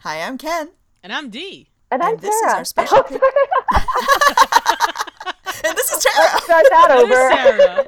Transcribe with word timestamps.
Hi, 0.00 0.22
I'm 0.22 0.38
Ken. 0.38 0.70
And 1.02 1.12
I'm 1.12 1.28
Dee. 1.30 1.68
And 1.90 2.02
I'm 2.02 2.12
And 2.14 2.20
this 2.20 2.34
is 2.34 2.52
our 2.52 2.64
special 2.64 3.02
pic- 3.02 3.20
And 5.62 5.76
this 5.76 5.92
is 5.92 6.02
Tarra. 6.04 6.40
Start 6.40 6.64
that 6.70 7.04
There's 7.06 7.60
over. 7.60 7.86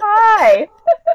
Hi. 0.00 0.68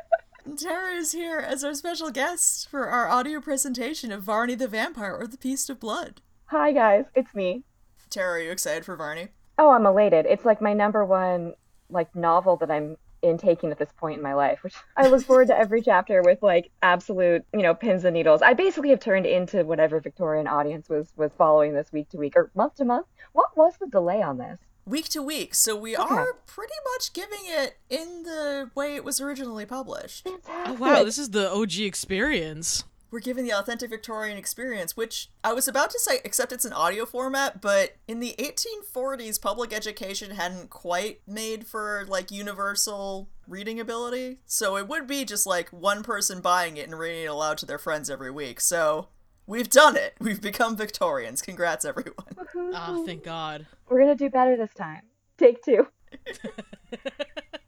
Tarra 0.58 0.96
is 0.96 1.14
here 1.14 1.40
as 1.40 1.64
our 1.64 1.74
special 1.74 2.12
guest 2.12 2.68
for 2.70 2.88
our 2.88 3.08
audio 3.08 3.40
presentation 3.40 4.12
of 4.12 4.24
Varney 4.24 4.56
the 4.56 4.68
Vampire 4.68 5.16
or 5.16 5.26
the 5.28 5.38
Feast 5.38 5.70
of 5.70 5.80
Blood. 5.80 6.22
Hi 6.48 6.72
guys, 6.72 7.06
it's 7.16 7.34
me. 7.34 7.64
Tarra, 8.10 8.40
are 8.40 8.42
you 8.44 8.52
excited 8.52 8.86
for 8.86 8.96
Varney? 8.96 9.30
Oh, 9.58 9.72
I'm 9.72 9.86
elated. 9.86 10.26
It's 10.28 10.46
like 10.46 10.62
my 10.62 10.74
number 10.74 11.04
one 11.06 11.54
like 11.90 12.14
novel 12.16 12.58
that 12.58 12.70
I'm 12.70 12.98
intaking 13.26 13.72
at 13.72 13.78
this 13.78 13.92
point 13.98 14.18
in 14.18 14.24
my 14.24 14.34
life, 14.34 14.64
which 14.64 14.76
I 14.98 15.08
look 15.08 15.24
forward 15.26 15.48
to 15.48 15.58
every 15.58 15.82
chapter 15.82 16.22
with 16.24 16.42
like 16.42 16.72
absolute, 16.82 17.44
you 17.54 17.62
know, 17.62 17.74
pins 17.74 18.06
and 18.06 18.14
needles. 18.14 18.42
I 18.42 18.54
basically 18.54 18.90
have 18.90 19.00
turned 19.00 19.26
into 19.26 19.64
whatever 19.64 20.00
Victorian 20.00 20.48
audience 20.48 20.90
was 20.90 21.14
was 21.16 21.32
following 21.38 21.74
this 21.74 21.92
week 21.92 22.10
to 22.10 22.18
week 22.18 22.34
or 22.36 22.52
month 22.56 22.76
to 22.76 22.86
month. 22.86 23.08
What 23.34 23.56
was 23.58 23.74
the 23.80 23.88
delay 23.88 24.22
on 24.22 24.38
this? 24.38 24.60
Week 24.88 25.10
to 25.10 25.22
week, 25.24 25.56
so 25.56 25.76
we 25.76 25.96
are 25.96 26.34
pretty 26.46 26.76
much 26.94 27.12
giving 27.14 27.40
it 27.46 27.80
in 27.90 28.22
the 28.22 28.70
way 28.76 28.96
it 28.96 29.04
was 29.04 29.20
originally 29.20 29.66
published. 29.66 30.28
Oh 30.48 30.74
wow, 30.74 31.04
this 31.04 31.18
is 31.18 31.32
the 31.32 31.52
OG 31.52 31.80
experience. 31.80 32.84
We're 33.16 33.22
giving 33.22 33.46
the 33.46 33.54
authentic 33.54 33.92
Victorian 33.92 34.38
experience, 34.38 34.98
which 34.98 35.30
I 35.42 35.54
was 35.54 35.70
about 35.70 35.90
to 35.92 36.00
say, 36.00 36.20
except 36.26 36.52
it's 36.52 36.66
an 36.66 36.74
audio 36.74 37.06
format, 37.06 37.62
but 37.62 37.96
in 38.10 38.20
the 38.20 38.36
1840s, 38.38 39.42
public 39.42 39.72
education 39.72 40.32
hadn't 40.32 40.70
quite 40.70 41.22
made 41.26 41.66
for 41.66 42.04
like 42.10 42.30
universal 42.30 43.30
reading 43.48 43.80
ability. 43.80 44.40
So 44.46 44.76
it 44.76 44.90
would 44.90 45.08
be 45.08 45.24
just 45.24 45.48
like 45.48 45.70
one 45.70 46.04
person 46.04 46.42
buying 46.42 46.76
it 46.76 46.90
and 46.90 47.00
reading 47.00 47.24
it 47.24 47.28
aloud 47.28 47.58
to 47.60 47.66
their 47.66 47.78
friends 47.78 48.10
every 48.10 48.32
week. 48.32 48.60
So 48.60 49.08
we've 49.48 49.70
done 49.70 49.96
it. 49.96 50.16
We've 50.20 50.42
become 50.42 50.76
Victorians. 50.76 51.42
Congrats, 51.42 51.86
everyone. 51.86 52.26
Ah, 52.74 53.02
thank 53.06 53.24
God. 53.24 53.66
We're 53.88 54.02
gonna 54.02 54.16
do 54.16 54.30
better 54.30 54.58
this 54.58 54.74
time. 54.74 55.04
Take 55.38 55.64
two. 55.64 55.88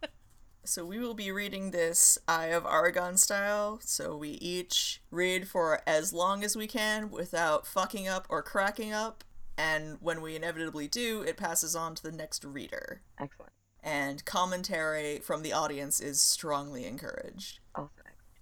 So 0.68 0.84
we 0.84 1.00
will 1.00 1.14
be 1.14 1.32
reading 1.32 1.72
this 1.72 2.18
Eye 2.28 2.48
of 2.48 2.66
Argon 2.66 3.16
style. 3.16 3.80
So 3.82 4.18
we 4.18 4.32
each 4.32 5.02
read 5.12 5.48
for 5.48 5.80
as 5.88 6.12
long 6.12 6.44
as 6.44 6.58
we 6.58 6.68
can 6.68 7.10
without 7.10 7.66
fucking 7.66 8.10
up 8.10 8.28
or 8.30 8.44
cracking 8.44 8.92
up. 8.92 9.24
And 9.58 9.98
when 10.02 10.22
we 10.22 10.36
inevitably 10.36 10.90
do, 10.90 11.22
it 11.22 11.38
passes 11.38 11.74
on 11.74 11.96
to 11.96 12.04
the 12.04 12.12
next 12.12 12.44
reader. 12.44 13.02
Excellent. 13.18 13.54
And 13.82 14.26
commentary 14.26 15.20
from 15.20 15.42
the 15.42 15.54
audience 15.54 16.02
is 16.02 16.22
strongly 16.22 16.86
encouraged. 16.86 17.60
Also 17.74 17.94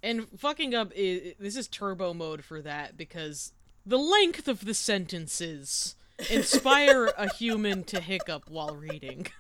And 0.02 0.28
fucking 0.36 0.74
up 0.74 0.92
is 0.96 1.36
this 1.40 1.56
is 1.56 1.68
turbo 1.68 2.16
mode 2.16 2.44
for 2.44 2.60
that 2.64 2.98
because 2.98 3.54
the 3.86 4.00
length 4.00 4.48
of 4.48 4.66
the 4.66 4.74
sentences 4.74 5.96
inspire 6.32 7.06
a 7.18 7.32
human 7.32 7.84
to 7.84 8.00
hiccup 8.00 8.50
while 8.50 8.76
reading. 8.76 9.28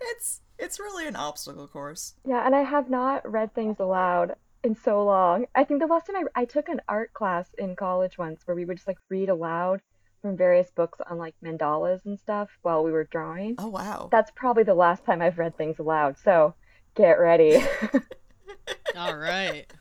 It's 0.00 0.42
it's 0.58 0.80
really 0.80 1.06
an 1.06 1.16
obstacle 1.16 1.66
course. 1.68 2.14
Yeah, 2.24 2.44
and 2.44 2.54
I 2.54 2.62
have 2.62 2.90
not 2.90 3.30
read 3.30 3.54
things 3.54 3.78
aloud 3.78 4.36
in 4.62 4.74
so 4.74 5.04
long. 5.04 5.46
I 5.54 5.64
think 5.64 5.80
the 5.80 5.86
last 5.86 6.06
time 6.06 6.16
I, 6.34 6.42
I 6.42 6.44
took 6.44 6.68
an 6.68 6.80
art 6.88 7.12
class 7.12 7.48
in 7.56 7.76
college 7.76 8.18
once 8.18 8.42
where 8.44 8.54
we 8.54 8.64
would 8.64 8.76
just 8.76 8.88
like 8.88 8.98
read 9.08 9.28
aloud 9.28 9.80
from 10.22 10.36
various 10.36 10.70
books 10.70 10.98
on 11.08 11.18
like 11.18 11.34
mandalas 11.42 12.04
and 12.04 12.18
stuff 12.18 12.50
while 12.62 12.82
we 12.82 12.90
were 12.90 13.04
drawing. 13.04 13.54
Oh 13.58 13.68
wow. 13.68 14.08
That's 14.10 14.32
probably 14.34 14.64
the 14.64 14.74
last 14.74 15.04
time 15.04 15.22
I've 15.22 15.38
read 15.38 15.56
things 15.56 15.78
aloud, 15.78 16.18
so 16.18 16.54
get 16.94 17.12
ready. 17.12 17.62
All 18.96 19.16
right. 19.16 19.72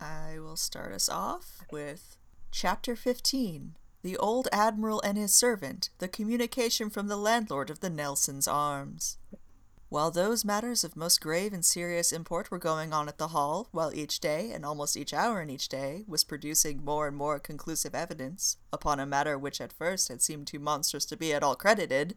I 0.00 0.38
will 0.38 0.56
start 0.56 0.92
us 0.92 1.08
off 1.08 1.64
with 1.72 2.18
Chapter 2.52 2.94
15 2.94 3.76
The 4.02 4.16
Old 4.18 4.46
Admiral 4.52 5.00
and 5.00 5.18
His 5.18 5.34
Servant, 5.34 5.90
the 5.98 6.08
communication 6.08 6.90
from 6.90 7.08
the 7.08 7.16
landlord 7.16 7.70
of 7.70 7.80
the 7.80 7.90
Nelson's 7.90 8.46
Arms. 8.46 9.18
While 9.88 10.10
those 10.10 10.44
matters 10.44 10.82
of 10.82 10.96
most 10.96 11.20
grave 11.20 11.52
and 11.52 11.64
serious 11.64 12.10
import 12.10 12.50
were 12.50 12.58
going 12.58 12.92
on 12.92 13.08
at 13.08 13.18
the 13.18 13.28
Hall, 13.28 13.68
while 13.70 13.94
each 13.94 14.18
day, 14.18 14.50
and 14.50 14.64
almost 14.64 14.96
each 14.96 15.14
hour 15.14 15.40
in 15.40 15.48
each 15.48 15.68
day, 15.68 16.04
was 16.08 16.24
producing 16.24 16.84
more 16.84 17.06
and 17.06 17.16
more 17.16 17.38
conclusive 17.38 17.94
evidence 17.94 18.56
upon 18.72 18.98
a 18.98 19.06
matter 19.06 19.38
which 19.38 19.60
at 19.60 19.72
first 19.72 20.08
had 20.08 20.20
seemed 20.20 20.48
too 20.48 20.58
monstrous 20.58 21.04
to 21.06 21.16
be 21.16 21.32
at 21.32 21.44
all 21.44 21.54
credited, 21.54 22.16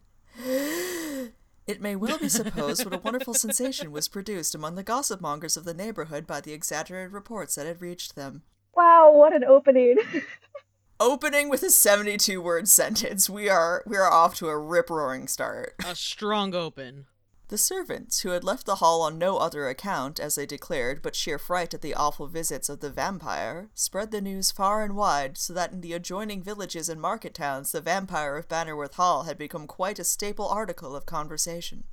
it 1.68 1.80
may 1.80 1.96
well 1.96 2.18
be 2.18 2.28
supposed 2.28 2.84
what 2.86 2.96
a 2.96 3.04
wonderful 3.04 3.34
sensation 3.36 3.92
was 3.92 4.08
produced 4.08 4.56
among 4.56 4.74
the 4.74 4.82
gossip 4.82 5.22
mongers 5.22 5.56
of 5.56 5.66
the 5.66 5.74
neighborhood 5.74 6.26
by 6.26 6.42
the 6.42 6.54
exaggerated 6.54 7.12
reports 7.12 7.54
that 7.54 7.68
had 7.68 7.82
reached 7.82 8.16
them. 8.16 8.42
wow, 8.76 9.12
what 9.14 9.32
an 9.32 9.44
opening. 9.44 9.98
Opening 11.02 11.48
with 11.48 11.64
a 11.64 11.70
72 11.70 12.42
word 12.42 12.68
sentence, 12.68 13.30
we 13.30 13.48
are 13.48 13.84
we 13.86 13.96
are 13.96 14.12
off 14.12 14.36
to 14.36 14.50
a 14.50 14.58
rip 14.58 14.90
roaring 14.90 15.30
start. 15.30 15.76
A 15.86 15.96
strong 15.96 16.54
open. 16.54 17.06
The 17.50 17.58
servants, 17.58 18.22
who 18.22 18.30
had 18.30 18.44
left 18.44 18.68
the 18.68 18.76
hall 18.76 19.02
on 19.02 19.18
no 19.18 19.38
other 19.38 19.68
account, 19.68 20.20
as 20.20 20.36
they 20.36 20.46
declared, 20.46 21.02
but 21.02 21.16
sheer 21.16 21.40
fright 21.40 21.74
at 21.74 21.82
the 21.82 21.96
awful 21.96 22.28
visits 22.28 22.70
of 22.70 22.80
the 22.80 22.92
vampire, 22.92 23.72
spread 23.74 24.12
the 24.12 24.22
news 24.22 24.52
far 24.52 24.84
and 24.84 24.96
wide, 24.96 25.36
so 25.36 25.52
that 25.54 25.72
in 25.72 25.82
the 25.82 25.94
adjoining 25.94 26.44
villages 26.44 26.90
and 26.90 27.02
market 27.02 27.34
towns 27.34 27.72
the 27.72 27.82
vampire 27.82 28.38
of 28.38 28.48
Bannerworth 28.48 28.94
Hall 28.94 29.24
had 29.24 29.40
become 29.40 29.66
quite 29.66 29.98
a 29.98 30.04
staple 30.04 30.48
article 30.48 30.96
of 30.96 31.08
conversation. 31.08 31.86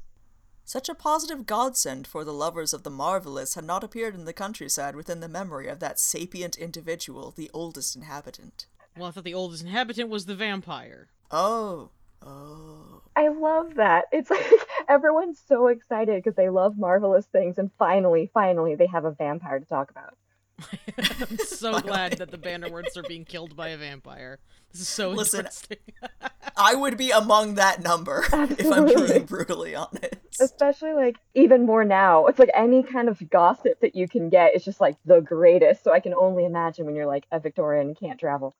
Such 0.66 0.90
a 0.90 0.94
positive 0.94 1.46
godsend 1.46 2.06
for 2.06 2.22
the 2.22 2.34
lovers 2.34 2.74
of 2.74 2.82
the 2.82 2.90
marvelous 2.90 3.54
had 3.54 3.64
not 3.64 3.82
appeared 3.82 4.14
in 4.14 4.26
the 4.26 4.34
countryside 4.34 4.94
within 4.94 5.20
the 5.20 5.28
memory 5.28 5.68
of 5.68 5.80
that 5.80 5.98
sapient 5.98 6.58
individual, 6.58 7.32
the 7.34 7.50
oldest 7.54 7.96
inhabitant. 7.96 8.66
Well, 8.94 9.08
I 9.08 9.10
thought 9.10 9.24
the 9.24 9.32
oldest 9.32 9.62
inhabitant 9.62 10.10
was 10.10 10.26
the 10.26 10.34
vampire. 10.34 11.08
Oh, 11.30 11.92
oh. 12.26 13.03
I 13.16 13.28
love 13.28 13.76
that. 13.76 14.04
It's 14.12 14.31
like 14.31 14.44
everyone's 14.88 15.42
so 15.48 15.69
excited 15.69 16.22
because 16.22 16.37
they 16.37 16.50
love 16.50 16.78
marvelous 16.78 17.26
things, 17.26 17.59
and 17.59 17.70
finally, 17.78 18.31
finally, 18.32 18.75
they 18.75 18.87
have 18.87 19.04
a 19.04 19.12
vampire 19.12 19.59
to 19.59 19.66
talk 19.66 19.91
about. 19.91 20.16
I'm 20.98 21.38
so 21.38 21.81
glad 21.81 22.15
that 22.15 22.31
the 22.31 22.38
Bannerworths 22.38 22.97
are 22.97 23.03
being 23.03 23.25
killed 23.25 23.56
by 23.56 23.69
a 23.69 23.76
vampire. 23.76 24.38
This 24.72 24.81
is 24.82 24.88
so 24.88 25.10
Listen, 25.10 25.41
interesting. 25.41 25.78
I 26.56 26.75
would 26.75 26.97
be 26.97 27.10
among 27.10 27.54
that 27.54 27.82
number 27.82 28.25
if 28.25 28.32
I'm 28.32 28.53
Absolutely. 28.53 29.06
being 29.09 29.25
brutally 29.26 29.75
honest. 29.75 30.15
Especially 30.41 30.94
like 30.94 31.16
even 31.34 31.66
more 31.66 31.84
now. 31.84 32.26
It's 32.26 32.38
like 32.38 32.50
any 32.54 32.82
kind 32.82 33.09
of 33.09 33.28
gossip 33.28 33.81
that 33.81 33.94
you 33.94 34.09
can 34.09 34.31
get 34.31 34.54
is 34.54 34.65
just 34.65 34.81
like 34.81 34.97
the 35.04 35.20
greatest. 35.20 35.84
So 35.84 35.92
I 35.92 36.00
can 36.00 36.15
only 36.15 36.44
imagine 36.44 36.86
when 36.86 36.94
you're 36.94 37.06
like 37.06 37.26
a 37.31 37.38
Victorian 37.38 37.94
can't 37.94 38.19
travel. 38.19 38.56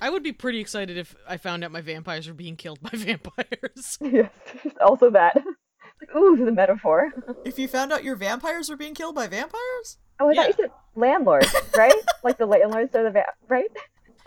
I 0.00 0.08
would 0.10 0.22
be 0.22 0.32
pretty 0.32 0.60
excited 0.60 0.96
if 0.96 1.14
I 1.28 1.36
found 1.36 1.62
out 1.62 1.70
my 1.72 1.80
vampires 1.82 2.26
were 2.26 2.34
being 2.34 2.56
killed 2.56 2.80
by 2.80 2.90
vampires. 2.94 3.98
yes, 4.00 4.30
also 4.80 5.10
that. 5.10 5.36
Like, 5.36 6.16
ooh, 6.16 6.36
the 6.44 6.52
metaphor. 6.52 7.12
If 7.44 7.58
you 7.58 7.68
found 7.68 7.92
out 7.92 8.02
your 8.04 8.16
vampires 8.16 8.70
were 8.70 8.76
being 8.76 8.94
killed 8.94 9.14
by 9.14 9.26
vampires? 9.26 9.98
Oh, 10.18 10.28
I 10.28 10.32
Yeah. 10.32 10.40
thought 10.42 10.48
you 10.48 10.54
said 10.64 10.70
landlords, 10.94 11.54
right? 11.76 11.92
like 12.24 12.38
the 12.38 12.46
landlords 12.46 12.94
are 12.94 13.04
the 13.04 13.10
va- 13.10 13.32
right? 13.48 13.70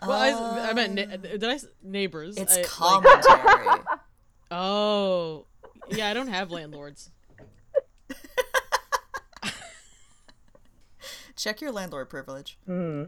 Well, 0.05 0.11
I, 0.11 0.69
I 0.69 0.73
meant 0.73 0.93
na- 0.95 1.15
did 1.17 1.43
I 1.43 1.53
s- 1.53 1.65
neighbors? 1.81 2.37
It's 2.37 2.53
I, 2.53 2.57
like- 2.57 2.67
commentary. 2.67 3.79
oh, 4.51 5.45
yeah. 5.89 6.09
I 6.09 6.13
don't 6.13 6.27
have 6.27 6.51
landlords. 6.51 7.09
Check 11.35 11.61
your 11.61 11.71
landlord 11.71 12.09
privilege. 12.09 12.57
Hmm. 12.65 13.03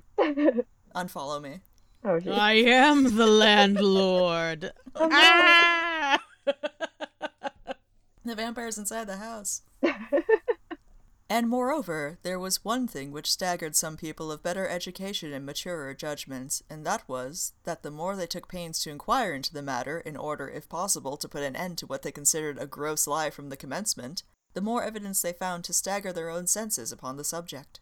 Unfollow 0.95 1.41
me. 1.41 1.59
Oh. 2.07 2.21
I 2.31 2.53
am 2.53 3.15
the 3.15 3.25
landlord. 3.25 4.71
ah! 4.95 6.19
The 8.25 8.35
vampire's 8.35 8.79
inside 8.79 9.05
the 9.05 9.17
house. 9.17 9.61
and 11.29 11.47
moreover, 11.47 12.17
there 12.23 12.39
was 12.39 12.65
one 12.65 12.87
thing 12.87 13.11
which 13.11 13.31
staggered 13.31 13.75
some 13.75 13.97
people 13.97 14.31
of 14.31 14.41
better 14.41 14.67
education 14.67 15.31
and 15.31 15.45
maturer 15.45 15.93
judgments, 15.93 16.63
and 16.67 16.83
that 16.87 17.07
was 17.07 17.53
that 17.65 17.83
the 17.83 17.91
more 17.91 18.15
they 18.15 18.25
took 18.25 18.47
pains 18.47 18.79
to 18.79 18.89
inquire 18.89 19.35
into 19.35 19.53
the 19.53 19.61
matter, 19.61 19.99
in 19.99 20.17
order, 20.17 20.49
if 20.49 20.67
possible, 20.67 21.17
to 21.17 21.29
put 21.29 21.43
an 21.43 21.55
end 21.55 21.77
to 21.77 21.85
what 21.85 22.01
they 22.01 22.11
considered 22.11 22.57
a 22.57 22.65
gross 22.65 23.05
lie 23.05 23.29
from 23.29 23.49
the 23.49 23.57
commencement, 23.57 24.23
the 24.55 24.61
more 24.61 24.83
evidence 24.83 25.21
they 25.21 25.33
found 25.33 25.63
to 25.65 25.73
stagger 25.73 26.11
their 26.11 26.31
own 26.31 26.47
senses 26.47 26.91
upon 26.91 27.17
the 27.17 27.23
subject. 27.23 27.79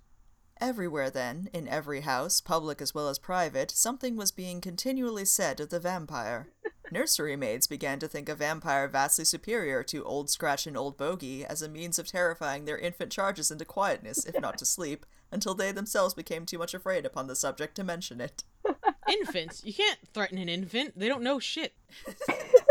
Everywhere, 0.61 1.09
then, 1.09 1.50
in 1.53 1.67
every 1.67 2.01
house, 2.01 2.39
public 2.39 2.81
as 2.81 2.94
well 2.94 3.09
as 3.09 3.19
private, 3.19 3.71
something 3.71 4.15
was 4.15 4.31
being 4.31 4.61
continually 4.61 5.25
said 5.25 5.59
of 5.59 5.69
the 5.69 5.79
vampire. 5.79 6.47
Nursery 6.91 7.35
maids 7.35 7.65
began 7.65 7.97
to 8.00 8.07
think 8.07 8.29
a 8.29 8.35
vampire 8.35 8.88
vastly 8.88 9.25
superior 9.25 9.83
to 9.83 10.03
Old 10.03 10.29
Scratch 10.29 10.67
and 10.67 10.77
Old 10.77 10.95
Bogey 10.95 11.44
as 11.44 11.61
a 11.61 11.69
means 11.69 11.97
of 11.97 12.07
terrifying 12.07 12.65
their 12.65 12.77
infant 12.77 13.11
charges 13.11 13.50
into 13.50 13.65
quietness, 13.65 14.25
if 14.25 14.39
not 14.39 14.59
to 14.59 14.65
sleep, 14.65 15.05
until 15.31 15.55
they 15.55 15.71
themselves 15.71 16.13
became 16.13 16.45
too 16.45 16.59
much 16.59 16.75
afraid 16.75 17.06
upon 17.06 17.25
the 17.27 17.35
subject 17.35 17.75
to 17.75 17.83
mention 17.83 18.21
it. 18.21 18.44
Infants. 19.09 19.63
You 19.65 19.73
can't 19.73 19.99
threaten 20.13 20.38
an 20.38 20.49
infant. 20.49 20.97
They 20.97 21.07
don't 21.07 21.23
know 21.23 21.39
shit. 21.39 21.73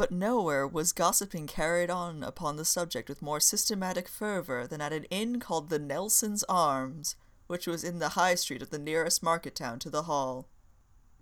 But 0.00 0.10
nowhere 0.12 0.66
was 0.66 0.94
gossiping 0.94 1.46
carried 1.46 1.90
on 1.90 2.22
upon 2.22 2.56
the 2.56 2.64
subject 2.64 3.10
with 3.10 3.20
more 3.20 3.38
systematic 3.38 4.08
fervor 4.08 4.66
than 4.66 4.80
at 4.80 4.94
an 4.94 5.04
inn 5.10 5.38
called 5.40 5.68
the 5.68 5.78
Nelson's 5.78 6.42
Arms, 6.48 7.16
which 7.48 7.66
was 7.66 7.84
in 7.84 7.98
the 7.98 8.08
high 8.16 8.34
street 8.34 8.62
of 8.62 8.70
the 8.70 8.78
nearest 8.78 9.22
market 9.22 9.54
town 9.54 9.78
to 9.80 9.90
the 9.90 10.04
hall. 10.04 10.48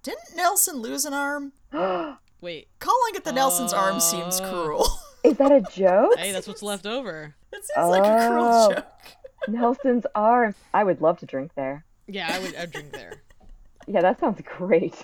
Didn't 0.04 0.36
Nelson 0.36 0.76
lose 0.76 1.04
an 1.04 1.12
arm? 1.12 1.54
Wait. 2.40 2.68
Calling 2.78 3.16
it 3.16 3.24
the 3.24 3.32
Nelson's 3.32 3.72
arm 3.72 3.98
seems 3.98 4.40
Uh. 4.40 4.48
cruel. 4.48 4.86
Is 5.24 5.36
that 5.38 5.50
a 5.50 5.60
joke? 5.72 6.16
Hey, 6.16 6.30
that's 6.30 6.46
what's 6.46 6.62
left 6.62 6.86
over. 6.86 7.34
it 7.52 7.64
seems 7.64 7.88
like 7.88 8.04
a 8.04 8.28
cruel 8.28 8.44
Oh. 8.48 8.74
joke. 8.74 8.86
Nelson's 9.48 10.06
arm. 10.14 10.54
I 10.72 10.84
would 10.84 11.00
love 11.00 11.18
to 11.18 11.26
drink 11.26 11.50
there. 11.56 11.84
Yeah, 12.06 12.28
I 12.32 12.38
would 12.38 12.54
I'd 12.54 12.70
drink 12.70 12.92
there. 12.92 13.22
Yeah, 13.88 14.02
that 14.02 14.20
sounds 14.20 14.40
great. 14.56 14.94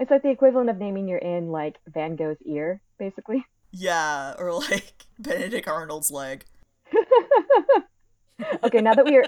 It's 0.00 0.10
like 0.10 0.22
the 0.22 0.30
equivalent 0.30 0.70
of 0.70 0.78
naming 0.78 1.08
your 1.08 1.18
inn 1.18 1.50
like 1.50 1.76
Van 1.86 2.16
Gogh's 2.16 2.42
ear, 2.44 2.80
basically. 2.98 3.44
Yeah, 3.74 4.34
or 4.38 4.52
like 4.52 5.06
Benedict 5.18 5.66
Arnold's 5.66 6.10
leg. 6.10 6.44
Okay, 8.64 8.80
now 8.80 8.94
that 8.94 9.04
we 9.04 9.16
are, 9.16 9.24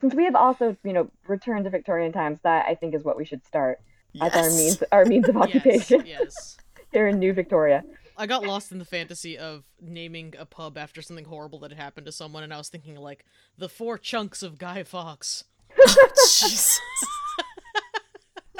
since 0.00 0.14
we 0.14 0.24
have 0.24 0.34
also, 0.34 0.76
you 0.84 0.92
know, 0.92 1.10
returned 1.26 1.64
to 1.64 1.70
Victorian 1.70 2.12
times, 2.12 2.38
that 2.44 2.66
I 2.66 2.74
think 2.74 2.94
is 2.94 3.04
what 3.04 3.16
we 3.16 3.24
should 3.24 3.44
start 3.44 3.78
Yes. 4.12 4.34
as 4.34 4.42
our 4.42 4.56
means, 4.56 4.82
our 4.92 5.04
means 5.04 5.28
of 5.28 5.36
occupation 5.36 6.04
yes. 6.06 6.56
here 6.92 7.08
in 7.08 7.18
New 7.18 7.32
Victoria. 7.32 7.84
I 8.16 8.26
got 8.26 8.44
lost 8.44 8.72
in 8.72 8.78
the 8.78 8.84
fantasy 8.84 9.36
of 9.38 9.64
naming 9.80 10.34
a 10.38 10.46
pub 10.46 10.76
after 10.78 11.02
something 11.02 11.26
horrible 11.26 11.60
that 11.60 11.70
had 11.70 11.78
happened 11.78 12.06
to 12.06 12.12
someone, 12.12 12.42
and 12.42 12.52
I 12.52 12.58
was 12.58 12.68
thinking 12.68 12.96
like 12.96 13.24
the 13.56 13.68
four 13.68 13.98
chunks 13.98 14.42
of 14.42 14.58
Guy 14.58 14.82
Fawkes. 14.82 15.44
Oh, 15.78 16.08
Jesus. 16.16 16.80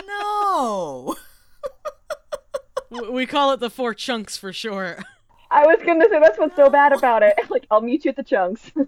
No. 0.09 1.17
We 3.13 3.27
call 3.27 3.53
it 3.53 3.61
the 3.61 3.69
four 3.69 3.93
chunks 3.93 4.39
for 4.39 4.51
short. 4.51 5.05
I 5.51 5.67
was 5.67 5.79
gonna 5.85 6.07
say 6.09 6.19
that's 6.21 6.39
what's 6.39 6.57
so 6.57 6.71
bad 6.71 6.93
about 6.95 7.23
it. 7.23 7.35
Like, 7.51 7.67
I'll 7.71 7.83
meet 7.83 8.05
you 8.07 8.11
at 8.11 8.17
the 8.17 8.23
chunks. 8.25 8.71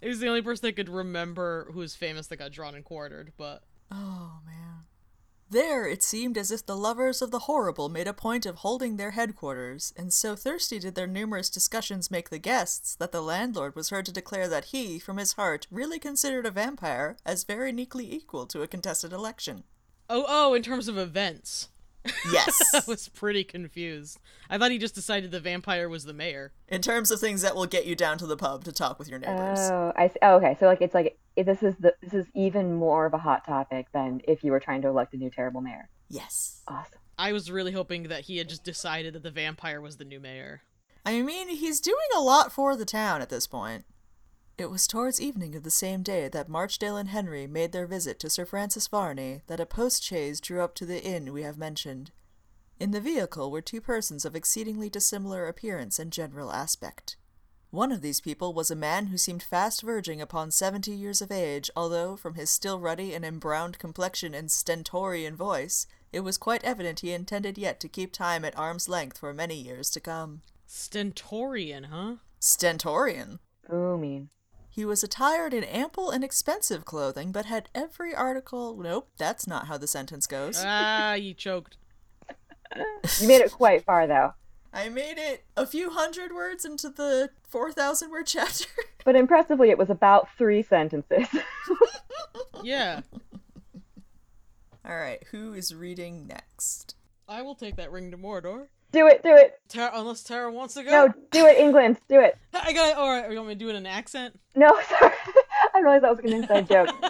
He 0.00 0.08
was 0.08 0.20
the 0.20 0.28
only 0.28 0.42
person 0.42 0.66
that 0.68 0.76
could 0.76 0.90
remember 0.90 1.68
who 1.72 1.78
was 1.78 1.96
famous 1.96 2.26
that 2.26 2.36
got 2.36 2.52
drawn 2.52 2.74
and 2.74 2.84
quartered, 2.84 3.32
but 3.38 3.62
Oh, 3.90 4.32
man. 4.44 4.63
There, 5.54 5.86
it 5.86 6.02
seemed 6.02 6.36
as 6.36 6.50
if 6.50 6.66
the 6.66 6.76
lovers 6.76 7.22
of 7.22 7.30
the 7.30 7.46
horrible 7.46 7.88
made 7.88 8.08
a 8.08 8.12
point 8.12 8.44
of 8.44 8.56
holding 8.56 8.96
their 8.96 9.12
headquarters, 9.12 9.94
and 9.96 10.12
so 10.12 10.34
thirsty 10.34 10.80
did 10.80 10.96
their 10.96 11.06
numerous 11.06 11.48
discussions 11.48 12.10
make 12.10 12.28
the 12.28 12.40
guests 12.40 12.96
that 12.96 13.12
the 13.12 13.22
landlord 13.22 13.76
was 13.76 13.90
heard 13.90 14.04
to 14.06 14.12
declare 14.12 14.48
that 14.48 14.64
he, 14.66 14.98
from 14.98 15.16
his 15.16 15.34
heart, 15.34 15.68
really 15.70 16.00
considered 16.00 16.44
a 16.44 16.50
vampire 16.50 17.16
as 17.24 17.44
very 17.44 17.70
neatly 17.70 18.12
equal 18.12 18.46
to 18.46 18.62
a 18.62 18.66
contested 18.66 19.12
election. 19.12 19.62
oh 20.10 20.24
oh, 20.26 20.54
in 20.54 20.62
terms 20.64 20.88
of 20.88 20.98
events. 20.98 21.68
I 22.74 22.82
was 22.86 23.08
pretty 23.08 23.44
confused. 23.44 24.18
I 24.50 24.58
thought 24.58 24.70
he 24.70 24.78
just 24.78 24.94
decided 24.94 25.30
the 25.30 25.40
vampire 25.40 25.88
was 25.88 26.04
the 26.04 26.12
mayor. 26.12 26.52
In 26.68 26.82
terms 26.82 27.10
of 27.10 27.20
things 27.20 27.42
that 27.42 27.56
will 27.56 27.66
get 27.66 27.86
you 27.86 27.94
down 27.94 28.18
to 28.18 28.26
the 28.26 28.36
pub 28.36 28.64
to 28.64 28.72
talk 28.72 28.98
with 28.98 29.08
your 29.08 29.18
neighbors. 29.18 29.58
Oh, 29.70 29.92
I 29.96 30.08
see. 30.08 30.18
Oh, 30.22 30.36
okay. 30.36 30.56
So 30.60 30.66
like, 30.66 30.80
it's 30.80 30.94
like 30.94 31.18
if 31.36 31.46
this 31.46 31.62
is 31.62 31.74
the 31.76 31.94
this 32.02 32.14
is 32.14 32.26
even 32.34 32.74
more 32.74 33.06
of 33.06 33.14
a 33.14 33.18
hot 33.18 33.44
topic 33.46 33.86
than 33.92 34.20
if 34.28 34.44
you 34.44 34.52
were 34.52 34.60
trying 34.60 34.82
to 34.82 34.88
elect 34.88 35.14
a 35.14 35.16
new 35.16 35.30
terrible 35.30 35.60
mayor. 35.60 35.88
yes. 36.08 36.62
Awesome. 36.68 36.98
I 37.16 37.32
was 37.32 37.50
really 37.50 37.72
hoping 37.72 38.04
that 38.04 38.22
he 38.22 38.38
had 38.38 38.48
just 38.48 38.64
decided 38.64 39.14
that 39.14 39.22
the 39.22 39.30
vampire 39.30 39.80
was 39.80 39.96
the 39.98 40.04
new 40.04 40.18
mayor. 40.18 40.62
I 41.06 41.22
mean, 41.22 41.48
he's 41.48 41.80
doing 41.80 41.96
a 42.16 42.20
lot 42.20 42.50
for 42.50 42.76
the 42.76 42.84
town 42.84 43.22
at 43.22 43.28
this 43.28 43.46
point. 43.46 43.84
It 44.56 44.70
was 44.70 44.86
towards 44.86 45.20
evening 45.20 45.56
of 45.56 45.64
the 45.64 45.70
same 45.70 46.04
day 46.04 46.28
that 46.28 46.48
Marchdale 46.48 46.96
and 46.96 47.08
Henry 47.08 47.48
made 47.48 47.72
their 47.72 47.88
visit 47.88 48.20
to 48.20 48.30
Sir 48.30 48.44
Francis 48.44 48.86
Varney 48.86 49.42
that 49.48 49.58
a 49.58 49.66
post 49.66 50.04
chaise 50.04 50.40
drew 50.40 50.60
up 50.60 50.76
to 50.76 50.86
the 50.86 51.02
inn 51.02 51.32
we 51.32 51.42
have 51.42 51.58
mentioned. 51.58 52.12
In 52.78 52.92
the 52.92 53.00
vehicle 53.00 53.50
were 53.50 53.60
two 53.60 53.80
persons 53.80 54.24
of 54.24 54.36
exceedingly 54.36 54.88
dissimilar 54.88 55.48
appearance 55.48 55.98
and 55.98 56.12
general 56.12 56.52
aspect. 56.52 57.16
One 57.70 57.90
of 57.90 58.00
these 58.00 58.20
people 58.20 58.54
was 58.54 58.70
a 58.70 58.76
man 58.76 59.06
who 59.06 59.18
seemed 59.18 59.42
fast 59.42 59.82
verging 59.82 60.20
upon 60.20 60.52
seventy 60.52 60.92
years 60.92 61.20
of 61.20 61.32
age, 61.32 61.68
although, 61.74 62.14
from 62.14 62.34
his 62.34 62.48
still 62.48 62.78
ruddy 62.78 63.12
and 63.12 63.24
embrowned 63.24 63.80
complexion 63.80 64.34
and 64.34 64.52
stentorian 64.52 65.34
voice, 65.34 65.88
it 66.12 66.20
was 66.20 66.38
quite 66.38 66.62
evident 66.62 67.00
he 67.00 67.10
intended 67.10 67.58
yet 67.58 67.80
to 67.80 67.88
keep 67.88 68.12
time 68.12 68.44
at 68.44 68.56
arm's 68.56 68.88
length 68.88 69.18
for 69.18 69.34
many 69.34 69.56
years 69.56 69.90
to 69.90 70.00
come. 70.00 70.42
Stentorian, 70.68 71.86
huh? 71.86 72.14
Stentorian. 72.38 73.40
Oh, 73.68 73.96
Booming. 73.96 74.28
He 74.74 74.84
was 74.84 75.04
attired 75.04 75.54
in 75.54 75.62
ample 75.62 76.10
and 76.10 76.24
expensive 76.24 76.84
clothing, 76.84 77.30
but 77.30 77.46
had 77.46 77.68
every 77.76 78.12
article. 78.12 78.76
Nope, 78.76 79.08
that's 79.16 79.46
not 79.46 79.68
how 79.68 79.78
the 79.78 79.86
sentence 79.86 80.26
goes. 80.26 80.60
ah, 80.66 81.14
you 81.14 81.32
choked. 81.32 81.76
You 83.20 83.28
made 83.28 83.40
it 83.40 83.52
quite 83.52 83.84
far 83.84 84.08
though. 84.08 84.34
I 84.72 84.88
made 84.88 85.16
it 85.16 85.44
a 85.56 85.64
few 85.64 85.90
hundred 85.90 86.34
words 86.34 86.64
into 86.64 86.88
the 86.88 87.30
4,000 87.48 88.10
word 88.10 88.26
chapter. 88.26 88.66
But 89.04 89.14
impressively, 89.14 89.68
it 89.70 89.76
was 89.78 89.90
about 89.90 90.28
three 90.38 90.62
sentences. 90.62 91.28
Yeah. 92.64 93.02
Alright, 94.84 95.24
who 95.30 95.52
is 95.52 95.74
reading 95.74 96.26
next? 96.26 96.96
I 97.28 97.42
will 97.42 97.54
take 97.54 97.76
that 97.76 97.92
ring 97.92 98.10
to 98.10 98.16
Mordor. 98.16 98.68
Do 98.94 99.08
it, 99.08 99.24
do 99.24 99.34
it. 99.34 99.58
Tarra, 99.68 99.90
unless 99.92 100.22
Tarra 100.22 100.52
wants 100.52 100.74
to 100.74 100.84
go. 100.84 100.90
No, 100.90 101.12
do 101.32 101.46
it, 101.46 101.58
England. 101.58 101.98
Do 102.08 102.20
it. 102.20 102.38
I 102.54 102.72
got 102.72 102.90
it. 102.90 102.96
All 102.96 103.08
right, 103.08 103.28
you 103.28 103.36
want 103.36 103.48
me 103.48 103.54
to 103.54 103.58
do 103.58 103.66
it 103.66 103.70
in 103.70 103.76
an 103.78 103.86
accent? 103.86 104.38
No, 104.54 104.68
sorry. 104.88 105.12
I 105.74 105.80
realized 105.80 106.04
that 106.04 106.10
was 106.10 106.20
an 106.20 106.32
inside 106.32 106.68
joke. 106.68 106.90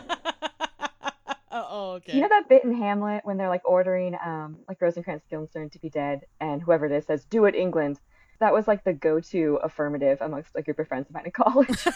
oh, 1.53 1.67
oh, 1.69 1.91
okay. 1.97 2.15
You 2.15 2.23
know 2.23 2.29
that 2.31 2.49
bit 2.49 2.65
in 2.65 2.75
Hamlet 2.75 3.21
when 3.25 3.37
they're 3.37 3.51
like 3.51 3.69
ordering 3.69 4.17
um 4.25 4.57
like 4.67 4.81
Rosencrantz 4.81 5.27
Guildenstern 5.29 5.69
to 5.69 5.79
be 5.79 5.91
dead, 5.91 6.23
and 6.41 6.63
whoever 6.63 6.87
it 6.87 6.93
is 6.93 7.05
says, 7.05 7.27
"Do 7.27 7.45
it, 7.45 7.55
England." 7.55 8.01
That 8.41 8.55
was 8.55 8.67
like 8.67 8.83
the 8.83 8.95
go-to 8.95 9.61
affirmative 9.63 10.19
amongst 10.23 10.53
a 10.55 10.63
group 10.63 10.79
of 10.79 10.89
friends 10.89 11.09
of 11.09 11.15
mine 11.15 11.27
in 11.27 11.33
college, 11.33 11.87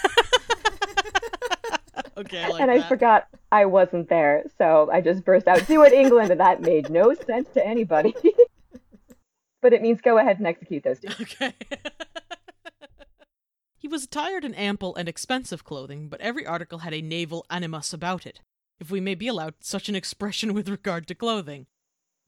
okay, 2.16 2.44
I 2.44 2.48
like 2.48 2.60
and 2.60 2.70
I 2.70 2.78
that. 2.78 2.88
forgot 2.88 3.26
I 3.50 3.64
wasn't 3.64 4.08
there, 4.08 4.44
so 4.58 4.90
I 4.92 5.00
just 5.00 5.24
burst 5.24 5.48
out, 5.48 5.66
"Do 5.66 5.82
it, 5.82 5.94
England," 5.94 6.30
and 6.30 6.40
that 6.40 6.60
made 6.60 6.90
no 6.90 7.14
sense 7.14 7.48
to 7.54 7.66
anybody. 7.66 8.14
But 9.60 9.72
it 9.72 9.82
means 9.82 10.00
go 10.00 10.18
ahead 10.18 10.38
and 10.38 10.46
execute 10.46 10.84
those 10.84 11.00
two. 11.00 11.08
Okay. 11.20 11.54
he 13.76 13.88
was 13.88 14.04
attired 14.04 14.44
in 14.44 14.54
ample 14.54 14.94
and 14.96 15.08
expensive 15.08 15.64
clothing, 15.64 16.08
but 16.08 16.20
every 16.20 16.46
article 16.46 16.80
had 16.80 16.94
a 16.94 17.02
naval 17.02 17.44
animus 17.50 17.92
about 17.92 18.26
it, 18.26 18.40
if 18.80 18.90
we 18.90 19.00
may 19.00 19.14
be 19.14 19.28
allowed 19.28 19.54
such 19.60 19.88
an 19.88 19.94
expression 19.94 20.54
with 20.54 20.68
regard 20.68 21.06
to 21.08 21.14
clothing. 21.14 21.66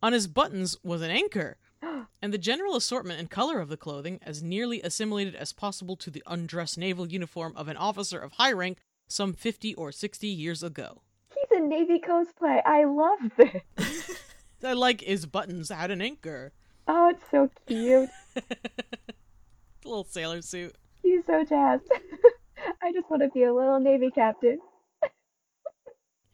On 0.03 0.13
his 0.13 0.27
buttons 0.27 0.77
was 0.83 1.03
an 1.03 1.11
anchor, 1.11 1.59
and 2.23 2.33
the 2.33 2.39
general 2.39 2.77
assortment 2.77 3.21
and 3.21 3.31
color 3.31 3.61
of 3.61 3.69
the 3.69 3.77
clothing 3.77 4.19
as 4.23 4.43
nearly 4.43 4.83
assimilated 4.83 5.35
as 5.35 5.53
possible 5.53 5.97
to 5.97 6.11
the 6.11 6.23
undress 6.27 6.77
naval 6.77 7.07
uniform 7.07 7.53
of 7.57 7.69
an 7.69 7.77
officer 7.77 8.19
of 8.19 8.33
high 8.33 8.53
rank 8.53 8.79
some 9.09 9.33
fifty 9.33 9.75
or 9.75 9.93
sixty 9.93 10.29
years 10.29 10.63
ago. 10.63 11.03
He's 11.35 11.59
a 11.59 11.61
Navy 11.61 12.01
cosplay. 12.01 12.61
I 12.65 12.85
love 12.85 13.19
this. 13.37 14.19
I 14.65 14.75
like 14.75 15.01
his 15.01 15.27
buttons 15.27 15.71
had 15.71 15.91
an 15.91 16.03
anchor. 16.03 16.53
Oh, 16.93 17.11
it's 17.11 17.23
so 17.31 17.49
cute. 17.69 18.11
Little 19.85 20.03
sailor 20.05 20.43
suit. 20.43 20.75
He's 21.03 21.25
so 21.25 21.45
jazzed. 21.45 21.85
I 22.83 22.93
just 22.93 23.09
want 23.09 23.23
to 23.23 23.29
be 23.29 23.45
a 23.45 23.55
little 23.55 23.79
Navy 23.79 24.11
captain. 24.13 24.59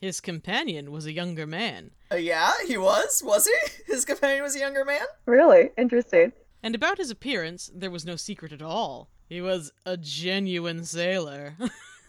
His 0.01 0.21
companion 0.21 0.91
was 0.93 1.05
a 1.07 1.13
younger 1.13 1.47
man, 1.47 1.91
Uh, 2.11 2.17
yeah, 2.17 2.53
he 2.67 2.77
was, 2.79 3.23
was 3.25 3.47
he? 3.47 3.93
His 3.93 4.05
companion 4.07 4.43
was 4.43 4.57
a 4.57 4.61
younger 4.61 4.85
man? 4.85 5.05
Really 5.27 5.71
interesting. 5.77 6.33
And 6.63 6.75
about 6.75 6.99
his 6.99 7.11
appearance, 7.11 7.71
there 7.75 7.91
was 7.91 8.05
no 8.07 8.17
secret 8.17 8.53
at 8.53 8.63
all. 8.63 9.11
He 9.29 9.41
was 9.43 9.73
a 9.85 9.97
genuine 9.99 10.85
sailor. 10.85 11.55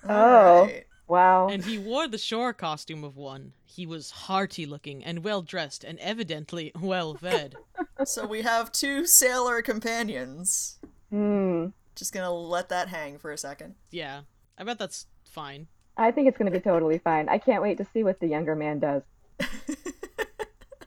Oh. 0.08 0.14
Alright. 0.62 0.86
Wow. 1.08 1.48
and 1.48 1.64
he 1.64 1.78
wore 1.78 2.08
the 2.08 2.18
shore 2.18 2.52
costume 2.54 3.04
of 3.04 3.16
one. 3.16 3.54
He 3.66 3.86
was 3.86 4.12
hearty 4.12 4.66
looking 4.66 5.04
and 5.04 5.24
well 5.24 5.42
dressed 5.42 5.84
and 5.84 5.98
evidently 6.00 6.72
well 6.80 7.14
fed. 7.16 7.56
So 8.06 8.28
we 8.28 8.44
have 8.44 8.72
two 8.72 9.06
sailor 9.08 9.62
companions. 9.64 10.78
Hmm. 11.10 11.68
Just 11.96 12.14
gonna 12.14 12.32
let 12.32 12.70
that 12.70 12.90
hang 12.90 13.18
for 13.18 13.32
a 13.32 13.38
second. 13.38 13.74
yeah, 13.90 14.22
I 14.58 14.64
bet 14.64 14.78
that's 14.78 15.08
fine. 15.24 15.68
I 15.98 16.12
think 16.12 16.28
it's 16.28 16.38
going 16.38 16.52
to 16.52 16.56
be 16.56 16.62
totally 16.64 17.00
fine. 17.00 17.28
I 17.28 17.40
can't 17.40 17.64
wait 17.64 17.80
to 17.80 17.88
see 17.92 18.04
what 18.04 18.20
the 18.20 18.28
younger 18.28 18.56
man 18.56 18.78
does. 18.80 19.02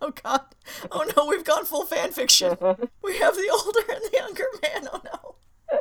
Oh 0.02 0.12
god. 0.22 0.42
Oh 0.90 1.04
no, 1.16 1.26
we've 1.26 1.44
gone 1.44 1.64
full 1.66 1.84
fan 1.84 2.10
fiction. 2.12 2.56
We 3.02 3.18
have 3.18 3.34
the 3.34 3.50
older 3.52 3.92
and 3.92 4.02
the 4.04 4.10
younger 4.16 4.44
man. 4.62 4.88
Oh 4.92 5.02
no. 5.72 5.80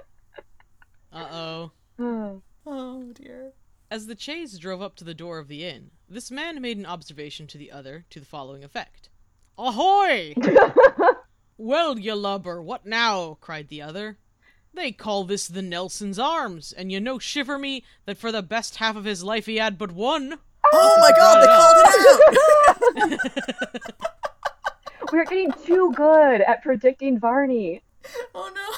Uh 1.13 1.71
oh. 1.99 2.41
Oh 2.65 3.03
dear. 3.13 3.53
As 3.91 4.05
the 4.05 4.17
chaise 4.17 4.59
drove 4.59 4.83
up 4.83 4.95
to 4.97 5.03
the 5.03 5.15
door 5.15 5.39
of 5.39 5.47
the 5.47 5.65
inn, 5.65 5.89
this 6.07 6.29
man 6.29 6.61
made 6.61 6.77
an 6.77 6.85
observation 6.85 7.47
to 7.47 7.57
the 7.57 7.71
other 7.71 8.05
to 8.11 8.19
the 8.19 8.25
following 8.25 8.63
effect 8.63 9.09
Ahoy! 9.57 10.35
well, 11.57 11.97
ye 11.97 12.13
lubber, 12.13 12.61
what 12.61 12.85
now? 12.85 13.39
cried 13.41 13.69
the 13.69 13.81
other. 13.81 14.19
They 14.75 14.91
call 14.91 15.23
this 15.23 15.47
the 15.47 15.63
Nelson's 15.63 16.19
Arms, 16.19 16.71
and 16.71 16.91
you 16.91 16.99
know, 16.99 17.17
shiver 17.17 17.57
me, 17.57 17.83
that 18.05 18.19
for 18.19 18.31
the 18.31 18.43
best 18.43 18.75
half 18.75 18.95
of 18.95 19.05
his 19.05 19.23
life 19.23 19.47
he 19.47 19.55
had 19.57 19.79
but 19.79 19.91
one. 19.91 20.37
Oh 20.71 20.97
my 21.01 21.11
god, 21.17 21.41
they 21.41 21.47
called 23.01 23.13
it 23.13 23.19
out! 23.73 25.11
We're 25.11 25.25
getting 25.25 25.51
too 25.65 25.91
good 25.95 26.41
at 26.41 26.61
predicting 26.61 27.17
Varney. 27.19 27.81
oh 28.35 28.51
no. 28.53 28.77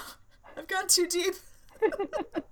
I've 0.56 0.70
gone 0.70 0.88
too 0.88 1.08
deep. 1.08 1.34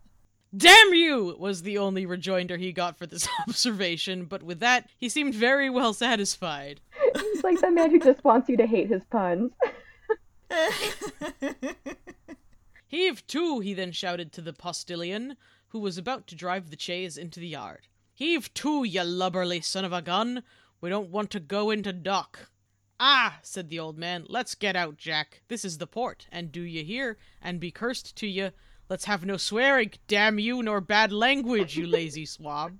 Damn 0.55 0.93
you! 0.95 1.35
was 1.37 1.61
the 1.61 1.77
only 1.77 2.07
rejoinder 2.07 2.57
he 2.57 2.71
got 2.71 2.97
for 2.97 3.05
this 3.05 3.27
observation, 3.47 4.25
but 4.25 4.41
with 4.41 4.59
that, 4.59 4.89
he 4.97 5.07
seemed 5.07 5.35
very 5.35 5.69
well 5.69 5.93
satisfied. 5.93 6.81
He's 7.15 7.43
like 7.43 7.61
the 7.61 7.69
man 7.69 7.91
who 7.91 7.99
just 7.99 8.23
wants 8.23 8.49
you 8.49 8.57
to 8.57 8.65
hate 8.65 8.89
his 8.89 9.03
puns. 9.11 9.51
Heave 12.87 13.25
to, 13.27 13.59
he 13.59 13.75
then 13.75 13.91
shouted 13.91 14.31
to 14.31 14.41
the 14.41 14.53
postilion, 14.53 15.37
who 15.67 15.79
was 15.79 15.99
about 15.99 16.25
to 16.27 16.35
drive 16.35 16.71
the 16.71 16.79
chaise 16.79 17.17
into 17.17 17.39
the 17.39 17.47
yard. 17.47 17.87
Heave 18.15 18.51
to, 18.55 18.83
you 18.83 19.01
lubberly 19.01 19.63
son 19.63 19.85
of 19.85 19.93
a 19.93 20.01
gun! 20.01 20.41
We 20.81 20.89
don't 20.89 21.11
want 21.11 21.29
to 21.31 21.39
go 21.39 21.69
into 21.69 21.93
dock. 21.93 22.49
Ah, 22.99 23.37
said 23.43 23.69
the 23.69 23.79
old 23.79 23.97
man, 23.97 24.25
let's 24.27 24.55
get 24.55 24.75
out, 24.75 24.97
Jack. 24.97 25.43
This 25.47 25.63
is 25.63 25.77
the 25.77 25.87
port, 25.87 26.25
and 26.31 26.51
do 26.51 26.61
ye 26.61 26.83
hear? 26.83 27.17
And 27.41 27.59
be 27.59 27.69
cursed 27.69 28.15
to 28.17 28.27
ye. 28.27 28.49
Let's 28.89 29.05
have 29.05 29.23
no 29.23 29.37
swearing, 29.37 29.91
damn 30.07 30.39
you, 30.39 30.63
nor 30.63 30.81
bad 30.81 31.11
language, 31.11 31.77
you 31.77 31.85
lazy 31.85 32.25
swab. 32.25 32.73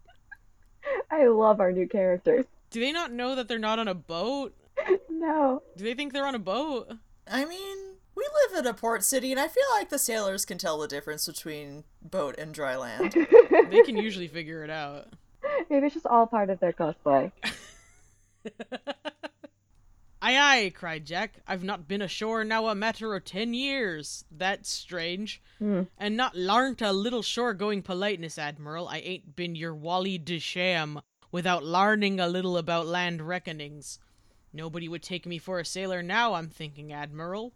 I 1.12 1.28
love 1.28 1.60
our 1.60 1.72
new 1.72 1.88
characters. 1.88 2.46
Do 2.72 2.80
they 2.80 2.92
not 2.92 3.12
know 3.12 3.36
that 3.36 3.48
they're 3.48 3.60
not 3.60 3.80
on 3.80 3.88
a 3.88 3.96
boat? 3.96 4.56
No. 5.10 5.62
Do 5.76 5.84
they 5.84 5.96
think 5.96 6.14
they're 6.14 6.26
on 6.26 6.34
a 6.34 6.40
boat? 6.40 6.94
I 7.28 7.44
mean, 7.44 7.78
we 8.16 8.24
live 8.48 8.60
in 8.60 8.68
a 8.68 8.74
port 8.74 9.04
city, 9.04 9.32
and 9.32 9.40
I 9.40 9.50
feel 9.50 9.66
like 9.74 9.90
the 9.90 10.00
sailors 10.00 10.46
can 10.46 10.58
tell 10.58 10.80
the 10.80 10.88
difference 10.88 11.28
between 11.28 11.84
boat 12.02 12.36
and 12.38 12.54
dry 12.54 12.78
land. 12.78 13.14
They 13.70 13.82
can 13.84 13.98
usually 13.98 14.30
figure 14.30 14.64
it 14.64 14.70
out. 14.70 15.08
Maybe 15.70 15.88
it's 15.88 15.94
just 15.94 16.06
all 16.06 16.26
part 16.26 16.50
of 16.50 16.62
their 16.62 16.72
cosplay. 16.72 17.34
Aye, 20.22 20.38
aye, 20.38 20.72
cried 20.76 21.06
Jack. 21.06 21.36
I've 21.48 21.64
not 21.64 21.88
been 21.88 22.02
ashore 22.02 22.44
now 22.44 22.68
a 22.68 22.76
matter 22.76 23.14
o' 23.16 23.20
ten 23.20 23.54
years. 23.54 24.26
That's 24.30 24.70
strange. 24.70 25.42
Hmm. 25.60 25.84
And 25.98 26.18
not 26.18 26.36
larnt 26.36 26.82
a 26.82 26.92
little 26.92 27.22
shore 27.22 27.54
going 27.54 27.82
politeness, 27.82 28.38
Admiral. 28.38 28.88
I 28.90 28.98
ain't 28.98 29.36
been 29.36 29.56
your 29.56 29.74
Wally 29.74 30.18
de 30.18 30.40
Sham 30.40 31.00
without 31.32 31.64
larning 31.64 32.20
a 32.20 32.28
little 32.28 32.58
about 32.58 32.86
land 32.86 33.22
reckonings. 33.22 34.00
Nobody 34.52 34.90
would 34.90 35.04
take 35.04 35.26
me 35.26 35.38
for 35.38 35.60
a 35.60 35.66
sailor 35.66 36.02
now, 36.02 36.34
I'm 36.34 36.50
thinking, 36.50 36.92
Admiral. 36.92 37.54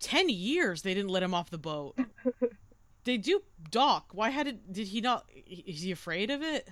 Ten 0.00 0.28
years 0.28 0.82
they 0.82 0.94
didn't 0.94 1.10
let 1.10 1.22
him 1.22 1.34
off 1.34 1.50
the 1.50 1.58
boat. 1.58 1.98
they 3.04 3.18
do 3.18 3.42
dock. 3.70 4.10
Why 4.12 4.30
had 4.30 4.46
it? 4.46 4.72
Did 4.72 4.88
he 4.88 5.00
not? 5.00 5.26
Is 5.46 5.82
he 5.82 5.90
afraid 5.90 6.30
of 6.30 6.42
it? 6.42 6.68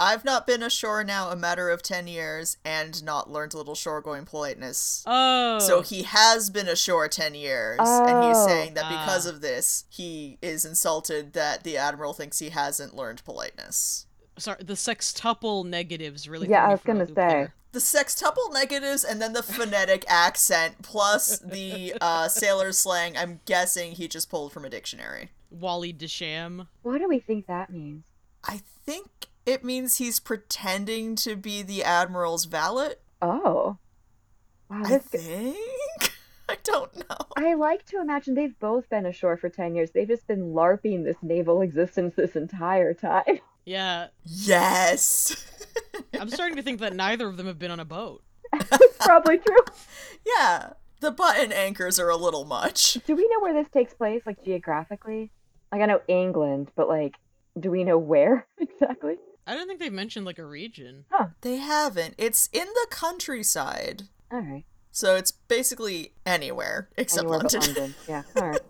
I've 0.00 0.24
not 0.24 0.46
been 0.46 0.62
ashore 0.62 1.02
now 1.02 1.30
a 1.30 1.36
matter 1.36 1.70
of 1.70 1.82
10 1.82 2.06
years 2.06 2.56
and 2.64 3.02
not 3.04 3.30
learned 3.30 3.52
a 3.54 3.56
little 3.56 3.74
shore 3.74 4.00
going 4.00 4.26
politeness. 4.26 5.02
Oh, 5.06 5.58
So 5.58 5.80
he 5.82 6.04
has 6.04 6.50
been 6.50 6.68
ashore 6.68 7.08
10 7.08 7.34
years, 7.34 7.78
and 7.80 8.24
he's 8.24 8.36
Oh. 8.36 8.46
saying 8.46 8.74
that 8.74 8.88
because 8.88 9.26
Ah. 9.26 9.30
of 9.30 9.40
this, 9.40 9.84
he 9.88 10.38
is 10.40 10.64
insulted 10.64 11.32
that 11.32 11.64
the 11.64 11.76
Admiral 11.76 12.12
thinks 12.12 12.38
he 12.38 12.50
hasn't 12.50 12.94
learned 12.94 13.24
politeness. 13.24 14.06
sorry. 14.38 14.62
The 14.62 14.74
sextuple 14.74 15.64
negatives 15.66 16.28
really. 16.28 16.48
Yeah, 16.48 16.66
I 16.66 16.70
was 16.70 16.80
gonna 16.84 17.06
say. 17.08 17.12
there. 17.14 17.54
The 17.72 17.80
sextuple 17.80 18.52
negatives 18.52 19.02
and 19.02 19.20
then 19.20 19.32
the 19.32 19.42
phonetic 19.42 20.04
accent, 20.08 20.80
plus 20.82 21.40
the 21.40 21.94
uh, 22.00 22.28
sailor 22.28 22.70
slang, 22.72 23.16
I'm 23.16 23.40
guessing 23.46 23.92
he 23.92 24.06
just 24.06 24.30
pulled 24.30 24.52
from 24.52 24.64
a 24.64 24.70
dictionary. 24.70 25.32
Wally 25.50 25.92
de 25.92 26.06
Sham. 26.06 26.68
What 26.82 26.98
do 26.98 27.08
we 27.08 27.18
think 27.18 27.46
that 27.48 27.70
means? 27.70 28.04
I 28.44 28.60
think 28.86 29.26
it 29.48 29.64
means 29.64 29.96
he's 29.96 30.20
pretending 30.20 31.16
to 31.16 31.34
be 31.34 31.62
the 31.62 31.82
Admiral's 31.82 32.44
valet. 32.44 32.96
Oh. 33.22 33.78
Wow, 34.68 34.82
I 34.84 34.88
this 34.90 35.04
think? 35.04 36.12
I 36.50 36.56
don't 36.62 36.94
know. 36.96 37.16
I 37.36 37.54
like 37.54 37.86
to 37.86 38.00
imagine 38.00 38.34
they've 38.34 38.58
both 38.58 38.90
been 38.90 39.06
ashore 39.06 39.38
for 39.38 39.48
10 39.48 39.74
years. 39.74 39.90
They've 39.90 40.06
just 40.06 40.26
been 40.26 40.52
LARPing 40.52 41.04
this 41.04 41.16
naval 41.22 41.62
existence 41.62 42.14
this 42.14 42.36
entire 42.36 42.94
time. 42.94 43.24
Yeah, 43.64 44.06
Yes. 44.24 45.44
I'm 46.18 46.30
starting 46.30 46.56
to 46.56 46.62
think 46.62 46.80
that 46.80 46.94
neither 46.96 47.28
of 47.28 47.36
them 47.36 47.46
have 47.46 47.58
been 47.58 47.70
on 47.70 47.80
a 47.80 47.84
boat. 47.84 48.22
That's 48.50 48.96
probably 49.00 49.36
true. 49.36 49.58
yeah, 50.24 50.70
the 51.00 51.10
button 51.10 51.52
anchors 51.52 51.98
are 52.00 52.08
a 52.08 52.16
little 52.16 52.46
much. 52.46 52.94
Do 53.06 53.14
we 53.14 53.28
know 53.28 53.40
where 53.40 53.52
this 53.52 53.68
takes 53.70 53.92
place, 53.92 54.22
like 54.24 54.42
geographically? 54.42 55.30
Like, 55.70 55.82
I 55.82 55.84
know 55.84 56.00
England, 56.08 56.70
but 56.76 56.88
like, 56.88 57.16
do 57.60 57.70
we 57.70 57.84
know 57.84 57.98
where 57.98 58.46
exactly? 58.58 59.16
I 59.48 59.54
don't 59.54 59.66
think 59.66 59.80
they've 59.80 59.92
mentioned 59.92 60.26
like 60.26 60.38
a 60.38 60.44
region. 60.44 61.06
They 61.40 61.56
haven't. 61.56 62.14
It's 62.18 62.48
in 62.52 62.66
the 62.66 62.86
countryside. 62.90 64.02
All 64.30 64.40
right. 64.40 64.64
So 64.92 65.16
it's 65.16 65.30
basically 65.32 66.12
anywhere 66.26 66.90
except 66.98 67.22
Anywhere 67.24 67.38
London. 67.38 67.60
London. 67.62 67.94
Yeah, 68.06 68.22
all 68.36 68.48
right. 68.48 68.60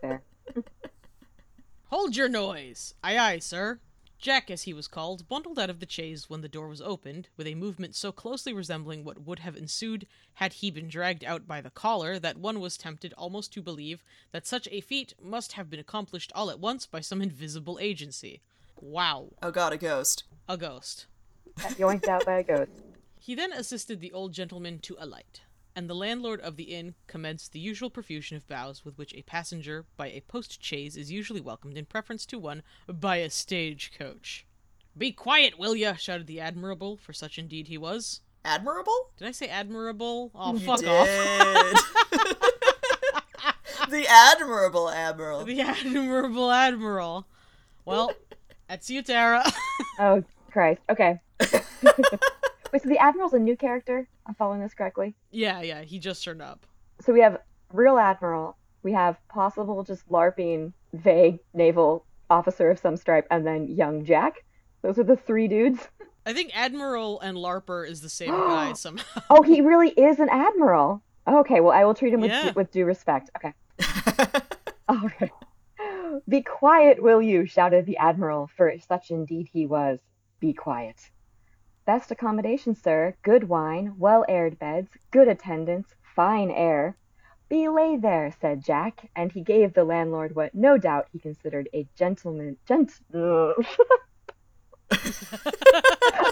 Fair. 0.00 0.22
Hold 1.86 2.16
your 2.16 2.28
noise! 2.28 2.94
Aye, 3.02 3.16
aye, 3.16 3.38
sir. 3.38 3.80
Jack, 4.18 4.50
as 4.50 4.62
he 4.64 4.74
was 4.74 4.88
called, 4.88 5.28
bundled 5.28 5.58
out 5.58 5.70
of 5.70 5.78
the 5.80 5.88
chaise 5.88 6.28
when 6.28 6.40
the 6.42 6.48
door 6.48 6.68
was 6.68 6.82
opened, 6.82 7.28
with 7.36 7.46
a 7.46 7.54
movement 7.54 7.94
so 7.94 8.10
closely 8.10 8.52
resembling 8.52 9.04
what 9.04 9.22
would 9.24 9.38
have 9.38 9.56
ensued 9.56 10.06
had 10.34 10.54
he 10.54 10.70
been 10.70 10.88
dragged 10.88 11.24
out 11.24 11.46
by 11.46 11.60
the 11.60 11.70
collar 11.70 12.18
that 12.18 12.36
one 12.36 12.58
was 12.60 12.76
tempted 12.76 13.14
almost 13.16 13.52
to 13.52 13.62
believe 13.62 14.02
that 14.32 14.46
such 14.46 14.66
a 14.72 14.80
feat 14.80 15.14
must 15.22 15.52
have 15.52 15.70
been 15.70 15.78
accomplished 15.80 16.32
all 16.34 16.50
at 16.50 16.58
once 16.58 16.84
by 16.84 17.00
some 17.00 17.22
invisible 17.22 17.78
agency. 17.80 18.42
Wow, 18.80 19.28
Oh 19.42 19.50
god, 19.50 19.72
a 19.72 19.76
ghost. 19.76 20.24
a 20.48 20.56
ghost. 20.56 21.06
Yoinked 21.58 22.08
out 22.08 22.24
by 22.24 22.38
a 22.38 22.42
ghost. 22.42 22.70
He 23.20 23.34
then 23.34 23.52
assisted 23.52 24.00
the 24.00 24.12
old 24.12 24.32
gentleman 24.32 24.78
to 24.80 24.96
alight, 24.98 25.42
and 25.76 25.88
the 25.90 25.94
landlord 25.94 26.40
of 26.40 26.56
the 26.56 26.74
inn 26.74 26.94
commenced 27.06 27.52
the 27.52 27.60
usual 27.60 27.90
profusion 27.90 28.38
of 28.38 28.48
bows 28.48 28.86
with 28.86 28.96
which 28.96 29.12
a 29.12 29.20
passenger 29.22 29.84
by 29.98 30.06
a 30.08 30.22
post 30.22 30.62
chaise 30.64 30.96
is 30.96 31.12
usually 31.12 31.42
welcomed 31.42 31.76
in 31.76 31.84
preference 31.84 32.24
to 32.26 32.38
one 32.38 32.62
by 32.88 33.16
a 33.16 33.28
stage 33.28 33.92
coach. 33.98 34.46
Be 34.96 35.12
quiet, 35.12 35.58
will 35.58 35.76
ya? 35.76 35.92
shouted 35.94 36.26
the 36.26 36.40
admirable, 36.40 36.96
for 36.96 37.12
such 37.12 37.38
indeed 37.38 37.68
he 37.68 37.76
was. 37.76 38.22
Admirable? 38.46 39.10
Did 39.18 39.28
I 39.28 39.32
say 39.32 39.48
admirable? 39.48 40.30
Oh, 40.34 40.54
You 40.54 40.60
fuck 40.60 40.80
did. 40.80 40.88
off. 40.88 41.06
the 43.90 44.06
admirable 44.08 44.88
admiral. 44.88 45.44
the 45.44 45.60
admirable 45.60 46.50
admiral. 46.50 47.26
Well, 47.84 48.12
that's 48.78 48.90
you, 48.90 49.02
Tarra. 49.02 49.42
Oh, 50.00 50.22
Christ. 50.52 50.80
Okay. 50.88 51.18
Wait, 51.40 52.82
so 52.82 52.88
the 52.88 52.98
Admiral's 52.98 53.32
a 53.32 53.38
new 53.40 53.56
character? 53.56 54.06
I'm 54.26 54.34
following 54.34 54.60
this 54.60 54.72
correctly? 54.74 55.16
yeah, 55.32 55.60
yeah, 55.62 55.82
he 55.82 55.98
just 55.98 56.22
turned 56.22 56.40
up. 56.40 56.64
So 57.00 57.12
we 57.12 57.20
have 57.20 57.38
real 57.72 57.98
Admiral, 57.98 58.56
we 58.84 58.92
have 58.92 59.16
possible 59.28 59.82
just 59.82 60.08
LARPing 60.08 60.72
vague 60.92 61.40
naval 61.52 62.04
officer 62.30 62.70
of 62.70 62.78
some 62.78 62.96
stripe, 62.96 63.26
and 63.32 63.44
then 63.44 63.66
young 63.66 64.04
Jack. 64.04 64.44
Those 64.82 64.98
are 65.00 65.04
the 65.04 65.16
three 65.16 65.48
dudes. 65.48 65.88
I 66.24 66.32
think 66.32 66.52
Admiral 66.54 67.18
and 67.20 67.36
Larper 67.36 67.88
is 67.88 68.00
the 68.00 68.08
same 68.08 68.30
guy 68.30 68.74
somehow. 68.74 69.22
Oh, 69.30 69.42
he 69.42 69.60
really 69.60 69.90
is 69.90 70.20
an 70.20 70.28
Admiral. 70.30 71.02
Okay, 71.26 71.58
well, 71.60 71.72
I 71.72 71.84
will 71.84 71.94
treat 71.94 72.14
him 72.14 72.20
with, 72.20 72.30
Yeah. 72.30 72.52
with 72.52 72.70
due 72.70 72.84
respect. 72.84 73.30
Okay. 73.36 73.52
All 74.88 75.10
right. 75.20 75.32
Be 76.28 76.42
quiet, 76.42 77.02
will 77.02 77.20
you? 77.20 77.44
shouted 77.46 77.84
the 77.86 77.98
Admiral, 77.98 78.48
for 78.56 78.72
such 78.78 79.10
indeed 79.10 79.48
he 79.52 79.66
was. 79.66 80.00
Be 80.40 80.54
quiet. 80.54 81.10
Best 81.84 82.10
accommodation, 82.10 82.74
sir. 82.74 83.14
Good 83.22 83.48
wine, 83.48 83.94
well 83.98 84.24
aired 84.28 84.58
beds, 84.58 84.90
good 85.10 85.28
attendance, 85.28 85.94
fine 86.14 86.50
air. 86.50 86.96
Belay 87.48 87.96
there, 87.96 88.32
said 88.40 88.62
Jack, 88.62 89.10
and 89.16 89.32
he 89.32 89.40
gave 89.40 89.72
the 89.72 89.84
landlord 89.84 90.34
what 90.34 90.54
no 90.54 90.76
doubt 90.76 91.08
he 91.12 91.18
considered 91.18 91.68
a 91.72 91.86
gentleman. 91.96 92.58
Gent. 92.66 92.92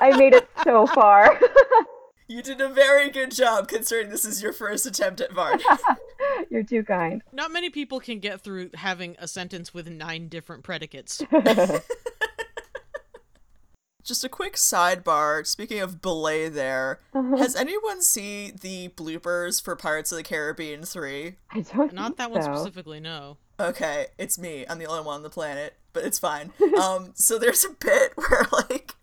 I 0.02 0.14
made 0.16 0.34
it 0.34 0.48
so 0.62 0.86
far. 0.86 1.40
you 2.28 2.42
did 2.42 2.60
a 2.60 2.68
very 2.68 3.10
good 3.10 3.30
job 3.30 3.68
considering 3.68 4.10
this 4.10 4.24
is 4.24 4.42
your 4.42 4.52
first 4.52 4.86
attempt 4.86 5.20
at 5.20 5.32
Varney. 5.32 5.62
You're 6.50 6.64
too 6.64 6.82
kind. 6.82 7.22
Not 7.32 7.52
many 7.52 7.70
people 7.70 8.00
can 8.00 8.18
get 8.20 8.40
through 8.40 8.70
having 8.74 9.16
a 9.18 9.28
sentence 9.28 9.72
with 9.72 9.88
nine 9.88 10.28
different 10.28 10.64
predicates. 10.64 11.22
Just 14.04 14.24
a 14.24 14.28
quick 14.28 14.54
sidebar. 14.54 15.44
Speaking 15.44 15.80
of 15.80 16.00
belay 16.00 16.48
there, 16.48 17.00
has 17.12 17.56
anyone 17.56 18.02
seen 18.02 18.54
the 18.60 18.88
bloopers 18.90 19.60
for 19.60 19.74
Pirates 19.74 20.12
of 20.12 20.18
the 20.18 20.22
Caribbean 20.22 20.84
3? 20.84 21.34
I 21.50 21.60
don't 21.62 21.92
Not 21.92 22.06
think 22.06 22.16
that 22.18 22.30
one 22.30 22.42
specifically, 22.42 23.00
no. 23.00 23.38
Okay, 23.58 24.06
it's 24.16 24.38
me. 24.38 24.64
I'm 24.68 24.78
the 24.78 24.86
only 24.86 25.04
one 25.04 25.16
on 25.16 25.22
the 25.24 25.30
planet, 25.30 25.74
but 25.92 26.04
it's 26.04 26.20
fine. 26.20 26.52
um, 26.80 27.12
so 27.14 27.36
there's 27.38 27.64
a 27.64 27.70
bit 27.70 28.12
where 28.16 28.46
like 28.52 28.94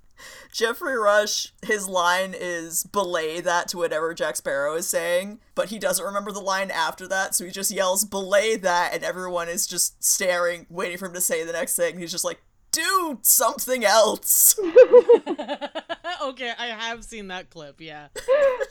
Geoffrey 0.54 0.96
Rush, 0.96 1.52
his 1.66 1.90
line 1.90 2.36
is 2.40 2.84
belay 2.84 3.42
that 3.42 3.68
to 3.70 3.78
whatever 3.78 4.14
Jack 4.14 4.36
Sparrow 4.36 4.76
is 4.76 4.88
saying, 4.88 5.40
but 5.56 5.70
he 5.70 5.80
doesn't 5.80 6.06
remember 6.06 6.32
the 6.32 6.40
line 6.40 6.70
after 6.70 7.08
that, 7.08 7.34
so 7.34 7.44
he 7.44 7.50
just 7.50 7.72
yells 7.72 8.06
belay 8.06 8.56
that, 8.58 8.94
and 8.94 9.04
everyone 9.04 9.50
is 9.50 9.66
just 9.66 10.04
staring, 10.04 10.68
waiting 10.70 11.00
for 11.00 11.08
him 11.08 11.14
to 11.16 11.22
say 11.22 11.44
the 11.44 11.54
next 11.54 11.76
thing. 11.76 11.98
He's 11.98 12.12
just 12.12 12.24
like, 12.24 12.40
do 12.70 13.18
something 13.24 13.84
else. 13.84 14.56
okay, 16.24 16.52
I 16.58 16.68
have 16.68 17.04
seen 17.04 17.30
that 17.30 17.50
clip, 17.50 17.82
yeah. 17.82 18.10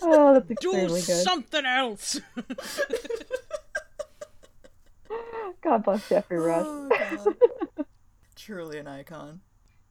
Oh, 0.04 0.34
that's 0.34 0.60
Do 0.60 0.72
good. 0.72 1.00
something 1.02 1.64
else! 1.66 2.20
God 5.62 5.84
bless 5.84 6.08
Geoffrey 6.08 6.38
Rush. 6.38 6.64
Oh, 6.66 6.88
God. 6.88 7.36
Truly 8.34 8.78
an 8.78 8.88
icon. 8.88 9.40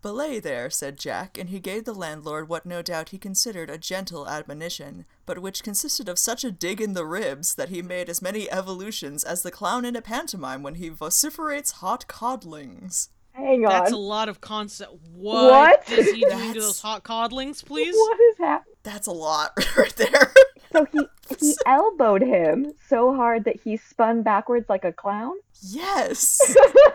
Belay 0.01 0.39
there, 0.39 0.70
said 0.70 0.98
Jack, 0.98 1.38
and 1.38 1.50
he 1.50 1.60
gave 1.60 1.86
the 1.86 1.93
landlord 1.93 2.50
what 2.50 2.65
no 2.65 2.81
doubt 2.81 3.10
he 3.10 3.17
considered 3.17 3.70
a 3.70 3.77
gentle 3.77 4.27
admonition, 4.27 5.05
but 5.25 5.39
which 5.39 5.63
consisted 5.63 6.10
of 6.10 6.17
such 6.17 6.43
a 6.43 6.51
dig 6.51 6.81
in 6.81 6.93
the 6.93 7.05
ribs 7.05 7.55
that 7.55 7.70
he 7.70 7.81
made 7.81 8.10
as 8.10 8.22
many 8.22 8.50
evolutions 8.51 9.24
as 9.24 9.43
the 9.43 9.51
clown 9.51 9.86
in 9.86 9.96
a 9.96 10.01
pantomime 10.01 10.63
when 10.63 10.75
he 10.75 10.89
vociferates 10.89 11.74
hot 11.74 12.05
codlings. 12.08 13.10
Hang 13.34 13.65
on. 13.65 13.70
That's 13.72 13.91
a 13.93 13.98
lot 13.98 14.27
of 14.27 14.41
concept. 14.41 14.91
What, 15.13 15.51
What? 15.88 15.89
is 15.91 16.12
he 16.12 16.22
doing 16.25 16.53
to 16.53 16.60
those 16.60 16.81
hot 16.81 17.03
codlings, 17.03 17.63
please? 17.63 17.96
What 17.96 18.20
is 18.20 18.38
happening? 18.39 18.75
That's 18.84 19.08
a 19.08 19.12
lot 19.12 19.51
right 19.77 19.96
there. 19.96 20.34
So 20.74 20.86
he 20.91 21.00
he 21.39 21.53
elbowed 21.65 22.22
him 22.24 22.74
so 22.89 23.13
hard 23.15 23.46
that 23.46 23.60
he 23.62 23.77
spun 23.77 24.24
backwards 24.24 24.67
like 24.67 24.84
a 24.84 24.91
clown. 24.91 25.34
yes. 25.62 26.41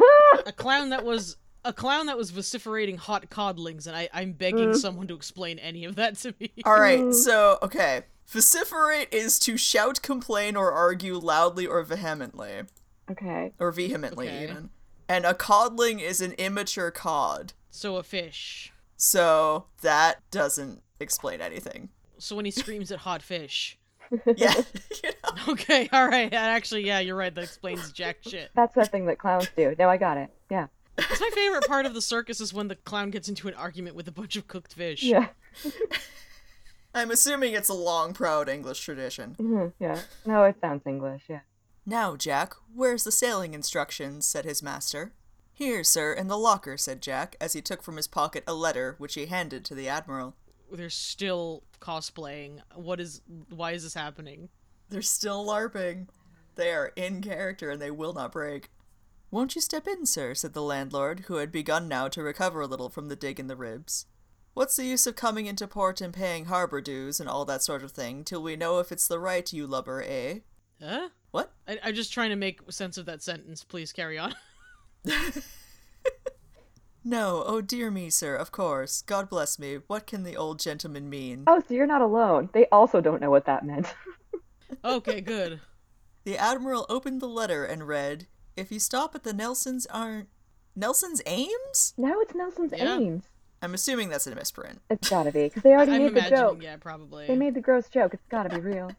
A 0.46 0.52
clown 0.52 0.90
that 0.90 1.04
was 1.04 1.36
a 1.66 1.72
clown 1.72 2.06
that 2.06 2.16
was 2.16 2.30
vociferating 2.30 2.96
hot 2.96 3.28
codlings, 3.30 3.86
and 3.86 3.96
I, 3.96 4.08
I'm 4.14 4.32
begging 4.32 4.70
Mm. 4.70 4.76
someone 4.76 5.06
to 5.08 5.14
explain 5.14 5.58
any 5.58 5.84
of 5.84 5.96
that 5.96 6.16
to 6.18 6.34
me. 6.40 6.50
All 6.64 6.78
right, 6.80 7.12
so 7.12 7.58
okay. 7.62 8.02
Vociferate 8.28 9.12
is 9.12 9.38
to 9.40 9.56
shout, 9.56 10.02
complain, 10.02 10.56
or 10.56 10.72
argue 10.72 11.16
loudly 11.16 11.66
or 11.66 11.82
vehemently, 11.82 12.62
Okay. 13.10 13.52
or 13.58 13.70
vehemently 13.72 14.28
Okay. 14.28 14.42
even. 14.44 14.70
And 15.08 15.24
a 15.24 15.34
codling 15.34 16.00
is 16.00 16.20
an 16.20 16.32
immature 16.32 16.90
cod. 16.90 17.52
So 17.70 17.96
a 17.96 18.02
fish. 18.02 18.72
So 18.96 19.66
that 19.82 20.28
doesn't 20.30 20.82
explain 20.98 21.40
anything. 21.40 21.90
So 22.18 22.34
when 22.34 22.44
he 22.44 22.50
screams 22.50 22.90
at 22.90 23.00
hot 23.00 23.22
fish. 23.22 23.78
Yeah, 24.36 24.54
you 25.02 25.10
know. 25.24 25.52
Okay, 25.52 25.88
all 25.92 26.06
right. 26.08 26.32
Actually, 26.32 26.86
yeah, 26.86 27.00
you're 27.00 27.16
right. 27.16 27.34
That 27.34 27.42
explains 27.42 27.90
jack 27.90 28.18
shit. 28.22 28.50
That's 28.54 28.72
the 28.74 28.84
thing 28.84 29.06
that 29.06 29.18
clowns 29.18 29.48
do. 29.56 29.74
No, 29.80 29.88
I 29.88 29.96
got 29.96 30.16
it. 30.16 30.30
Yeah. 30.48 30.68
That's 30.96 31.20
my 31.20 31.30
favorite 31.34 31.66
part 31.66 31.86
of 31.86 31.94
the 31.94 32.00
circus 32.02 32.40
is 32.40 32.52
when 32.54 32.68
the 32.68 32.76
clown 32.76 33.10
gets 33.10 33.28
into 33.28 33.48
an 33.48 33.54
argument 33.54 33.96
with 33.96 34.08
a 34.08 34.12
bunch 34.12 34.36
of 34.36 34.48
cooked 34.48 34.74
fish. 34.74 35.02
Yeah. 35.02 35.28
I'm 36.94 37.10
assuming 37.10 37.52
it's 37.52 37.68
a 37.68 37.74
long, 37.74 38.14
proud 38.14 38.48
English 38.48 38.80
tradition. 38.80 39.34
hmm 39.38 39.66
Yeah. 39.78 40.00
No, 40.24 40.44
it 40.44 40.56
sounds 40.60 40.82
English. 40.86 41.24
Yeah. 41.28 41.40
Now, 41.84 42.16
Jack, 42.16 42.54
where's 42.74 43.04
the 43.04 43.12
sailing 43.12 43.52
instructions? 43.54 44.26
said 44.26 44.44
his 44.44 44.62
master. 44.62 45.12
Here, 45.52 45.84
sir, 45.84 46.12
in 46.12 46.28
the 46.28 46.36
locker, 46.38 46.76
said 46.76 47.00
Jack, 47.00 47.36
as 47.40 47.52
he 47.52 47.60
took 47.62 47.82
from 47.82 47.96
his 47.96 48.06
pocket 48.08 48.44
a 48.46 48.54
letter 48.54 48.94
which 48.98 49.14
he 49.14 49.26
handed 49.26 49.64
to 49.66 49.74
the 49.74 49.88
Admiral. 49.88 50.34
They're 50.72 50.90
still 50.90 51.62
cosplaying. 51.80 52.60
What 52.74 52.98
is? 53.00 53.20
Why 53.50 53.72
is 53.72 53.84
this 53.84 53.94
happening? 53.94 54.48
They're 54.90 55.00
still 55.02 55.46
LARPing. 55.46 56.08
They 56.56 56.72
are 56.72 56.92
in 56.96 57.22
character 57.22 57.70
and 57.70 57.80
they 57.80 57.90
will 57.90 58.12
not 58.14 58.32
break. 58.32 58.70
Won't 59.30 59.54
you 59.54 59.60
step 59.60 59.86
in, 59.86 60.06
sir? 60.06 60.34
said 60.34 60.52
the 60.54 60.62
landlord, 60.62 61.20
who 61.26 61.36
had 61.36 61.50
begun 61.52 61.88
now 61.88 62.08
to 62.08 62.22
recover 62.22 62.60
a 62.60 62.66
little 62.66 62.88
from 62.88 63.08
the 63.08 63.16
dig 63.16 63.40
in 63.40 63.48
the 63.48 63.56
ribs. 63.56 64.06
What's 64.54 64.76
the 64.76 64.84
use 64.84 65.06
of 65.06 65.16
coming 65.16 65.46
into 65.46 65.66
port 65.66 66.00
and 66.00 66.14
paying 66.14 66.46
harbour 66.46 66.80
dues 66.80 67.20
and 67.20 67.28
all 67.28 67.44
that 67.44 67.62
sort 67.62 67.82
of 67.82 67.92
thing 67.92 68.24
till 68.24 68.42
we 68.42 68.56
know 68.56 68.78
if 68.78 68.90
it's 68.90 69.08
the 69.08 69.18
right, 69.18 69.52
you 69.52 69.66
lubber, 69.66 70.02
eh? 70.06 70.38
Huh? 70.82 71.08
What? 71.30 71.52
I, 71.68 71.78
I'm 71.82 71.94
just 71.94 72.12
trying 72.12 72.30
to 72.30 72.36
make 72.36 72.60
sense 72.72 72.96
of 72.96 73.06
that 73.06 73.22
sentence. 73.22 73.64
Please 73.64 73.92
carry 73.92 74.18
on. 74.18 74.34
No, 77.08 77.44
oh 77.46 77.60
dear 77.60 77.88
me, 77.88 78.10
sir, 78.10 78.34
of 78.34 78.50
course. 78.50 79.00
God 79.00 79.30
bless 79.30 79.60
me. 79.60 79.78
What 79.86 80.08
can 80.08 80.24
the 80.24 80.36
old 80.36 80.58
gentleman 80.58 81.08
mean? 81.08 81.44
Oh, 81.46 81.60
so 81.60 81.72
you're 81.72 81.86
not 81.86 82.02
alone. 82.02 82.50
They 82.52 82.66
also 82.72 83.00
don't 83.00 83.20
know 83.20 83.30
what 83.30 83.46
that 83.46 83.64
meant. 83.64 83.94
Okay, 84.84 85.20
good. 85.20 85.60
The 86.24 86.36
Admiral 86.36 86.86
opened 86.88 87.20
the 87.20 87.28
letter 87.28 87.64
and 87.64 87.86
read, 87.86 88.26
If 88.56 88.72
you 88.72 88.78
stop 88.80 89.14
at 89.14 89.22
the 89.22 89.32
Nelsons 89.32 89.86
aren't. 89.86 90.28
Nelson's 90.74 91.22
Ames? 91.26 91.94
now 91.96 92.14
it's 92.20 92.34
Nelson's 92.34 92.72
Yeah. 92.76 92.96
Ames. 92.98 93.24
I'm 93.62 93.72
assuming 93.74 94.10
that's 94.10 94.26
a 94.26 94.34
misprint. 94.34 94.80
It's 94.90 95.08
gotta 95.08 95.32
be 95.32 95.44
because 95.44 95.62
they 95.62 95.72
already 95.72 95.92
I'm 95.92 96.12
made 96.12 96.24
the 96.24 96.28
joke. 96.30 96.62
yeah, 96.62 96.76
probably. 96.76 97.26
They 97.26 97.36
made 97.36 97.54
the 97.54 97.60
gross 97.62 97.88
joke. 97.88 98.12
It's 98.14 98.26
gotta 98.28 98.50
be 98.50 98.60
real. 98.60 98.92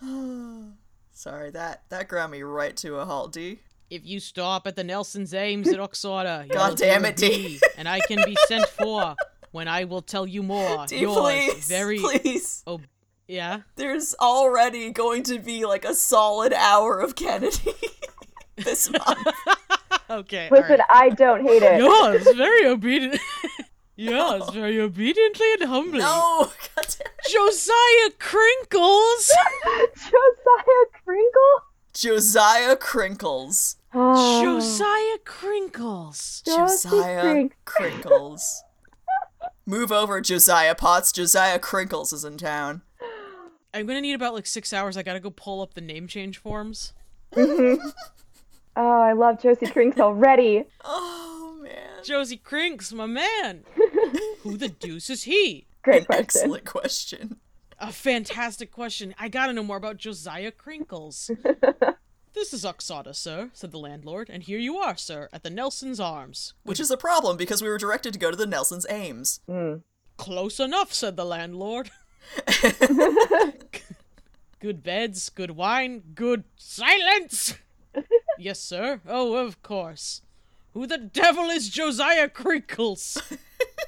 Sorry, 1.12 1.50
that 1.50 1.82
that 1.90 2.08
ground 2.08 2.32
me 2.32 2.42
right 2.42 2.76
to 2.78 2.96
a 2.96 3.04
halt, 3.04 3.32
D. 3.32 3.58
If 3.90 4.06
you 4.06 4.20
stop 4.20 4.66
at 4.66 4.74
the 4.76 4.84
Nelson's 4.84 5.34
Ames 5.34 5.68
at 5.68 5.78
Oxada, 5.78 6.48
God 6.52 6.78
damn 6.78 7.04
it, 7.04 7.10
of 7.10 7.16
Dee. 7.16 7.60
and 7.76 7.88
I 7.88 8.00
can 8.00 8.20
be 8.24 8.36
sent 8.46 8.66
for 8.68 9.14
when 9.50 9.68
I 9.68 9.84
will 9.84 10.02
tell 10.02 10.26
you 10.26 10.42
more. 10.42 10.86
D, 10.88 11.00
Yours, 11.00 11.18
please, 11.18 11.68
very. 11.68 11.98
please. 11.98 12.62
Oh, 12.66 12.80
yeah. 13.28 13.60
There's 13.76 14.14
already 14.14 14.90
going 14.92 15.24
to 15.24 15.38
be 15.38 15.66
like 15.66 15.84
a 15.84 15.94
solid 15.94 16.52
hour 16.54 17.00
of 17.00 17.14
Kennedy 17.16 17.74
this 18.56 18.90
month. 18.90 19.26
Okay. 20.10 20.48
Listen, 20.50 20.72
alright. 20.72 20.80
I 20.90 21.08
don't 21.10 21.40
hate 21.42 21.62
it. 21.62 21.80
Yes, 21.80 22.36
very 22.36 22.66
obedient. 22.66 23.18
yes, 23.96 24.50
very 24.50 24.78
obediently 24.78 25.46
and 25.54 25.70
humbly. 25.70 26.00
No, 26.00 26.52
God. 26.76 26.96
Josiah 27.30 28.10
Crinkles. 28.18 29.30
Josiah 29.94 30.86
Crinkle. 31.02 31.62
Josiah 31.94 32.76
Crinkles. 32.76 33.76
Oh, 33.94 34.42
Josiah 34.42 35.18
Crinkles. 35.24 36.42
Josiah 36.44 37.22
Crink- 37.22 37.56
Crinkles. 37.64 38.62
Move 39.64 39.92
over, 39.92 40.20
Josiah 40.20 40.74
Potts. 40.74 41.10
Josiah 41.12 41.58
Crinkles 41.58 42.12
is 42.12 42.24
in 42.24 42.36
town. 42.36 42.82
I'm 43.72 43.86
gonna 43.86 44.02
need 44.02 44.14
about 44.14 44.34
like 44.34 44.46
six 44.46 44.74
hours. 44.74 44.98
I 44.98 45.02
gotta 45.02 45.20
go 45.20 45.30
pull 45.30 45.62
up 45.62 45.72
the 45.72 45.80
name 45.80 46.06
change 46.06 46.36
forms. 46.36 46.92
Mm-hmm. 47.34 47.88
Oh, 48.76 49.00
I 49.00 49.12
love 49.12 49.40
Josie 49.40 49.66
Crinks 49.66 50.00
already. 50.00 50.64
Oh 50.84 51.58
man. 51.62 52.02
Josie 52.02 52.36
Crinks, 52.38 52.92
my 52.92 53.06
man. 53.06 53.64
Who 54.40 54.56
the 54.56 54.68
deuce 54.68 55.10
is 55.10 55.22
he? 55.24 55.66
Great 55.82 56.06
question. 56.06 56.24
Excellent 56.24 56.64
question. 56.64 57.36
A 57.78 57.92
fantastic 57.92 58.72
question. 58.72 59.14
I 59.18 59.28
gotta 59.28 59.52
know 59.52 59.62
more 59.62 59.76
about 59.76 59.98
Josiah 59.98 60.50
Crinkles. 60.50 61.30
this 62.34 62.52
is 62.52 62.64
Oxada, 62.64 63.14
sir, 63.14 63.50
said 63.52 63.70
the 63.70 63.78
landlord, 63.78 64.28
and 64.28 64.42
here 64.42 64.58
you 64.58 64.78
are, 64.78 64.96
sir, 64.96 65.28
at 65.32 65.44
the 65.44 65.50
Nelson's 65.50 66.00
Arms. 66.00 66.54
Which 66.64 66.80
is 66.80 66.90
a 66.90 66.96
problem 66.96 67.36
because 67.36 67.62
we 67.62 67.68
were 67.68 67.78
directed 67.78 68.12
to 68.14 68.18
go 68.18 68.32
to 68.32 68.36
the 68.36 68.46
Nelson's 68.46 68.86
Ames. 68.90 69.40
Hmm. 69.46 69.74
Close 70.16 70.58
enough, 70.58 70.92
said 70.92 71.16
the 71.16 71.24
landlord. 71.24 71.90
good 74.60 74.82
beds, 74.82 75.28
good 75.30 75.52
wine, 75.52 76.02
good 76.14 76.42
silence. 76.56 77.54
Yes, 78.42 78.60
sir. 78.60 79.00
Oh, 79.06 79.34
of 79.34 79.62
course. 79.62 80.22
Who 80.74 80.86
the 80.86 80.98
devil 80.98 81.44
is 81.44 81.68
Josiah 81.68 82.28
Crinkles? 82.28 83.20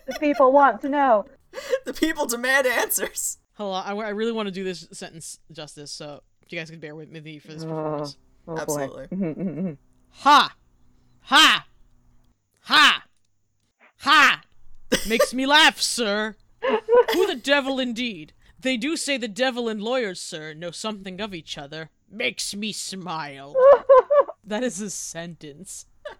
The 0.06 0.18
people 0.20 0.52
want 0.52 0.82
to 0.82 0.90
know. 0.90 1.24
The 1.86 1.94
people 1.94 2.26
demand 2.26 2.66
answers. 2.66 3.38
Hold 3.54 3.74
on, 3.74 3.86
I, 3.86 4.08
I 4.08 4.08
really 4.10 4.32
want 4.32 4.48
to 4.48 4.52
do 4.52 4.62
this 4.62 4.86
sentence 4.92 5.38
justice, 5.50 5.90
so 5.90 6.22
if 6.42 6.52
you 6.52 6.58
guys 6.58 6.68
could 6.68 6.80
bear 6.80 6.94
with 6.94 7.10
me 7.10 7.38
for 7.38 7.48
this 7.48 7.62
oh, 7.62 7.68
performance. 7.68 8.16
Oh 8.46 8.58
Absolutely. 8.58 9.06
boy. 9.06 9.76
Ha! 10.10 10.56
Ha! 11.22 11.66
Ha! 12.60 13.04
Ha! 14.00 14.42
Makes 15.08 15.32
me 15.32 15.46
laugh, 15.46 15.80
sir. 15.80 16.36
Who 17.14 17.26
the 17.26 17.40
devil 17.42 17.80
indeed? 17.80 18.32
They 18.60 18.76
do 18.76 18.96
say 18.96 19.16
the 19.16 19.28
devil 19.28 19.68
and 19.68 19.82
lawyers, 19.82 20.20
sir, 20.20 20.54
know 20.54 20.70
something 20.70 21.20
of 21.20 21.34
each 21.34 21.56
other. 21.58 21.90
Makes 22.10 22.54
me 22.54 22.72
smile. 22.72 23.54
that 24.46 24.62
is 24.62 24.80
a 24.80 24.90
sentence. 24.90 25.86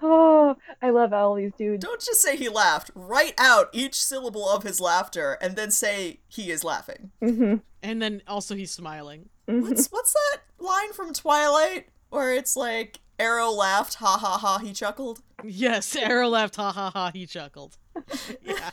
Oh, 0.00 0.56
I 0.80 0.90
love 0.90 1.12
all 1.12 1.34
these 1.34 1.52
dudes. 1.58 1.84
Don't 1.84 2.00
just 2.00 2.22
say 2.22 2.36
he 2.36 2.48
laughed. 2.48 2.90
Write 2.94 3.34
out 3.36 3.68
each 3.72 4.00
syllable 4.00 4.48
of 4.48 4.62
his 4.62 4.80
laughter 4.80 5.36
and 5.40 5.56
then 5.56 5.72
say 5.72 6.20
he 6.28 6.50
is 6.50 6.62
laughing. 6.62 7.10
Mm-hmm. 7.20 7.56
And 7.82 8.02
then 8.02 8.22
also 8.28 8.54
he's 8.54 8.70
smiling. 8.70 9.28
Mm-hmm. 9.48 9.62
What's 9.62 9.88
what's 9.88 10.12
that 10.12 10.42
line 10.58 10.92
from 10.92 11.12
Twilight 11.12 11.88
where 12.10 12.32
it's 12.32 12.56
like 12.56 13.00
Arrow 13.18 13.50
laughed, 13.50 13.94
ha 13.94 14.18
ha 14.20 14.38
ha, 14.38 14.58
he 14.58 14.72
chuckled? 14.72 15.20
Yes, 15.42 15.96
Arrow 16.00 16.28
laughed, 16.28 16.56
ha 16.56 16.70
ha 16.72 16.90
ha, 16.90 17.10
he 17.12 17.26
chuckled. 17.26 17.76
yeah. 18.42 18.70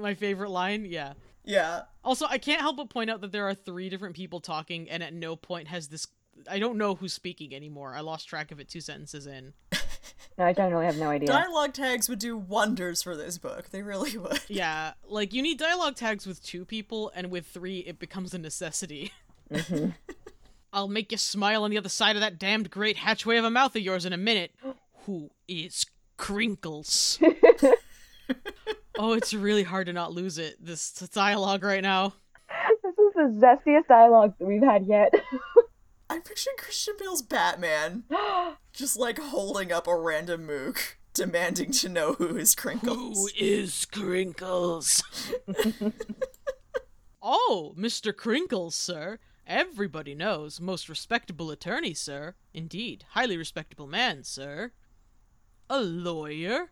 My 0.00 0.14
favorite 0.14 0.50
line, 0.50 0.84
yeah. 0.84 1.12
Yeah. 1.44 1.82
Also, 2.04 2.26
I 2.28 2.38
can't 2.38 2.60
help 2.60 2.76
but 2.76 2.90
point 2.90 3.08
out 3.08 3.20
that 3.20 3.30
there 3.30 3.48
are 3.48 3.54
three 3.54 3.88
different 3.88 4.16
people 4.16 4.40
talking, 4.40 4.90
and 4.90 5.02
at 5.02 5.14
no 5.14 5.36
point 5.36 5.68
has 5.68 5.88
this. 5.88 6.08
I 6.50 6.58
don't 6.58 6.78
know 6.78 6.94
who's 6.94 7.12
speaking 7.12 7.54
anymore. 7.54 7.94
I 7.94 8.00
lost 8.00 8.28
track 8.28 8.50
of 8.52 8.60
it 8.60 8.68
two 8.68 8.80
sentences 8.80 9.26
in. 9.26 9.52
No, 10.38 10.44
I 10.44 10.52
generally 10.52 10.84
have 10.84 10.98
no 10.98 11.08
idea. 11.08 11.28
Dialogue 11.28 11.72
tags 11.72 12.08
would 12.08 12.18
do 12.18 12.36
wonders 12.36 13.02
for 13.02 13.16
this 13.16 13.38
book. 13.38 13.70
They 13.70 13.82
really 13.82 14.18
would. 14.18 14.40
Yeah, 14.48 14.92
like 15.08 15.32
you 15.32 15.42
need 15.42 15.58
dialogue 15.58 15.96
tags 15.96 16.26
with 16.26 16.42
two 16.42 16.64
people, 16.64 17.10
and 17.14 17.30
with 17.30 17.46
three, 17.46 17.78
it 17.78 17.98
becomes 17.98 18.34
a 18.34 18.38
necessity. 18.38 19.12
Mm-hmm. 19.50 19.90
I'll 20.72 20.88
make 20.88 21.10
you 21.10 21.18
smile 21.18 21.64
on 21.64 21.70
the 21.70 21.78
other 21.78 21.88
side 21.88 22.16
of 22.16 22.20
that 22.20 22.38
damned 22.38 22.70
great 22.70 22.98
hatchway 22.98 23.38
of 23.38 23.44
a 23.44 23.50
mouth 23.50 23.74
of 23.74 23.82
yours 23.82 24.04
in 24.04 24.12
a 24.12 24.18
minute. 24.18 24.52
Who 25.06 25.30
is 25.48 25.86
Crinkles? 26.18 27.18
oh, 28.98 29.12
it's 29.12 29.32
really 29.32 29.62
hard 29.62 29.86
to 29.86 29.92
not 29.92 30.12
lose 30.12 30.36
it. 30.36 30.56
This 30.64 30.90
dialogue 30.92 31.62
right 31.62 31.82
now. 31.82 32.12
This 32.82 32.92
is 32.98 33.14
the 33.14 33.46
zestiest 33.46 33.88
dialogue 33.88 34.34
that 34.38 34.46
we've 34.46 34.62
had 34.62 34.86
yet. 34.86 35.12
I 36.16 36.20
I'm 36.20 36.22
picturing 36.22 36.56
Christian 36.56 36.94
Bale's 36.98 37.20
Batman 37.20 38.04
just 38.72 38.98
like 38.98 39.18
holding 39.18 39.70
up 39.70 39.86
a 39.86 39.94
random 39.94 40.46
mook, 40.46 40.96
demanding 41.12 41.72
to 41.72 41.90
know 41.90 42.14
who 42.14 42.38
is 42.38 42.54
Crinkles. 42.54 43.16
Who 43.16 43.28
is 43.38 43.84
Crinkles? 43.84 45.02
oh, 47.22 47.74
Mr. 47.78 48.14
Crinkles, 48.14 48.72
sir. 48.72 49.18
Everybody 49.46 50.14
knows. 50.14 50.58
Most 50.58 50.88
respectable 50.88 51.50
attorney, 51.50 51.92
sir. 51.92 52.34
Indeed, 52.54 53.04
highly 53.10 53.36
respectable 53.36 53.86
man, 53.86 54.24
sir. 54.24 54.72
A 55.68 55.82
lawyer? 55.82 56.70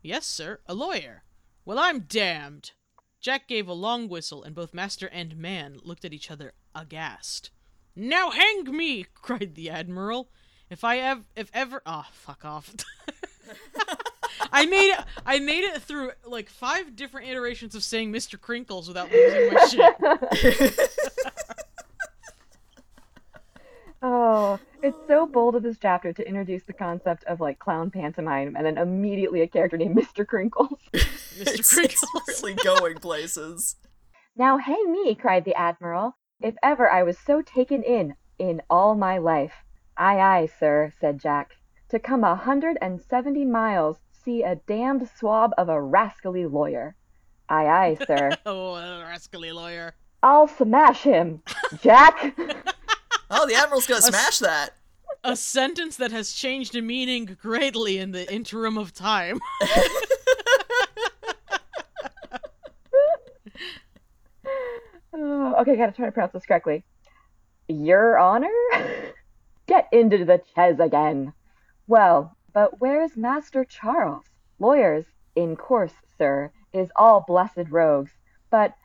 Yes, 0.00 0.24
sir, 0.24 0.60
a 0.64 0.72
lawyer. 0.72 1.24
Well, 1.66 1.78
I'm 1.78 2.06
damned. 2.08 2.72
Jack 3.20 3.48
gave 3.48 3.68
a 3.68 3.74
long 3.74 4.08
whistle, 4.08 4.42
and 4.42 4.54
both 4.54 4.72
master 4.72 5.08
and 5.08 5.36
man 5.36 5.76
looked 5.82 6.06
at 6.06 6.14
each 6.14 6.30
other 6.30 6.54
aghast. 6.74 7.50
Now 7.98 8.30
hang 8.30 8.76
me! 8.76 9.06
cried 9.14 9.56
the 9.56 9.70
admiral. 9.70 10.28
If 10.70 10.84
I 10.84 10.98
ever, 10.98 11.22
if 11.34 11.50
ever, 11.52 11.82
ah, 11.84 12.06
oh, 12.06 12.12
fuck 12.12 12.44
off. 12.44 12.72
I 14.52 14.66
made 14.66 14.92
it. 14.92 15.00
I 15.26 15.40
made 15.40 15.64
it 15.64 15.82
through 15.82 16.12
like 16.24 16.48
five 16.48 16.94
different 16.94 17.28
iterations 17.28 17.74
of 17.74 17.82
saying 17.82 18.12
Mr. 18.12 18.38
Crinkles 18.38 18.86
without 18.86 19.10
losing 19.10 19.52
my 19.52 19.66
shit. 19.66 20.74
Oh, 24.00 24.60
it's 24.80 24.96
so 25.08 25.26
bold 25.26 25.56
of 25.56 25.64
this 25.64 25.76
chapter 25.76 26.12
to 26.12 26.24
introduce 26.24 26.62
the 26.62 26.72
concept 26.72 27.24
of 27.24 27.40
like 27.40 27.58
clown 27.58 27.90
pantomime 27.90 28.54
and 28.54 28.64
then 28.64 28.78
immediately 28.78 29.40
a 29.40 29.48
character 29.48 29.76
named 29.76 29.96
Mr. 29.96 30.24
Crinkles. 30.24 30.78
Mr. 30.92 31.64
Crinkles. 31.64 32.22
it's 32.28 32.40
really 32.40 32.54
going 32.54 32.98
places. 32.98 33.74
Now 34.36 34.56
hang 34.56 34.92
me, 34.92 35.16
cried 35.16 35.44
the 35.44 35.56
Admiral, 35.56 36.16
if 36.40 36.54
ever 36.62 36.88
I 36.90 37.02
was 37.02 37.18
so 37.18 37.42
taken 37.42 37.82
in 37.82 38.14
in 38.38 38.62
all 38.70 38.94
my 38.94 39.18
life. 39.18 39.52
Aye, 39.96 40.18
aye, 40.20 40.48
sir, 40.58 40.92
said 41.00 41.18
Jack. 41.18 41.56
To 41.90 41.98
come 41.98 42.22
a 42.22 42.36
hundred 42.36 42.78
and 42.80 43.00
seventy 43.00 43.44
miles, 43.44 43.96
see 44.12 44.42
a 44.42 44.56
damned 44.56 45.08
swab 45.18 45.52
of 45.58 45.68
a 45.68 45.80
rascally 45.80 46.46
lawyer. 46.46 46.94
Aye, 47.48 47.66
aye, 47.66 47.98
sir. 48.06 48.30
oh, 48.46 48.74
a 48.74 49.00
rascally 49.02 49.50
lawyer. 49.52 49.94
I'll 50.22 50.48
smash 50.48 51.02
him, 51.02 51.42
Jack. 51.80 52.36
Oh, 53.30 53.46
the 53.46 53.54
Admiral's 53.56 53.86
gonna 53.86 54.00
smash 54.00 54.38
that. 54.38 54.70
A 55.22 55.36
sentence 55.36 55.96
that 55.96 56.10
has 56.12 56.32
changed 56.32 56.74
in 56.74 56.86
meaning 56.86 57.36
greatly 57.38 57.98
in 57.98 58.12
the 58.12 58.32
interim 58.32 58.78
of 58.78 58.94
time. 58.94 59.38
Oh, 65.20 65.56
okay, 65.62 65.74
gotta 65.74 65.90
try 65.90 66.06
to 66.06 66.12
pronounce 66.12 66.32
this 66.32 66.46
correctly. 66.46 66.84
Your 67.66 68.16
Honor? 68.18 68.54
Get 69.66 69.88
into 69.90 70.24
the 70.24 70.40
ches 70.54 70.78
again. 70.78 71.32
Well, 71.88 72.36
but 72.52 72.80
where's 72.80 73.16
Master 73.16 73.64
Charles? 73.64 74.24
Lawyers, 74.60 75.06
in 75.34 75.56
course, 75.56 75.94
sir, 76.18 76.52
is 76.72 76.92
all 76.94 77.24
blessed 77.26 77.68
rogues. 77.68 78.12
But 78.48 78.76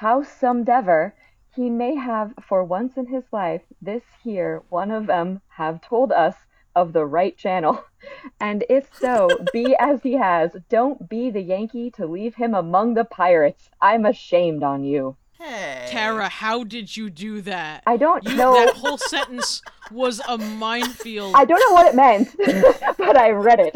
howsomedever, 0.00 1.12
he 1.54 1.68
may 1.68 1.96
have 1.96 2.32
for 2.40 2.64
once 2.64 2.96
in 2.96 3.06
his 3.06 3.24
life 3.30 3.62
this 3.82 4.04
here 4.22 4.62
one 4.70 4.90
of 4.90 5.06
them 5.06 5.42
have 5.48 5.82
told 5.82 6.12
us 6.12 6.34
of 6.74 6.94
the 6.94 7.04
right 7.04 7.36
channel. 7.36 7.84
And 8.40 8.64
if 8.70 8.88
so, 8.98 9.28
be 9.52 9.76
as 9.78 10.02
he 10.02 10.14
has, 10.14 10.56
don't 10.70 11.10
be 11.10 11.30
the 11.30 11.42
Yankee 11.42 11.90
to 11.92 12.06
leave 12.06 12.36
him 12.36 12.54
among 12.54 12.94
the 12.94 13.04
pirates. 13.04 13.68
I'm 13.82 14.06
ashamed 14.06 14.62
on 14.62 14.82
you. 14.82 15.16
Hey. 15.44 15.88
Tarra, 15.90 16.28
how 16.28 16.64
did 16.64 16.96
you 16.96 17.10
do 17.10 17.40
that? 17.42 17.82
I 17.86 17.96
don't 17.96 18.24
You, 18.24 18.34
know. 18.34 18.54
that 18.54 18.74
whole 18.76 18.96
sentence 18.98 19.60
was 19.90 20.20
a 20.26 20.38
minefield. 20.38 21.34
I 21.34 21.44
don't 21.44 21.60
know 21.60 21.74
what 21.74 21.86
it 21.86 21.94
meant, 21.94 22.34
but 22.98 23.16
I 23.18 23.30
read 23.30 23.60
it. 23.60 23.74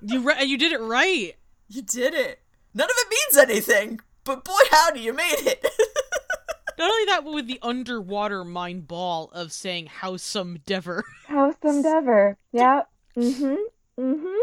You 0.00 0.20
re- 0.20 0.44
you 0.44 0.56
did 0.56 0.72
it 0.72 0.80
right. 0.80 1.34
You 1.68 1.82
did 1.82 2.14
it. 2.14 2.40
None 2.74 2.84
of 2.88 2.94
it 2.96 3.08
means 3.10 3.36
anything, 3.50 4.00
but 4.24 4.44
boy 4.44 4.52
howdy, 4.70 5.00
you 5.00 5.12
made 5.12 5.34
it. 5.40 5.62
Not 6.78 6.90
only 6.92 7.04
that, 7.06 7.24
but 7.24 7.34
with 7.34 7.48
the 7.48 7.58
underwater 7.60 8.44
mind 8.44 8.86
ball 8.86 9.30
of 9.32 9.50
saying 9.52 9.88
howsomedever. 10.00 11.02
Howsomedever. 11.28 12.36
Yeah. 12.52 12.82
Mm-hmm. 13.16 13.56
Mm-hmm. 14.00 14.36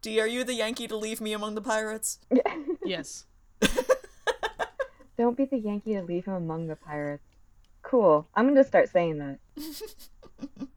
D, 0.00 0.18
are 0.20 0.26
you 0.26 0.42
the 0.42 0.54
Yankee 0.54 0.88
to 0.88 0.96
leave 0.96 1.20
me 1.20 1.34
among 1.34 1.54
the 1.54 1.60
pirates? 1.60 2.18
yes. 2.84 3.26
Don't 5.18 5.36
be 5.36 5.44
the 5.44 5.58
Yankee 5.58 5.94
to 5.94 6.02
leave 6.02 6.24
him 6.24 6.34
among 6.34 6.66
the 6.66 6.76
pirates. 6.76 7.24
Cool. 7.82 8.26
I'm 8.34 8.48
gonna 8.48 8.64
start 8.64 8.88
saying 8.88 9.18
that. 9.18 9.38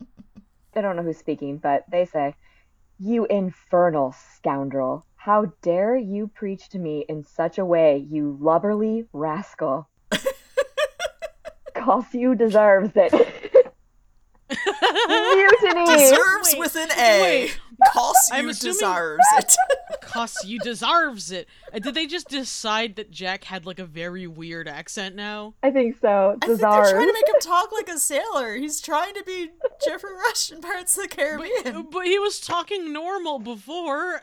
I 0.75 0.81
don't 0.81 0.97
know 0.97 1.03
who's 1.03 1.17
speaking, 1.17 1.57
but 1.57 1.85
they 1.89 2.05
say, 2.05 2.35
You 2.99 3.25
infernal 3.25 4.13
scoundrel. 4.35 5.05
How 5.15 5.53
dare 5.61 5.95
you 5.95 6.27
preach 6.27 6.69
to 6.69 6.79
me 6.79 7.05
in 7.07 7.23
such 7.23 7.57
a 7.57 7.65
way, 7.65 8.05
you 8.09 8.37
lubberly 8.41 9.07
rascal. 9.13 9.89
Cause 11.73 12.13
you 12.13 12.35
deserves 12.35 12.91
it. 12.95 13.11
Mutiny! 15.07 15.85
Deserves 15.97 16.53
Wait, 16.53 16.59
with 16.59 16.75
an 16.75 16.91
A. 16.97 17.21
wait. 17.21 17.59
Costs 17.91 18.29
I'm 18.31 18.45
you 18.45 18.51
assuming- 18.51 18.73
deserves 18.73 19.23
it. 19.37 19.55
Cause 20.01 20.35
you 20.45 20.59
deserves 20.59 21.31
it. 21.31 21.47
Uh, 21.73 21.79
did 21.79 21.93
they 21.93 22.05
just 22.07 22.29
decide 22.29 22.95
that 22.95 23.11
Jack 23.11 23.43
had 23.45 23.65
like 23.65 23.79
a 23.79 23.85
very 23.85 24.27
weird 24.27 24.67
accent 24.67 25.15
now? 25.15 25.55
I 25.61 25.71
think 25.71 25.97
so. 25.99 26.37
I 26.41 26.45
think 26.45 26.59
they're 26.61 26.69
trying 26.69 27.07
to 27.07 27.13
make 27.13 27.27
him 27.27 27.35
talk 27.41 27.71
like 27.73 27.89
a 27.89 27.97
sailor. 27.99 28.55
He's 28.55 28.79
trying 28.79 29.13
to 29.15 29.23
be 29.25 29.49
Geoffrey 29.85 30.13
Rush 30.13 30.51
in 30.51 30.61
Pirates 30.61 30.95
of 30.97 31.03
the 31.03 31.09
Caribbean. 31.15 31.87
But 31.91 32.05
he 32.05 32.17
was 32.19 32.39
talking 32.39 32.93
normal 32.93 33.39
before. 33.39 34.21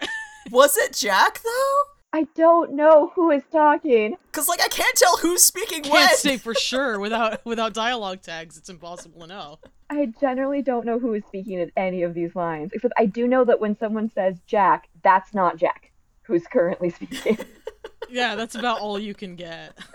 Was 0.51 0.77
it 0.79 0.95
Jack 0.95 1.41
though? 1.43 1.83
I 2.13 2.27
don't 2.35 2.73
know 2.73 3.11
who 3.15 3.31
is 3.31 3.43
talking. 3.51 4.17
Cause 4.33 4.49
like 4.49 4.61
I 4.61 4.69
can't 4.69 4.97
tell 4.97 5.17
who's 5.19 5.43
speaking 5.43 5.83
when. 5.83 6.07
Can't 6.07 6.19
say 6.19 6.37
for 6.37 6.55
sure 6.59 6.99
without 7.01 7.45
without 7.45 7.73
dialogue 7.73 8.23
tags. 8.23 8.57
It's 8.59 8.69
impossible 8.69 9.23
to 9.23 9.27
know. 9.27 9.59
I 9.89 10.13
generally 10.21 10.63
don't 10.63 10.87
know 10.87 10.99
who 10.99 11.15
is 11.15 11.25
speaking 11.27 11.61
at 11.61 11.71
any 11.77 12.03
of 12.03 12.15
these 12.15 12.35
lines, 12.35 12.73
except 12.73 12.95
I 12.99 13.07
do 13.07 13.29
know 13.29 13.45
that 13.45 13.61
when 13.61 13.77
someone 13.77 14.11
says 14.11 14.39
Jack, 14.47 14.89
that's 15.03 15.35
not 15.35 15.57
Jack 15.57 15.93
who's 16.23 16.47
currently 16.47 16.91
speaking. 16.91 17.39
Yeah, 18.11 18.35
that's 18.35 18.57
about 18.57 18.81
all 18.81 18.99
you 18.99 19.15
can 19.15 19.37
get. 19.37 19.79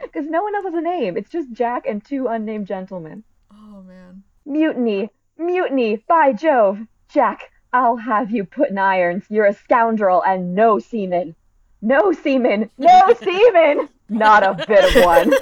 Because 0.00 0.26
no 0.26 0.42
one 0.42 0.54
else 0.54 0.64
has 0.64 0.74
a 0.74 0.80
name. 0.80 1.16
It's 1.16 1.28
just 1.30 1.52
Jack 1.52 1.86
and 1.86 2.02
two 2.04 2.26
unnamed 2.28 2.66
gentlemen. 2.66 3.24
Oh 3.52 3.82
man. 3.82 4.22
Mutiny! 4.46 5.10
Mutiny! 5.36 6.02
By 6.06 6.32
Jove! 6.32 6.78
Jack, 7.08 7.50
I'll 7.74 7.96
have 7.96 8.30
you 8.30 8.44
put 8.44 8.70
in 8.70 8.78
irons. 8.78 9.24
You're 9.28 9.46
a 9.46 9.52
scoundrel 9.52 10.22
and 10.22 10.54
no 10.54 10.78
seaman. 10.78 11.34
No 11.82 12.12
seaman! 12.12 12.70
No 12.78 13.12
seaman! 13.20 13.88
Not 14.08 14.44
a 14.44 14.64
bit 14.64 14.96
of 14.96 15.04
one. 15.04 15.32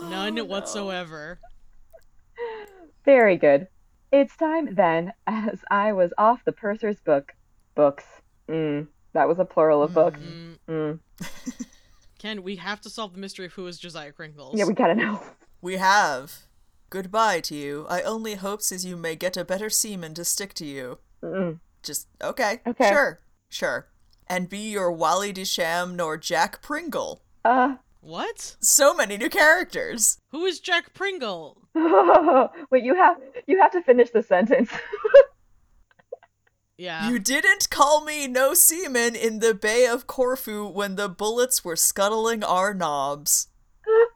None 0.10 0.34
no. 0.36 0.44
whatsoever. 0.44 1.38
Very 3.04 3.36
good. 3.36 3.68
It's 4.10 4.34
time 4.38 4.74
then, 4.74 5.12
as 5.26 5.60
I 5.70 5.92
was 5.92 6.14
off 6.16 6.44
the 6.46 6.52
purser's 6.52 6.98
book. 7.00 7.34
Books. 7.74 8.04
Mm, 8.48 8.86
that 9.12 9.28
was 9.28 9.38
a 9.38 9.44
plural 9.44 9.82
of 9.82 9.92
books. 9.92 10.18
Mm, 10.18 10.58
Mm. 10.66 10.98
Ken, 12.18 12.42
we 12.42 12.56
have 12.56 12.80
to 12.80 12.88
solve 12.88 13.12
the 13.12 13.20
mystery 13.20 13.44
of 13.44 13.52
who 13.52 13.66
is 13.66 13.78
Josiah 13.78 14.12
Crinkles. 14.12 14.56
Yeah, 14.56 14.64
we 14.64 14.72
gotta 14.72 14.94
know. 14.94 15.22
We 15.60 15.74
have. 15.74 16.34
Goodbye 16.94 17.40
to 17.40 17.56
you. 17.56 17.86
I 17.90 18.02
only 18.02 18.36
hopes 18.36 18.70
as 18.70 18.86
you 18.86 18.96
may 18.96 19.16
get 19.16 19.36
a 19.36 19.44
better 19.44 19.68
seaman 19.68 20.14
to 20.14 20.24
stick 20.24 20.54
to 20.54 20.64
you. 20.64 20.98
Mm. 21.24 21.58
Just 21.82 22.06
okay. 22.22 22.60
Okay. 22.64 22.88
Sure. 22.88 23.18
Sure. 23.48 23.88
And 24.28 24.48
be 24.48 24.70
your 24.70 24.92
Wally 24.92 25.32
Desham 25.32 25.96
nor 25.96 26.16
Jack 26.16 26.62
Pringle. 26.62 27.24
Uh, 27.44 27.78
What? 28.00 28.54
So 28.60 28.94
many 28.94 29.16
new 29.16 29.28
characters. 29.28 30.18
Who 30.30 30.46
is 30.46 30.60
Jack 30.60 30.94
Pringle? 30.94 31.62
wait, 32.70 32.84
you 32.84 32.94
have 32.94 33.16
you 33.48 33.60
have 33.60 33.72
to 33.72 33.82
finish 33.82 34.10
the 34.10 34.22
sentence. 34.22 34.70
Yeah. 36.76 37.08
You 37.08 37.20
didn't 37.20 37.70
call 37.70 38.04
me 38.04 38.26
no 38.26 38.52
seaman 38.54 39.14
in 39.14 39.38
the 39.38 39.54
Bay 39.54 39.86
of 39.86 40.08
Corfu 40.08 40.66
when 40.68 40.96
the 40.96 41.08
bullets 41.08 41.64
were 41.64 41.76
scuttling 41.76 42.42
our 42.42 42.74
knobs. 42.74 43.46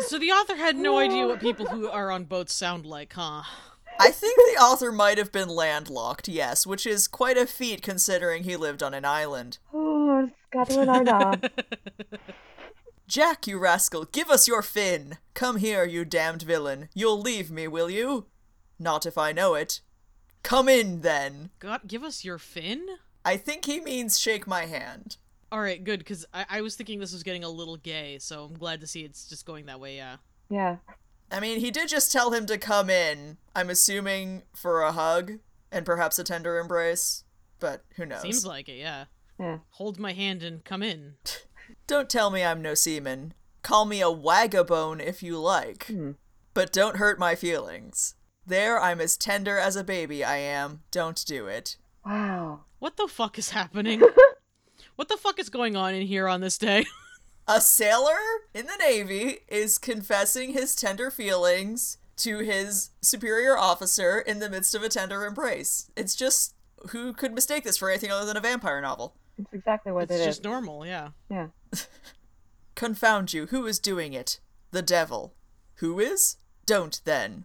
So 0.00 0.18
the 0.18 0.32
author 0.32 0.56
had 0.56 0.76
no 0.76 0.98
idea 0.98 1.26
what 1.26 1.38
oh. 1.38 1.40
people 1.40 1.66
who 1.66 1.88
are 1.88 2.10
on 2.10 2.24
boats 2.24 2.54
sound 2.54 2.86
like, 2.86 3.12
huh? 3.12 3.42
I 4.00 4.10
think 4.10 4.36
the 4.36 4.60
author 4.60 4.90
might 4.90 5.18
have 5.18 5.30
been 5.30 5.48
landlocked, 5.48 6.28
yes, 6.28 6.66
which 6.66 6.86
is 6.86 7.06
quite 7.06 7.36
a 7.36 7.46
feat 7.46 7.82
considering 7.82 8.42
he 8.44 8.56
lived 8.56 8.82
on 8.82 8.94
an 8.94 9.04
island. 9.04 9.58
oh, 9.72 10.30
scuttling 10.48 11.08
our. 11.08 11.34
Jack, 13.06 13.46
you 13.46 13.58
rascal, 13.58 14.06
give 14.06 14.30
us 14.30 14.48
your 14.48 14.62
fin! 14.62 15.18
Come 15.34 15.56
here, 15.56 15.84
you 15.84 16.04
damned 16.04 16.42
villain. 16.42 16.88
You'll 16.94 17.20
leave 17.20 17.50
me, 17.50 17.68
will 17.68 17.90
you? 17.90 18.26
Not 18.78 19.06
if 19.06 19.18
I 19.18 19.32
know 19.32 19.54
it. 19.54 19.80
Come 20.42 20.68
in, 20.68 21.02
then. 21.02 21.50
God, 21.58 21.82
give 21.86 22.02
us 22.02 22.24
your 22.24 22.38
fin? 22.38 22.86
I 23.24 23.36
think 23.36 23.66
he 23.66 23.80
means 23.80 24.18
shake 24.18 24.46
my 24.46 24.66
hand. 24.66 25.18
All 25.52 25.60
right, 25.60 25.84
good, 25.84 25.98
because 25.98 26.24
I-, 26.32 26.46
I 26.48 26.60
was 26.62 26.76
thinking 26.76 26.98
this 26.98 27.12
was 27.12 27.22
getting 27.22 27.44
a 27.44 27.48
little 27.48 27.76
gay, 27.76 28.18
so 28.18 28.44
I'm 28.44 28.54
glad 28.54 28.80
to 28.80 28.86
see 28.86 29.02
it's 29.02 29.28
just 29.28 29.44
going 29.44 29.66
that 29.66 29.78
way. 29.78 29.96
Yeah. 29.96 30.16
Yeah. 30.48 30.76
I 31.30 31.40
mean, 31.40 31.60
he 31.60 31.70
did 31.70 31.88
just 31.88 32.10
tell 32.10 32.32
him 32.32 32.46
to 32.46 32.56
come 32.56 32.88
in. 32.88 33.36
I'm 33.54 33.68
assuming 33.68 34.44
for 34.56 34.80
a 34.80 34.92
hug 34.92 35.32
and 35.70 35.84
perhaps 35.84 36.18
a 36.18 36.24
tender 36.24 36.58
embrace, 36.58 37.24
but 37.60 37.84
who 37.96 38.06
knows? 38.06 38.22
Seems 38.22 38.46
like 38.46 38.68
it. 38.68 38.78
Yeah. 38.78 39.04
Yeah. 39.38 39.58
Hold 39.72 39.98
my 39.98 40.14
hand 40.14 40.42
and 40.42 40.64
come 40.64 40.82
in. 40.82 41.14
Don't 41.86 42.08
tell 42.08 42.30
me 42.30 42.42
I'm 42.42 42.62
no 42.62 42.72
seaman. 42.72 43.34
Call 43.62 43.84
me 43.84 44.00
a 44.00 44.06
wagabone 44.06 45.04
if 45.04 45.22
you 45.22 45.38
like. 45.38 45.86
Hmm. 45.86 46.12
But 46.54 46.72
don't 46.72 46.96
hurt 46.96 47.18
my 47.18 47.34
feelings. 47.34 48.14
There, 48.46 48.78
I'm 48.78 49.00
as 49.00 49.16
tender 49.16 49.58
as 49.58 49.76
a 49.76 49.84
baby, 49.84 50.22
I 50.24 50.36
am. 50.36 50.82
Don't 50.90 51.24
do 51.24 51.46
it. 51.46 51.76
Wow. 52.04 52.64
What 52.78 52.96
the 52.96 53.08
fuck 53.08 53.38
is 53.38 53.50
happening? 53.50 54.02
what 54.96 55.08
the 55.08 55.16
fuck 55.16 55.38
is 55.38 55.48
going 55.48 55.76
on 55.76 55.94
in 55.94 56.06
here 56.06 56.28
on 56.28 56.40
this 56.40 56.58
day? 56.58 56.84
A 57.48 57.60
sailor 57.60 58.18
in 58.54 58.66
the 58.66 58.76
Navy 58.76 59.38
is 59.48 59.76
confessing 59.78 60.52
his 60.52 60.76
tender 60.76 61.10
feelings 61.10 61.98
to 62.18 62.38
his 62.38 62.90
superior 63.00 63.58
officer 63.58 64.20
in 64.20 64.38
the 64.38 64.48
midst 64.48 64.76
of 64.76 64.82
a 64.84 64.88
tender 64.88 65.24
embrace. 65.24 65.90
It's 65.96 66.14
just 66.14 66.54
who 66.90 67.12
could 67.12 67.34
mistake 67.34 67.64
this 67.64 67.76
for 67.76 67.90
anything 67.90 68.12
other 68.12 68.26
than 68.26 68.36
a 68.36 68.40
vampire 68.40 68.80
novel? 68.80 69.16
It's 69.38 69.52
exactly 69.52 69.90
what 69.90 70.04
it's 70.04 70.12
it 70.12 70.20
is. 70.20 70.26
just 70.26 70.44
normal, 70.44 70.86
yeah. 70.86 71.08
Yeah. 71.28 71.48
Confound 72.74 73.32
you, 73.32 73.46
who 73.46 73.66
is 73.66 73.78
doing 73.78 74.12
it? 74.12 74.38
The 74.70 74.82
devil. 74.82 75.34
Who 75.76 75.98
is? 75.98 76.36
Don't 76.64 77.00
then. 77.04 77.44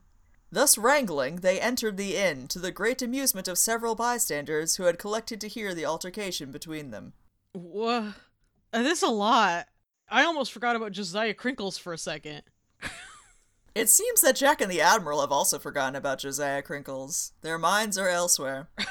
Thus 0.51 0.77
wrangling, 0.77 1.37
they 1.37 1.59
entered 1.59 1.97
the 1.97 2.15
inn, 2.15 2.47
to 2.49 2.59
the 2.59 2.71
great 2.71 3.01
amusement 3.01 3.47
of 3.47 3.57
several 3.57 3.95
bystanders 3.95 4.75
who 4.75 4.83
had 4.83 4.99
collected 4.99 5.41
to 5.41 5.47
hear 5.47 5.73
the 5.73 5.85
altercation 5.85 6.51
between 6.51 6.91
them. 6.91 7.13
Wha 7.57 8.13
uh, 8.71 8.83
This 8.83 9.01
is 9.01 9.09
a 9.09 9.11
lot. 9.11 9.67
I 10.09 10.23
almost 10.23 10.51
forgot 10.51 10.75
about 10.75 10.91
Josiah 10.91 11.33
Crinkles 11.33 11.79
for 11.79 11.93
a 11.93 11.97
second. 11.97 12.43
It 13.75 13.89
seems 13.89 14.21
that 14.21 14.35
Jack 14.35 14.59
and 14.59 14.71
the 14.71 14.81
Admiral 14.81 15.21
have 15.21 15.31
also 15.31 15.59
forgotten 15.59 15.95
about 15.95 16.17
Josiah 16.17 16.63
Crinkles. 16.63 17.33
Their 17.43 17.59
minds 17.59 17.95
are 17.97 18.09
elsewhere. 18.09 18.69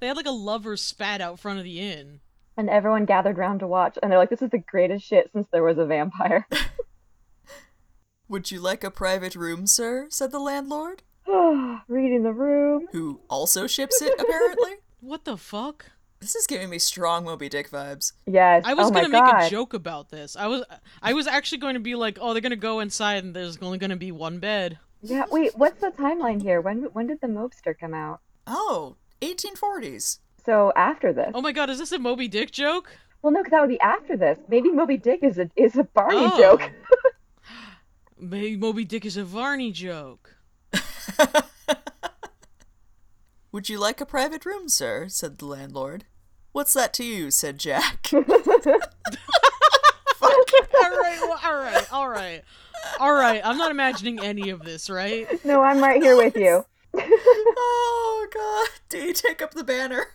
They 0.00 0.06
had 0.06 0.16
like 0.16 0.26
a 0.26 0.30
lover's 0.30 0.80
spat 0.82 1.20
out 1.20 1.38
front 1.38 1.58
of 1.58 1.64
the 1.64 1.80
inn. 1.80 2.20
And 2.56 2.70
everyone 2.70 3.04
gathered 3.04 3.38
round 3.38 3.60
to 3.60 3.66
watch, 3.66 3.98
and 4.02 4.10
they're 4.10 4.18
like, 4.18 4.30
"This 4.30 4.40
is 4.40 4.50
the 4.50 4.58
greatest 4.58 5.04
shit 5.04 5.30
since 5.32 5.46
there 5.50 5.62
was 5.62 5.78
a 5.78 5.84
vampire." 5.84 6.46
Would 8.28 8.50
you 8.50 8.60
like 8.60 8.84
a 8.84 8.90
private 8.90 9.34
room, 9.34 9.66
sir? 9.66 10.06
said 10.10 10.30
the 10.30 10.38
landlord, 10.38 11.02
Reading 11.88 12.22
the 12.22 12.32
room. 12.32 12.86
who 12.92 13.20
also 13.28 13.66
ships 13.66 14.00
it, 14.00 14.14
apparently. 14.18 14.76
What 15.00 15.24
the 15.24 15.36
fuck? 15.36 15.86
This 16.24 16.36
is 16.36 16.46
giving 16.46 16.70
me 16.70 16.78
strong 16.78 17.26
Moby 17.26 17.50
Dick 17.50 17.70
vibes. 17.70 18.14
Yes. 18.26 18.62
I 18.64 18.72
was 18.72 18.86
oh 18.86 18.90
gonna 18.90 19.10
make 19.10 19.20
God. 19.22 19.42
a 19.44 19.50
joke 19.50 19.74
about 19.74 20.08
this. 20.08 20.36
I 20.36 20.46
was 20.46 20.64
I 21.02 21.12
was 21.12 21.26
actually 21.26 21.58
going 21.58 21.74
to 21.74 21.80
be 21.80 21.94
like, 21.94 22.16
oh, 22.18 22.32
they're 22.32 22.40
gonna 22.40 22.56
go 22.56 22.80
inside 22.80 23.22
and 23.24 23.36
there's 23.36 23.58
only 23.60 23.76
gonna 23.76 23.94
be 23.96 24.10
one 24.10 24.38
bed. 24.38 24.78
Yeah. 25.02 25.24
Wait. 25.30 25.52
What's 25.54 25.82
the 25.82 25.90
timeline 25.90 26.40
here? 26.40 26.62
When 26.62 26.84
when 26.94 27.08
did 27.08 27.20
the 27.20 27.26
Mobster 27.26 27.78
come 27.78 27.92
out? 27.92 28.20
Oh, 28.46 28.96
1840s. 29.20 30.20
So 30.46 30.72
after 30.74 31.12
this. 31.12 31.30
Oh 31.34 31.42
my 31.42 31.52
god, 31.52 31.68
is 31.68 31.78
this 31.78 31.92
a 31.92 31.98
Moby 31.98 32.26
Dick 32.26 32.50
joke? 32.52 32.96
Well, 33.20 33.30
no, 33.30 33.40
because 33.42 33.50
that 33.50 33.60
would 33.60 33.68
be 33.68 33.80
after 33.80 34.16
this. 34.16 34.38
Maybe 34.48 34.70
Moby 34.70 34.96
Dick 34.96 35.18
is 35.22 35.38
a 35.38 35.50
is 35.56 35.76
a 35.76 35.86
Varney 35.94 36.16
Oh. 36.20 36.38
joke. 36.38 36.70
Maybe 38.18 38.56
Moby 38.56 38.86
Dick 38.86 39.04
is 39.04 39.18
a 39.18 39.24
Varney 39.24 39.72
joke. 39.72 40.36
Would 43.52 43.68
you 43.68 43.78
like 43.78 44.00
a 44.00 44.06
private 44.06 44.46
room, 44.46 44.70
sir? 44.70 45.06
said 45.10 45.36
the 45.36 45.44
landlord. 45.44 46.06
What's 46.54 46.72
that 46.74 46.92
to 46.94 47.04
you? 47.04 47.32
said 47.32 47.58
Jack. 47.58 48.10
all 48.14 48.20
right, 48.22 48.38
well, 51.20 51.40
all 51.42 51.56
right, 51.56 51.92
all 51.92 52.08
right, 52.08 52.42
all 53.00 53.12
right. 53.12 53.40
I'm 53.44 53.58
not 53.58 53.72
imagining 53.72 54.20
any 54.20 54.50
of 54.50 54.62
this, 54.62 54.88
right? 54.88 55.44
No, 55.44 55.62
I'm 55.62 55.82
right 55.82 56.00
here 56.00 56.16
with 56.16 56.36
you. 56.36 56.64
oh, 56.96 58.28
God. 58.32 58.68
Do 58.88 58.98
you 58.98 59.12
take 59.12 59.42
up 59.42 59.54
the 59.54 59.64
banner? 59.64 60.06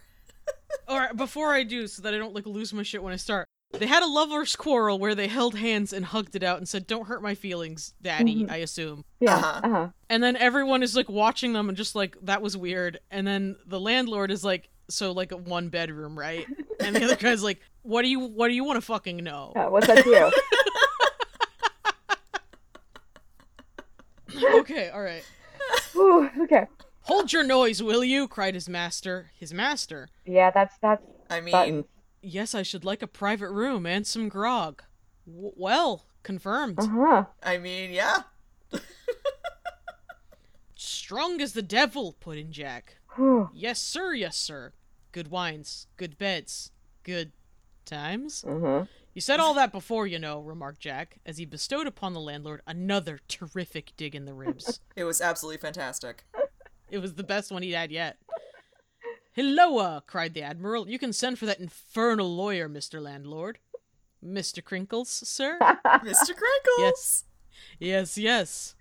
All 0.87 0.97
right, 0.97 1.13
before 1.13 1.53
I 1.53 1.63
do, 1.63 1.87
so 1.87 2.01
that 2.03 2.13
I 2.13 2.17
don't 2.17 2.33
like 2.33 2.45
lose 2.45 2.71
my 2.71 2.83
shit 2.83 3.03
when 3.03 3.11
I 3.11 3.17
start. 3.17 3.45
They 3.73 3.87
had 3.87 4.01
a 4.01 4.07
lovers' 4.07 4.55
quarrel 4.55 4.97
where 4.97 5.15
they 5.15 5.27
held 5.27 5.55
hands 5.55 5.91
and 5.91 6.05
hugged 6.05 6.37
it 6.37 6.43
out 6.43 6.57
and 6.57 6.69
said, 6.69 6.87
"Don't 6.87 7.07
hurt 7.07 7.21
my 7.21 7.35
feelings, 7.35 7.95
Daddy." 8.01 8.47
I 8.49 8.57
assume. 8.57 9.03
Yeah. 9.19 9.35
Uh-huh. 9.35 9.59
Uh 9.61 9.69
huh. 9.69 9.87
And 10.09 10.23
then 10.23 10.37
everyone 10.37 10.83
is 10.83 10.95
like 10.95 11.09
watching 11.09 11.51
them 11.51 11.67
and 11.67 11.77
just 11.77 11.95
like 11.95 12.15
that 12.21 12.41
was 12.41 12.55
weird. 12.55 13.01
And 13.11 13.27
then 13.27 13.57
the 13.67 13.79
landlord 13.79 14.31
is 14.31 14.45
like, 14.45 14.69
"So 14.89 15.11
like 15.11 15.31
a 15.31 15.37
one 15.37 15.69
bedroom, 15.69 16.17
right?" 16.17 16.45
And 16.81 16.95
the 16.95 17.03
other 17.03 17.17
guy's 17.17 17.43
like, 17.43 17.59
"What 17.81 18.03
do 18.03 18.07
you 18.07 18.21
What 18.21 18.47
do 18.47 18.53
you 18.53 18.63
want 18.63 18.77
to 18.77 18.81
fucking 18.81 19.17
know?" 19.17 19.51
Uh, 19.55 19.65
what's 19.65 19.87
that 19.87 20.03
to 20.03 20.09
you? 20.09 20.31
okay, 24.59 24.89
all 24.89 25.01
right. 25.01 25.23
Ooh, 25.95 26.29
okay. 26.43 26.67
Hold 27.03 27.33
your 27.33 27.43
noise, 27.43 27.81
will 27.83 28.03
you? 28.03 28.27
cried 28.27 28.53
his 28.53 28.69
master. 28.69 29.31
His 29.35 29.53
master. 29.53 30.09
Yeah, 30.25 30.51
that's 30.51 30.77
that's 30.81 31.03
I 31.29 31.41
mean, 31.41 31.51
buttons. 31.51 31.85
Yes, 32.21 32.55
I 32.55 32.63
should 32.63 32.85
like 32.85 33.01
a 33.01 33.07
private 33.07 33.49
room 33.51 33.85
and 33.85 34.05
some 34.05 34.29
grog. 34.29 34.83
W- 35.25 35.53
well, 35.55 36.05
confirmed. 36.23 36.79
Uh 36.79 36.87
huh. 36.87 37.25
I 37.43 37.57
mean, 37.57 37.91
yeah. 37.91 38.23
Strong 40.75 41.41
as 41.41 41.53
the 41.53 41.61
devil, 41.61 42.15
put 42.19 42.37
in 42.37 42.51
Jack. 42.51 42.97
Yes, 43.53 43.81
sir, 43.81 44.13
yes, 44.13 44.37
sir. 44.37 44.71
Good 45.11 45.29
wines, 45.29 45.87
good 45.97 46.17
beds, 46.17 46.71
good 47.03 47.31
times. 47.85 48.43
Mhm. 48.47 48.87
You 49.13 49.21
said 49.21 49.39
all 49.39 49.53
that 49.55 49.71
before, 49.71 50.05
you 50.05 50.19
know, 50.19 50.39
remarked 50.39 50.79
Jack, 50.79 51.17
as 51.25 51.37
he 51.37 51.45
bestowed 51.45 51.87
upon 51.87 52.13
the 52.13 52.19
landlord 52.19 52.61
another 52.67 53.19
terrific 53.27 53.93
dig 53.97 54.15
in 54.15 54.25
the 54.25 54.33
ribs. 54.33 54.79
It 54.95 55.03
was 55.05 55.19
absolutely 55.21 55.57
fantastic. 55.59 56.25
it 56.91 56.99
was 56.99 57.15
the 57.15 57.23
best 57.23 57.51
one 57.51 57.63
he'd 57.63 57.73
had 57.73 57.91
yet. 57.91 58.17
Hilloa! 59.35 60.03
cried 60.07 60.33
the 60.33 60.41
Admiral. 60.41 60.89
You 60.89 60.99
can 60.99 61.13
send 61.13 61.39
for 61.39 61.45
that 61.45 61.59
infernal 61.59 62.33
lawyer, 62.35 62.67
Mr. 62.67 63.01
Landlord. 63.01 63.59
Mr. 64.23 64.61
Crinkles, 64.63 65.07
sir? 65.07 65.57
Mr. 65.61 66.35
Crinkles! 66.35 66.77
Yes. 66.79 67.25
Yes, 67.79 68.17
yes. 68.17 68.75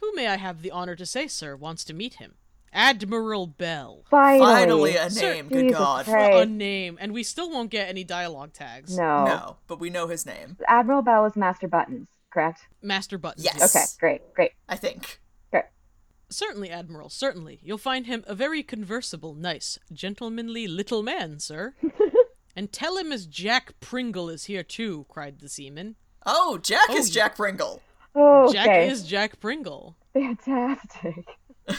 Who 0.00 0.14
may 0.14 0.28
I 0.28 0.36
have 0.36 0.62
the 0.62 0.70
honor 0.70 0.94
to 0.96 1.06
say, 1.06 1.26
sir, 1.26 1.56
wants 1.56 1.82
to 1.84 1.94
meet 1.94 2.14
him? 2.14 2.34
Admiral 2.72 3.46
Bell. 3.46 4.04
Finally. 4.10 4.40
Finally, 4.44 4.96
a 4.96 5.10
Sir, 5.10 5.34
name, 5.34 5.48
good 5.48 5.62
Jesus 5.64 5.78
God. 5.78 6.04
Christ. 6.04 6.38
A 6.42 6.46
name, 6.46 6.98
and 7.00 7.12
we 7.12 7.22
still 7.22 7.50
won't 7.50 7.70
get 7.70 7.88
any 7.88 8.04
dialogue 8.04 8.52
tags. 8.52 8.96
No. 8.96 9.24
No, 9.24 9.56
but 9.66 9.80
we 9.80 9.90
know 9.90 10.08
his 10.08 10.26
name. 10.26 10.56
Admiral 10.68 11.02
Bell 11.02 11.24
is 11.26 11.36
Master 11.36 11.68
Buttons, 11.68 12.08
correct? 12.30 12.60
Master 12.82 13.18
Buttons. 13.18 13.44
Yes. 13.44 13.74
Okay, 13.74 13.84
great, 13.98 14.34
great. 14.34 14.52
I 14.68 14.76
think. 14.76 15.20
Great. 15.50 15.64
Certainly, 16.28 16.70
Admiral, 16.70 17.08
certainly. 17.08 17.60
You'll 17.62 17.78
find 17.78 18.06
him 18.06 18.24
a 18.26 18.34
very 18.34 18.62
conversable, 18.62 19.34
nice, 19.34 19.78
gentlemanly 19.92 20.66
little 20.66 21.02
man, 21.02 21.38
sir. 21.38 21.74
and 22.56 22.72
tell 22.72 22.96
him 22.98 23.12
as 23.12 23.26
Jack 23.26 23.78
Pringle 23.80 24.28
is 24.28 24.44
here 24.44 24.62
too, 24.62 25.06
cried 25.08 25.38
the 25.40 25.48
seaman. 25.48 25.96
Oh, 26.26 26.58
Jack 26.58 26.86
Oh, 26.90 26.96
is. 26.96 27.10
Jack 27.10 27.36
Pringle. 27.36 27.80
Oh, 28.14 28.44
okay. 28.48 28.52
Jack 28.54 28.90
is 28.90 29.06
Jack 29.06 29.40
Pringle. 29.40 29.96
fantastic. 30.12 31.24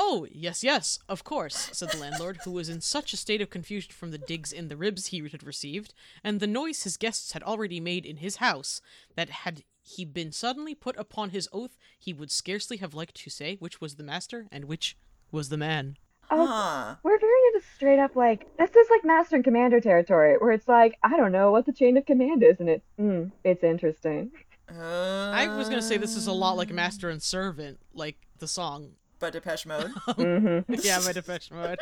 Oh, 0.00 0.28
yes, 0.30 0.62
yes, 0.62 1.00
of 1.08 1.24
course, 1.24 1.70
said 1.72 1.90
the 1.90 1.98
landlord, 1.98 2.38
who 2.44 2.52
was 2.52 2.68
in 2.68 2.80
such 2.80 3.12
a 3.12 3.16
state 3.16 3.40
of 3.40 3.50
confusion 3.50 3.90
from 3.90 4.12
the 4.12 4.16
digs 4.18 4.52
in 4.52 4.68
the 4.68 4.76
ribs 4.76 5.08
he 5.08 5.18
had 5.28 5.42
received, 5.42 5.92
and 6.22 6.38
the 6.38 6.46
noise 6.46 6.84
his 6.84 6.96
guests 6.96 7.32
had 7.32 7.42
already 7.42 7.80
made 7.80 8.06
in 8.06 8.18
his 8.18 8.36
house, 8.36 8.80
that 9.16 9.28
had 9.28 9.64
he 9.82 10.04
been 10.04 10.30
suddenly 10.30 10.72
put 10.72 10.96
upon 10.96 11.30
his 11.30 11.48
oath, 11.52 11.76
he 11.98 12.12
would 12.12 12.30
scarcely 12.30 12.76
have 12.76 12.94
liked 12.94 13.16
to 13.16 13.28
say 13.28 13.56
which 13.56 13.80
was 13.80 13.96
the 13.96 14.04
master 14.04 14.46
and 14.52 14.66
which 14.66 14.96
was 15.32 15.48
the 15.48 15.56
man. 15.56 15.96
Oh, 16.30 16.46
Huh. 16.46 16.94
we're 17.02 17.18
very 17.18 17.40
into 17.54 17.66
straight 17.74 17.98
up 17.98 18.14
like 18.14 18.46
this 18.56 18.70
is 18.76 18.86
like 18.90 19.04
Master 19.04 19.34
and 19.34 19.44
Commander 19.44 19.80
territory, 19.80 20.36
where 20.38 20.52
it's 20.52 20.68
like 20.68 20.96
I 21.02 21.16
don't 21.16 21.32
know 21.32 21.50
what 21.50 21.66
the 21.66 21.72
chain 21.72 21.96
of 21.96 22.06
command 22.06 22.44
is, 22.44 22.60
and 22.60 22.68
it's 22.68 22.84
mm, 23.00 23.32
it's 23.42 23.64
interesting. 23.64 24.30
Uh, 24.70 25.30
I 25.34 25.56
was 25.56 25.68
gonna 25.68 25.82
say 25.82 25.96
this 25.96 26.14
is 26.16 26.26
a 26.28 26.32
lot 26.32 26.56
like 26.56 26.70
Master 26.70 27.08
and 27.08 27.20
Servant, 27.20 27.80
like 27.94 28.16
the 28.38 28.46
song. 28.46 28.92
But 29.18 29.32
Depeche 29.32 29.66
Mode. 29.66 29.92
Mm-hmm. 30.08 30.74
yeah, 30.82 31.00
my 31.04 31.12
Depeche 31.12 31.50
Mode. 31.50 31.78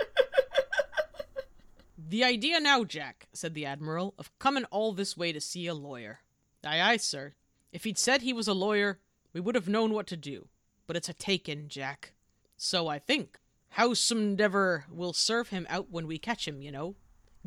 the 2.08 2.24
idea 2.24 2.60
now, 2.60 2.84
Jack, 2.84 3.28
said 3.32 3.54
the 3.54 3.66
Admiral, 3.66 4.14
of 4.18 4.36
coming 4.38 4.64
all 4.66 4.92
this 4.92 5.16
way 5.16 5.32
to 5.32 5.40
see 5.40 5.66
a 5.66 5.74
lawyer. 5.74 6.20
Aye, 6.64 6.80
aye, 6.80 6.96
sir. 6.96 7.34
If 7.72 7.84
he'd 7.84 7.98
said 7.98 8.22
he 8.22 8.32
was 8.32 8.48
a 8.48 8.54
lawyer, 8.54 8.98
we 9.32 9.40
would 9.40 9.54
have 9.54 9.68
known 9.68 9.92
what 9.92 10.06
to 10.08 10.16
do. 10.16 10.48
But 10.86 10.96
it's 10.96 11.08
a 11.08 11.14
taken, 11.14 11.68
Jack. 11.68 12.12
So 12.56 12.88
I 12.88 12.98
think. 12.98 13.38
Howsomedever 13.76 14.84
will 14.90 15.12
serve 15.12 15.50
him 15.50 15.66
out 15.68 15.90
when 15.90 16.06
we 16.06 16.18
catch 16.18 16.48
him, 16.48 16.62
you 16.62 16.72
know. 16.72 16.94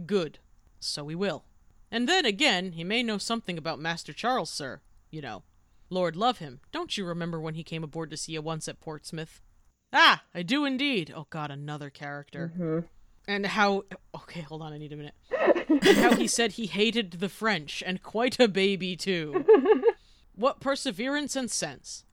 Good. 0.05 0.37
So 0.79 1.03
we 1.03 1.15
will. 1.15 1.45
And 1.91 2.07
then 2.07 2.25
again, 2.25 2.73
he 2.73 2.83
may 2.83 3.01
know 3.01 3.17
something 3.17 3.57
about 3.57 3.79
Master 3.79 4.13
Charles, 4.13 4.51
sir. 4.51 4.81
You 5.09 5.21
know. 5.21 5.43
Lord 5.89 6.15
love 6.15 6.37
him. 6.37 6.59
Don't 6.71 6.97
you 6.97 7.05
remember 7.05 7.39
when 7.39 7.55
he 7.55 7.63
came 7.63 7.83
aboard 7.83 8.11
to 8.11 8.17
see 8.17 8.33
you 8.33 8.41
once 8.43 8.67
at 8.67 8.79
Portsmouth? 8.79 9.41
Ah, 9.91 10.23
I 10.33 10.43
do 10.43 10.65
indeed. 10.65 11.11
Oh 11.15 11.27
god, 11.29 11.51
another 11.51 11.89
character. 11.89 12.51
hmm 12.55 12.79
And 13.27 13.45
how 13.45 13.83
Okay, 14.15 14.41
hold 14.41 14.61
on, 14.61 14.73
I 14.73 14.77
need 14.77 14.93
a 14.93 14.95
minute. 14.95 15.15
and 15.69 15.83
how 15.97 16.15
he 16.15 16.27
said 16.27 16.53
he 16.53 16.67
hated 16.67 17.13
the 17.13 17.29
French, 17.29 17.81
and 17.85 18.01
quite 18.03 18.39
a 18.39 18.47
baby, 18.47 18.95
too. 18.95 19.45
What 20.35 20.61
perseverance 20.61 21.35
and 21.35 21.51
sense. 21.51 22.05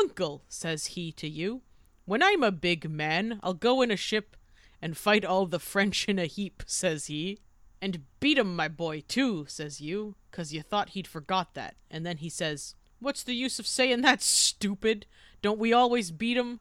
Uncle, 0.00 0.44
says 0.48 0.86
he 0.86 1.12
to 1.12 1.28
you, 1.28 1.60
when 2.06 2.22
I'm 2.22 2.42
a 2.42 2.50
big 2.50 2.88
man, 2.88 3.38
I'll 3.42 3.52
go 3.52 3.82
in 3.82 3.90
a 3.90 3.96
ship 3.96 4.34
and 4.80 4.96
fight 4.96 5.26
all 5.26 5.44
the 5.44 5.58
French 5.58 6.08
in 6.08 6.18
a 6.18 6.24
heap, 6.24 6.62
says 6.66 7.06
he. 7.08 7.38
And 7.82 8.04
beat 8.18 8.38
'em, 8.38 8.56
my 8.56 8.68
boy, 8.68 9.02
too, 9.06 9.44
says 9.46 9.78
you, 9.82 10.14
'cause 10.30 10.54
you 10.54 10.62
thought 10.62 10.90
he'd 10.90 11.06
forgot 11.06 11.52
that. 11.52 11.76
And 11.90 12.06
then 12.06 12.16
he 12.16 12.30
says, 12.30 12.74
What's 12.98 13.22
the 13.22 13.34
use 13.34 13.58
of 13.58 13.66
saying 13.66 14.00
that, 14.00 14.22
stupid? 14.22 15.04
Don't 15.42 15.58
we 15.58 15.74
always 15.74 16.10
beat 16.10 16.38
'em? 16.38 16.60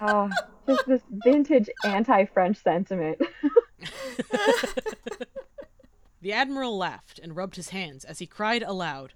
Oh, 0.00 0.30
just 0.66 0.86
this 0.86 1.02
vintage 1.10 1.68
anti-French 1.84 2.56
sentiment. 2.62 3.20
The 6.22 6.32
Admiral 6.34 6.76
laughed 6.76 7.18
and 7.18 7.34
rubbed 7.34 7.56
his 7.56 7.70
hands 7.70 8.04
as 8.04 8.18
he 8.18 8.26
cried 8.26 8.62
aloud, 8.62 9.14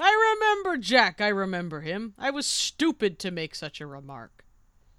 I 0.00 0.34
remember 0.36 0.76
Jack, 0.76 1.20
I 1.20 1.28
remember 1.28 1.80
him. 1.80 2.14
I 2.18 2.30
was 2.30 2.46
stupid 2.46 3.18
to 3.20 3.30
make 3.30 3.54
such 3.54 3.80
a 3.80 3.86
remark. 3.86 4.44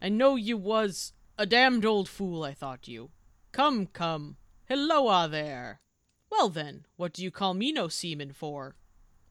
I 0.02 0.10
know 0.10 0.36
you 0.36 0.58
was 0.58 1.14
a 1.38 1.46
damned 1.46 1.86
old 1.86 2.08
fool, 2.10 2.44
I 2.44 2.54
thought 2.54 2.88
you. 2.88 3.12
Come, 3.52 3.88
come. 3.88 4.38
Hilloa 4.70 5.08
ah, 5.08 5.28
there. 5.28 5.82
Well 6.30 6.50
then, 6.50 6.86
what 6.98 7.14
do 7.14 7.24
you 7.24 7.32
call 7.32 7.54
me 7.54 7.72
no 7.72 7.88
seaman 7.88 8.34
for? 8.34 8.76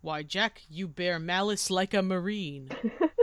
Why, 0.01 0.23
Jack, 0.23 0.63
you 0.69 0.87
bear 0.87 1.19
malice 1.19 1.71
like 1.71 1.93
a 1.93 2.03
marine. 2.03 2.69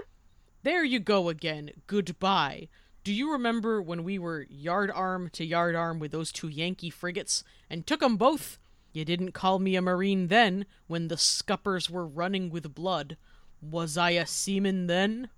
there 0.64 0.84
you 0.84 1.00
go 1.00 1.30
again. 1.30 1.72
Goodbye. 1.88 2.68
Do 3.04 3.14
you 3.14 3.32
remember 3.32 3.82
when 3.82 4.04
we 4.04 4.20
were 4.20 4.46
yard 4.50 4.92
arm 4.94 5.30
to 5.34 5.44
yard 5.44 5.76
arm 5.76 6.00
with 6.00 6.12
those 6.12 6.32
two 6.32 6.48
Yankee 6.50 6.90
frigates 6.92 7.44
and 7.70 7.86
took 7.88 8.04
'em 8.04 8.16
both? 8.18 8.60
You 8.94 9.06
didn't 9.06 9.32
call 9.32 9.58
me 9.58 9.76
a 9.76 9.82
marine 9.82 10.28
then, 10.28 10.66
when 10.88 11.08
the 11.08 11.18
scuppers 11.18 11.90
were 11.90 12.06
running 12.06 12.50
with 12.50 12.76
blood. 12.76 13.18
Was 13.62 13.98
I 13.98 14.12
a 14.12 14.26
seaman 14.28 14.88
then? 14.88 15.30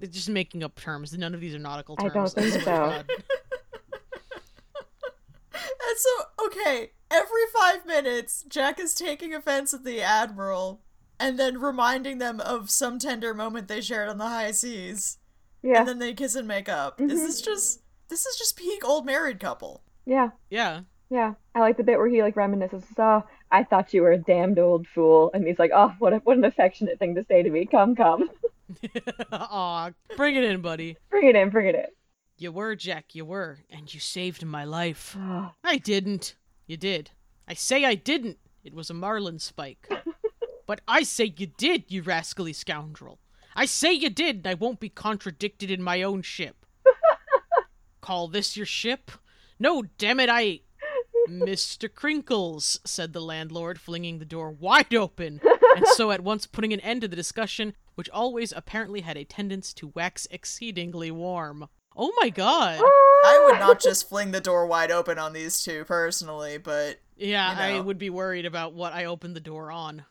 It's 0.00 0.14
just 0.14 0.28
making 0.28 0.62
up 0.62 0.76
terms. 0.78 1.16
None 1.16 1.34
of 1.34 1.40
these 1.40 1.54
are 1.54 1.58
nautical 1.58 1.96
terms. 1.96 2.10
I 2.10 2.14
terms. 2.14 2.34
don't 2.34 2.42
think 2.50 2.62
swear 2.62 2.74
so. 2.76 2.90
God. 2.90 3.10
And 5.90 5.98
so, 5.98 6.46
okay, 6.46 6.92
every 7.10 7.46
five 7.58 7.84
minutes, 7.86 8.44
Jack 8.48 8.78
is 8.78 8.94
taking 8.94 9.34
offense 9.34 9.72
at 9.74 9.84
the 9.84 10.00
Admiral 10.00 10.82
and 11.20 11.38
then 11.38 11.60
reminding 11.60 12.18
them 12.18 12.40
of 12.40 12.70
some 12.70 12.98
tender 12.98 13.34
moment 13.34 13.68
they 13.68 13.80
shared 13.80 14.08
on 14.08 14.18
the 14.18 14.28
high 14.28 14.52
seas. 14.52 15.18
Yeah, 15.62 15.80
And 15.80 15.88
then 15.88 15.98
they 15.98 16.14
kiss 16.14 16.34
and 16.36 16.46
make 16.46 16.68
up. 16.68 17.00
Is 17.00 17.06
mm-hmm. 17.06 17.16
this 17.16 17.34
is 17.36 17.42
just. 17.42 17.82
This 18.08 18.24
is 18.24 18.36
just 18.36 18.56
peak 18.56 18.84
old 18.84 19.04
married 19.04 19.38
couple. 19.38 19.82
yeah, 20.06 20.30
Yeah. 20.48 20.80
yeah. 21.10 21.34
I 21.54 21.60
like 21.60 21.76
the 21.76 21.82
bit 21.82 21.98
where 21.98 22.08
he 22.08 22.22
like 22.22 22.36
reminisces. 22.36 22.84
Oh, 22.96 23.22
I 23.50 23.64
thought 23.64 23.92
you 23.92 24.00
were 24.00 24.12
a 24.12 24.18
damned 24.18 24.58
old 24.58 24.86
fool, 24.86 25.30
and 25.34 25.46
he's 25.46 25.58
like, 25.58 25.72
oh, 25.74 25.92
what 25.98 26.14
a, 26.14 26.16
what 26.18 26.38
an 26.38 26.44
affectionate 26.44 26.98
thing 26.98 27.14
to 27.16 27.24
say 27.28 27.42
to 27.42 27.50
me. 27.50 27.66
Come, 27.66 27.94
come, 27.94 28.30
Aw, 29.32 29.90
bring 30.16 30.36
it 30.36 30.44
in, 30.44 30.60
buddy. 30.60 30.96
bring 31.10 31.28
it 31.28 31.36
in, 31.36 31.50
bring 31.50 31.66
it 31.66 31.74
in. 31.74 31.86
You 32.38 32.52
were, 32.52 32.76
Jack, 32.76 33.14
you 33.14 33.24
were, 33.24 33.58
and 33.68 33.92
you 33.92 34.00
saved 34.00 34.44
my 34.44 34.64
life. 34.64 35.16
I 35.64 35.76
didn't. 35.76 36.34
You 36.66 36.76
did. 36.76 37.10
I 37.46 37.54
say 37.54 37.84
I 37.84 37.94
didn't. 37.94 38.38
It 38.62 38.74
was 38.74 38.90
a 38.90 38.94
marlin 38.94 39.38
spike. 39.38 39.88
but 40.68 40.82
I 40.86 41.02
say 41.02 41.32
you 41.34 41.46
did, 41.46 41.84
you 41.88 42.02
rascally 42.02 42.52
scoundrel. 42.52 43.18
I 43.56 43.64
say 43.64 43.90
you 43.90 44.10
did, 44.10 44.36
and 44.36 44.46
I 44.46 44.52
won't 44.52 44.80
be 44.80 44.90
contradicted 44.90 45.70
in 45.70 45.82
my 45.82 46.02
own 46.02 46.20
ship. 46.20 46.66
Call 48.02 48.28
this 48.28 48.54
your 48.54 48.66
ship? 48.66 49.10
No, 49.58 49.84
damn 49.96 50.20
it, 50.20 50.28
I. 50.28 50.60
Mr. 51.30 51.88
Crinkles, 51.88 52.78
said 52.84 53.14
the 53.14 53.22
landlord, 53.22 53.80
flinging 53.80 54.18
the 54.18 54.26
door 54.26 54.50
wide 54.50 54.94
open, 54.94 55.40
and 55.74 55.88
so 55.88 56.10
at 56.10 56.20
once 56.20 56.46
putting 56.46 56.74
an 56.74 56.80
end 56.80 57.00
to 57.00 57.08
the 57.08 57.16
discussion, 57.16 57.72
which 57.94 58.10
always 58.10 58.52
apparently 58.52 59.00
had 59.00 59.16
a 59.16 59.24
tendency 59.24 59.72
to 59.76 59.92
wax 59.94 60.28
exceedingly 60.30 61.10
warm. 61.10 61.68
Oh 62.00 62.12
my 62.20 62.28
god! 62.28 62.78
I 62.80 63.42
would 63.46 63.58
not 63.58 63.80
just 63.82 64.08
fling 64.08 64.30
the 64.30 64.40
door 64.40 64.66
wide 64.66 64.92
open 64.92 65.18
on 65.18 65.32
these 65.32 65.62
two 65.62 65.84
personally, 65.84 66.56
but 66.56 67.00
Yeah, 67.16 67.70
you 67.72 67.78
I 67.78 67.80
would 67.80 67.98
be 67.98 68.08
worried 68.10 68.46
about 68.46 68.72
what 68.72 68.92
I 68.92 69.04
opened 69.04 69.34
the 69.34 69.40
door 69.40 69.72
on. 69.72 70.04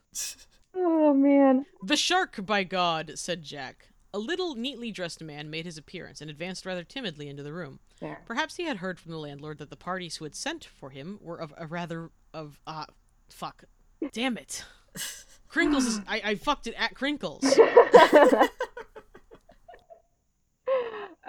oh 0.75 1.13
man. 1.13 1.65
The 1.81 1.95
shark, 1.95 2.45
by 2.45 2.63
God, 2.65 3.13
said 3.15 3.41
Jack. 3.43 3.87
A 4.13 4.19
little 4.19 4.55
neatly 4.55 4.91
dressed 4.91 5.21
man 5.23 5.49
made 5.49 5.65
his 5.65 5.77
appearance 5.77 6.21
and 6.21 6.29
advanced 6.29 6.65
rather 6.65 6.83
timidly 6.83 7.29
into 7.29 7.43
the 7.43 7.53
room. 7.53 7.79
There. 8.01 8.21
Perhaps 8.25 8.55
he 8.57 8.65
had 8.65 8.77
heard 8.77 8.99
from 8.99 9.11
the 9.11 9.17
landlord 9.19 9.57
that 9.59 9.69
the 9.69 9.75
parties 9.77 10.17
who 10.17 10.25
had 10.25 10.35
sent 10.35 10.65
for 10.65 10.89
him 10.89 11.19
were 11.21 11.37
of 11.39 11.53
a 11.57 11.67
rather 11.67 12.09
of 12.33 12.59
uh 12.67 12.85
fuck. 13.29 13.63
Damn 14.11 14.37
it. 14.37 14.63
Crinkles 15.47 15.85
is 15.85 16.01
I, 16.07 16.21
I 16.23 16.35
fucked 16.35 16.67
it 16.67 16.75
at 16.77 16.93
Crinkles. 16.95 17.43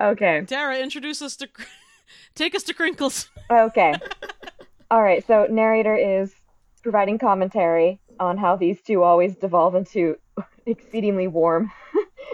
Okay. 0.00 0.44
Tarra, 0.46 0.78
introduce 0.78 1.22
us 1.22 1.36
to 1.36 1.48
take 2.34 2.54
us 2.54 2.62
to 2.64 2.74
Crinkles. 2.74 3.28
Okay. 3.50 3.94
All 4.90 5.02
right. 5.02 5.26
So 5.26 5.46
narrator 5.50 5.96
is 5.96 6.34
providing 6.82 7.18
commentary 7.18 8.00
on 8.20 8.36
how 8.36 8.56
these 8.56 8.80
two 8.80 9.02
always 9.02 9.36
devolve 9.36 9.74
into 9.74 10.16
exceedingly 10.66 11.28
warm 11.28 11.70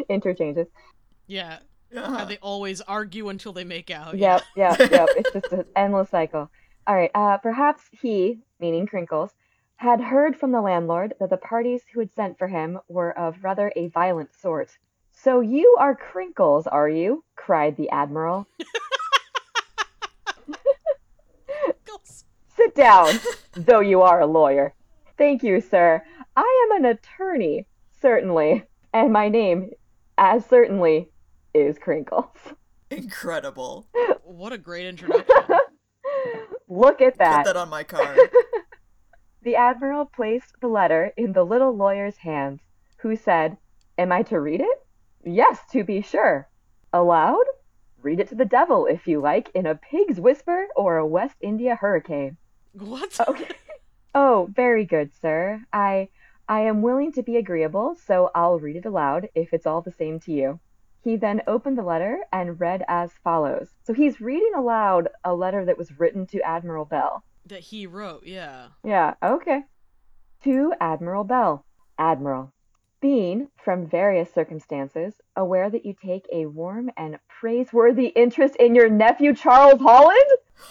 interchanges. 0.08 0.66
Yeah. 1.26 1.58
How 1.94 2.18
uh, 2.18 2.24
they 2.24 2.38
always 2.38 2.80
argue 2.80 3.28
until 3.28 3.52
they 3.52 3.64
make 3.64 3.90
out. 3.90 4.18
Yep, 4.18 4.42
yep, 4.56 4.78
yep. 4.78 5.08
It's 5.16 5.32
just 5.32 5.52
an 5.52 5.64
endless 5.76 6.10
cycle. 6.10 6.50
All 6.86 6.96
right. 6.96 7.10
Uh, 7.14 7.38
perhaps 7.38 7.82
he, 7.92 8.40
meaning 8.58 8.86
Crinkles, 8.86 9.30
had 9.76 10.00
heard 10.00 10.36
from 10.36 10.50
the 10.50 10.60
landlord 10.60 11.14
that 11.20 11.30
the 11.30 11.36
parties 11.36 11.82
who 11.92 12.00
had 12.00 12.12
sent 12.12 12.38
for 12.38 12.48
him 12.48 12.78
were 12.88 13.16
of 13.16 13.42
rather 13.42 13.72
a 13.76 13.88
violent 13.88 14.34
sort. 14.34 14.70
So 15.12 15.40
you 15.40 15.76
are 15.78 15.96
Crinkles, 15.96 16.66
are 16.70 16.88
you? 16.88 17.24
Cried 17.44 17.76
the 17.76 17.90
admiral. 17.90 18.46
Sit 22.56 22.74
down, 22.74 23.12
though 23.52 23.80
you 23.80 24.00
are 24.00 24.20
a 24.20 24.26
lawyer. 24.26 24.72
Thank 25.18 25.42
you, 25.42 25.60
sir. 25.60 26.02
I 26.36 26.68
am 26.70 26.76
an 26.84 26.90
attorney, 26.90 27.66
certainly, 28.00 28.64
and 28.94 29.12
my 29.12 29.28
name, 29.28 29.72
as 30.16 30.46
certainly, 30.46 31.10
is 31.52 31.78
Crinkles. 31.78 32.30
incredible. 32.90 33.86
What 34.22 34.54
a 34.54 34.58
great 34.58 34.86
introduction. 34.86 35.34
Look 36.68 37.02
at 37.02 37.18
that. 37.18 37.44
Put 37.44 37.44
that. 37.44 37.54
that 37.54 37.56
on 37.56 37.68
my 37.68 37.82
card. 37.84 38.18
The 39.42 39.56
admiral 39.56 40.06
placed 40.06 40.54
the 40.62 40.68
letter 40.68 41.12
in 41.18 41.34
the 41.34 41.44
little 41.44 41.76
lawyer's 41.76 42.16
hands, 42.16 42.60
who 42.98 43.16
said, 43.16 43.58
Am 43.98 44.10
I 44.12 44.22
to 44.22 44.40
read 44.40 44.60
it? 44.62 44.86
Yes, 45.24 45.58
to 45.72 45.84
be 45.84 46.00
sure. 46.00 46.48
Aloud? 46.94 47.44
Read 48.02 48.20
it 48.20 48.28
to 48.28 48.36
the 48.36 48.44
devil, 48.44 48.86
if 48.86 49.08
you 49.08 49.20
like, 49.20 49.50
in 49.52 49.66
a 49.66 49.74
pig's 49.74 50.20
whisper 50.20 50.68
or 50.76 50.96
a 50.96 51.04
West 51.06 51.34
India 51.40 51.74
hurricane. 51.74 52.36
what? 52.72 53.18
Okay. 53.28 53.48
Oh, 54.14 54.48
very 54.54 54.84
good, 54.84 55.10
sir. 55.20 55.60
I 55.72 56.08
I 56.48 56.60
am 56.60 56.82
willing 56.82 57.10
to 57.14 57.22
be 57.24 57.36
agreeable, 57.36 57.96
so 57.96 58.30
I'll 58.32 58.60
read 58.60 58.76
it 58.76 58.86
aloud 58.86 59.28
if 59.34 59.52
it's 59.52 59.66
all 59.66 59.82
the 59.82 59.90
same 59.90 60.20
to 60.20 60.32
you. 60.32 60.60
He 61.02 61.16
then 61.16 61.42
opened 61.48 61.76
the 61.76 61.82
letter 61.82 62.20
and 62.32 62.60
read 62.60 62.84
as 62.86 63.10
follows. 63.24 63.70
So 63.82 63.92
he's 63.92 64.20
reading 64.20 64.52
aloud 64.54 65.08
a 65.24 65.34
letter 65.34 65.64
that 65.64 65.76
was 65.76 65.98
written 65.98 66.26
to 66.28 66.40
Admiral 66.42 66.84
Bell. 66.84 67.24
That 67.46 67.60
he 67.60 67.88
wrote, 67.88 68.24
yeah. 68.24 68.68
Yeah, 68.84 69.14
okay. 69.20 69.64
To 70.44 70.72
Admiral 70.80 71.24
Bell. 71.24 71.64
Admiral, 71.98 72.52
being, 73.04 73.48
from 73.62 73.86
various 73.86 74.32
circumstances, 74.32 75.12
aware 75.36 75.68
that 75.68 75.84
you 75.84 75.94
take 76.02 76.24
a 76.32 76.46
warm 76.46 76.90
and 76.96 77.18
praiseworthy 77.28 78.06
interest 78.06 78.56
in 78.56 78.74
your 78.74 78.88
nephew 78.88 79.34
Charles 79.34 79.78
Holland? 79.82 80.24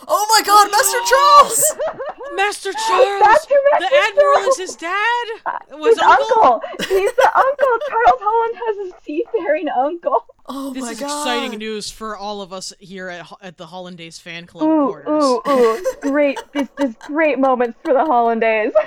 oh 0.08 0.26
my 0.30 0.42
god, 0.44 0.72
Master 0.72 0.98
Charles! 1.12 2.34
Master 2.36 2.74
Charles! 2.74 3.20
That's 3.22 3.46
who 3.46 3.54
the 3.54 3.80
Master 3.82 3.96
Admiral 4.10 4.34
Charles- 4.34 4.48
is 4.48 4.70
his 4.70 4.76
dad? 4.78 5.26
Uh, 5.46 5.60
Was 5.78 5.94
His 5.96 6.00
uncle? 6.00 6.44
uncle! 6.44 6.62
He's 6.80 7.14
the 7.14 7.32
uncle! 7.36 7.78
Charles 7.90 8.20
Holland 8.24 8.56
has 8.66 8.88
a 8.88 9.04
seafaring 9.06 9.70
uncle! 9.70 10.26
Oh 10.48 10.74
This 10.74 10.84
my 10.86 10.92
is 10.92 11.00
god. 11.02 11.06
exciting 11.28 11.60
news 11.60 11.92
for 11.92 12.18
all 12.18 12.42
of 12.42 12.52
us 12.52 12.74
here 12.80 13.10
at 13.10 13.32
at 13.44 13.58
the 13.58 13.68
Hollandaise 13.68 14.18
fan 14.18 14.48
club 14.48 14.64
Ooh, 14.68 14.88
quarters. 14.88 15.24
ooh, 15.24 15.42
ooh. 15.48 15.84
Great, 16.02 16.40
this, 16.54 16.68
this 16.78 16.96
great 17.06 17.38
moments 17.38 17.78
for 17.84 17.94
the 17.94 18.04
Hollandaise. 18.04 18.74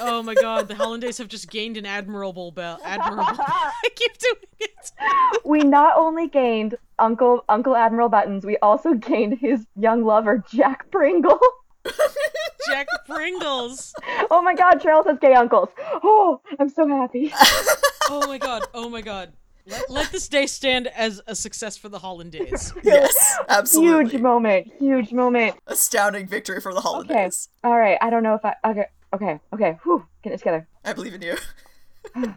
Oh 0.00 0.22
my 0.22 0.34
god, 0.34 0.68
the 0.68 0.74
Hollandaise 0.74 1.18
have 1.18 1.28
just 1.28 1.50
gained 1.50 1.76
an 1.76 1.86
admirable 1.86 2.50
bell. 2.50 2.80
Admirable. 2.84 3.24
I 3.38 3.72
keep 3.94 4.18
doing 4.18 4.34
it. 4.60 4.92
we 5.44 5.60
not 5.60 5.96
only 5.96 6.28
gained 6.28 6.76
Uncle 6.98 7.44
Uncle 7.48 7.76
Admiral 7.76 8.08
Buttons, 8.08 8.44
we 8.44 8.56
also 8.58 8.94
gained 8.94 9.38
his 9.38 9.66
young 9.76 10.04
lover, 10.04 10.42
Jack 10.52 10.90
Pringle. 10.90 11.38
Jack 12.68 12.86
Pringles. 13.06 13.94
Oh 14.30 14.42
my 14.42 14.54
god, 14.54 14.80
Charles 14.80 15.06
has 15.06 15.18
gay 15.18 15.34
uncles. 15.34 15.68
Oh, 16.02 16.40
I'm 16.58 16.68
so 16.68 16.86
happy. 16.88 17.32
Oh 18.10 18.26
my 18.26 18.38
god. 18.38 18.66
Oh 18.74 18.88
my 18.88 19.00
god. 19.00 19.32
Let, 19.66 19.90
let 19.90 20.12
this 20.12 20.28
day 20.28 20.46
stand 20.46 20.88
as 20.88 21.22
a 21.26 21.34
success 21.34 21.76
for 21.76 21.88
the 21.88 21.98
Hollandaise. 21.98 22.74
Yes, 22.82 23.16
absolutely. 23.48 24.10
Huge 24.10 24.20
moment. 24.20 24.72
Huge 24.78 25.12
moment. 25.12 25.56
Astounding 25.66 26.26
victory 26.26 26.60
for 26.60 26.74
the 26.74 26.82
holidays. 26.82 27.48
All 27.62 27.76
right. 27.76 27.96
I 28.02 28.10
don't 28.10 28.22
know 28.22 28.34
if 28.34 28.44
I. 28.44 28.54
Okay. 28.64 28.86
Okay. 29.14 29.40
Okay. 29.52 29.78
Whew. 29.84 30.04
Get 30.22 30.32
it 30.32 30.38
together. 30.38 30.66
I 30.84 30.92
believe 30.92 31.14
in 31.14 31.22
you. 31.22 31.36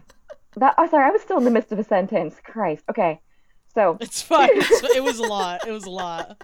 That. 0.56 0.74
Oh, 0.76 0.88
sorry. 0.88 1.04
I 1.04 1.10
was 1.10 1.22
still 1.22 1.38
in 1.38 1.44
the 1.44 1.52
midst 1.52 1.70
of 1.70 1.78
a 1.78 1.84
sentence. 1.84 2.34
Christ. 2.42 2.82
Okay. 2.90 3.20
So. 3.74 3.96
It's 4.00 4.22
fine. 4.22 4.48
It's, 4.54 4.96
it 4.96 5.04
was 5.04 5.18
a 5.18 5.24
lot. 5.24 5.68
It 5.68 5.70
was 5.70 5.84
a 5.84 5.90
lot. 5.90 6.42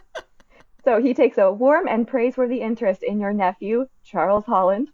So 0.85 1.01
he 1.01 1.15
takes 1.15 1.39
a 1.39 1.51
warm 1.51 1.89
and 1.89 2.07
praiseworthy 2.07 2.61
interest 2.61 3.03
in 3.03 3.19
your 3.19 3.33
nephew, 3.33 3.87
Charles 4.05 4.45
Holland. 4.45 4.91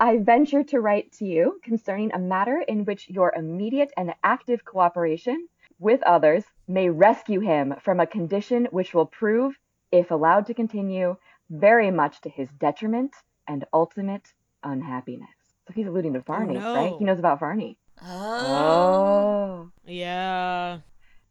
I 0.00 0.16
venture 0.16 0.64
to 0.64 0.80
write 0.80 1.12
to 1.18 1.26
you 1.26 1.60
concerning 1.62 2.10
a 2.12 2.18
matter 2.18 2.64
in 2.66 2.86
which 2.86 3.10
your 3.10 3.34
immediate 3.36 3.92
and 3.98 4.14
active 4.24 4.64
cooperation 4.64 5.46
with 5.78 6.02
others 6.04 6.44
may 6.66 6.88
rescue 6.88 7.40
him 7.40 7.74
from 7.82 8.00
a 8.00 8.06
condition 8.06 8.66
which 8.70 8.94
will 8.94 9.04
prove, 9.04 9.58
if 9.92 10.10
allowed 10.10 10.46
to 10.46 10.54
continue, 10.54 11.16
very 11.50 11.90
much 11.90 12.22
to 12.22 12.30
his 12.30 12.48
detriment 12.58 13.14
and 13.46 13.66
ultimate 13.74 14.32
unhappiness. 14.62 15.28
So 15.66 15.74
he's 15.74 15.86
alluding 15.86 16.14
to 16.14 16.20
Varney, 16.20 16.54
no. 16.54 16.74
right? 16.74 16.92
He 16.98 17.04
knows 17.04 17.18
about 17.18 17.40
Varney. 17.40 17.76
Oh. 18.02 18.06
Oh. 18.06 19.70
Yeah. 19.86 20.78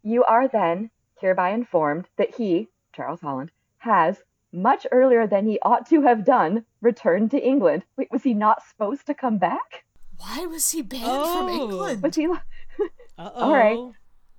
You 0.03 0.23
are 0.23 0.47
then 0.47 0.91
hereby 1.19 1.49
informed 1.51 2.07
that 2.17 2.35
he, 2.35 2.67
Charles 2.93 3.19
Holland, 3.21 3.51
has, 3.79 4.21
much 4.51 4.87
earlier 4.91 5.27
than 5.27 5.45
he 5.45 5.59
ought 5.61 5.87
to 5.89 6.01
have 6.01 6.25
done, 6.25 6.65
returned 6.81 7.31
to 7.31 7.39
England. 7.45 7.83
Wait, 7.97 8.11
was 8.11 8.23
he 8.23 8.33
not 8.33 8.63
supposed 8.63 9.05
to 9.07 9.13
come 9.13 9.37
back? 9.37 9.83
Why 10.17 10.45
was 10.45 10.71
he 10.71 10.81
banned 10.81 11.03
Oh. 11.05 11.37
from 11.37 11.49
England? 11.49 12.03
Was 12.03 12.15
he? 12.15 12.27
Uh 13.17 13.31
oh. 13.35 13.51
right. 13.51 13.77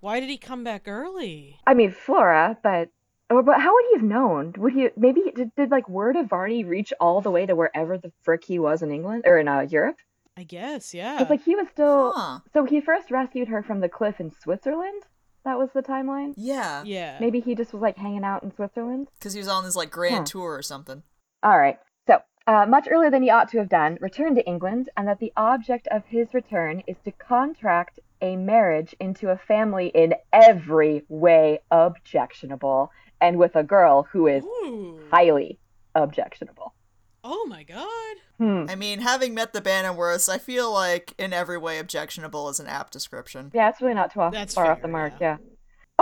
Why 0.01 0.20
did 0.20 0.30
he 0.30 0.38
come 0.38 0.64
back 0.64 0.88
early? 0.88 1.59
I 1.66 1.74
mean, 1.74 1.91
Flora, 1.93 2.57
but. 2.62 2.88
Or, 3.31 3.43
but 3.43 3.61
how 3.61 3.72
would 3.72 3.85
he 3.91 3.97
have 3.97 4.03
known? 4.05 4.55
Would 4.59 4.72
he 4.72 4.89
maybe 4.97 5.22
did, 5.35 5.55
did 5.55 5.70
like 5.70 5.89
word 5.89 6.16
of 6.16 6.28
Varney 6.28 6.64
reach 6.64 6.93
all 7.01 7.20
the 7.20 7.31
way 7.31 7.47
to 7.47 7.55
wherever 7.55 7.97
the 7.97 8.12
frick 8.22 8.45
he 8.45 8.59
was 8.59 8.83
in 8.83 8.91
England 8.91 9.22
or 9.24 9.39
in 9.39 9.47
uh, 9.47 9.61
Europe? 9.61 9.97
I 10.37 10.43
guess, 10.43 10.93
yeah. 10.95 11.20
It's 11.20 11.31
like 11.31 11.45
he 11.45 11.55
was 11.55 11.68
still. 11.68 12.12
Huh. 12.14 12.41
So 12.53 12.64
he 12.64 12.81
first 12.81 13.11
rescued 13.11 13.49
her 13.49 13.62
from 13.62 13.81
the 13.81 13.89
cliff 13.89 14.20
in 14.20 14.31
Switzerland. 14.31 15.03
That 15.45 15.59
was 15.59 15.70
the 15.72 15.83
timeline. 15.83 16.35
Yeah. 16.37 16.83
yeah. 16.85 17.18
Maybe 17.20 17.41
he 17.41 17.55
just 17.55 17.72
was 17.72 17.83
like 17.83 17.97
hanging 17.97 18.24
out 18.24 18.43
in 18.43 18.55
Switzerland. 18.55 19.09
Because 19.18 19.33
he 19.33 19.39
was 19.39 19.49
on 19.49 19.64
this 19.64 19.76
like 19.76 19.91
grand 19.91 20.16
Huh. 20.16 20.24
tour 20.24 20.55
or 20.55 20.62
something. 20.62 21.03
All 21.43 21.59
right. 21.59 21.78
So, 22.07 22.20
uh, 22.47 22.66
much 22.66 22.89
earlier 22.91 23.11
than 23.11 23.22
he 23.22 23.31
ought 23.31 23.51
to 23.51 23.59
have 23.59 23.68
done, 23.68 23.97
returned 24.01 24.37
to 24.37 24.47
England, 24.47 24.91
and 24.97 25.07
that 25.09 25.18
the 25.20 25.33
object 25.37 25.89
of 25.91 26.05
his 26.07 26.35
return 26.35 26.83
is 26.87 26.97
to 27.05 27.12
contract 27.12 28.01
a 28.20 28.37
marriage 28.37 28.95
into 29.01 29.31
a 29.31 29.37
family 29.37 29.87
in 29.95 30.14
every 30.33 31.05
way 31.09 31.61
objectionable, 31.70 32.91
and 33.21 33.39
with 33.39 33.57
a 33.57 33.62
girl 33.62 34.09
who 34.12 34.27
is 34.27 34.45
Ooh. 34.45 35.01
highly 35.11 35.59
objectionable. 35.95 36.75
Oh 37.23 37.47
my 37.47 37.62
god. 37.62 38.16
Hmm. 38.39 38.64
I 38.68 38.75
mean, 38.77 39.01
having 39.01 39.35
met 39.35 39.53
the 39.53 39.61
Bannerworths, 39.61 40.29
I 40.29 40.39
feel 40.39 40.73
like 40.73 41.12
in 41.18 41.33
every 41.33 41.59
way 41.59 41.79
objectionable 41.79 42.49
is 42.49 42.59
an 42.61 42.66
apt 42.66 42.93
description. 42.93 43.51
Yeah, 43.53 43.68
it's 43.68 43.81
really 43.83 43.95
not 43.95 44.12
too 44.12 44.21
off, 44.21 44.33
That's 44.33 44.55
far 44.55 44.71
off 44.71 44.81
the 44.81 44.89
mark. 44.89 45.14
yeah. 45.21 45.37
Yeah. 45.41 45.47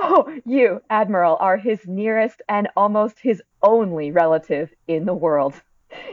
Oh, 0.00 0.32
you, 0.46 0.80
Admiral, 0.90 1.36
are 1.40 1.56
his 1.56 1.80
nearest 1.88 2.40
and 2.48 2.68
almost 2.76 3.16
his 3.20 3.42
only 3.64 4.12
relative 4.12 4.70
in 4.86 5.06
the 5.06 5.14
world. 5.14 5.54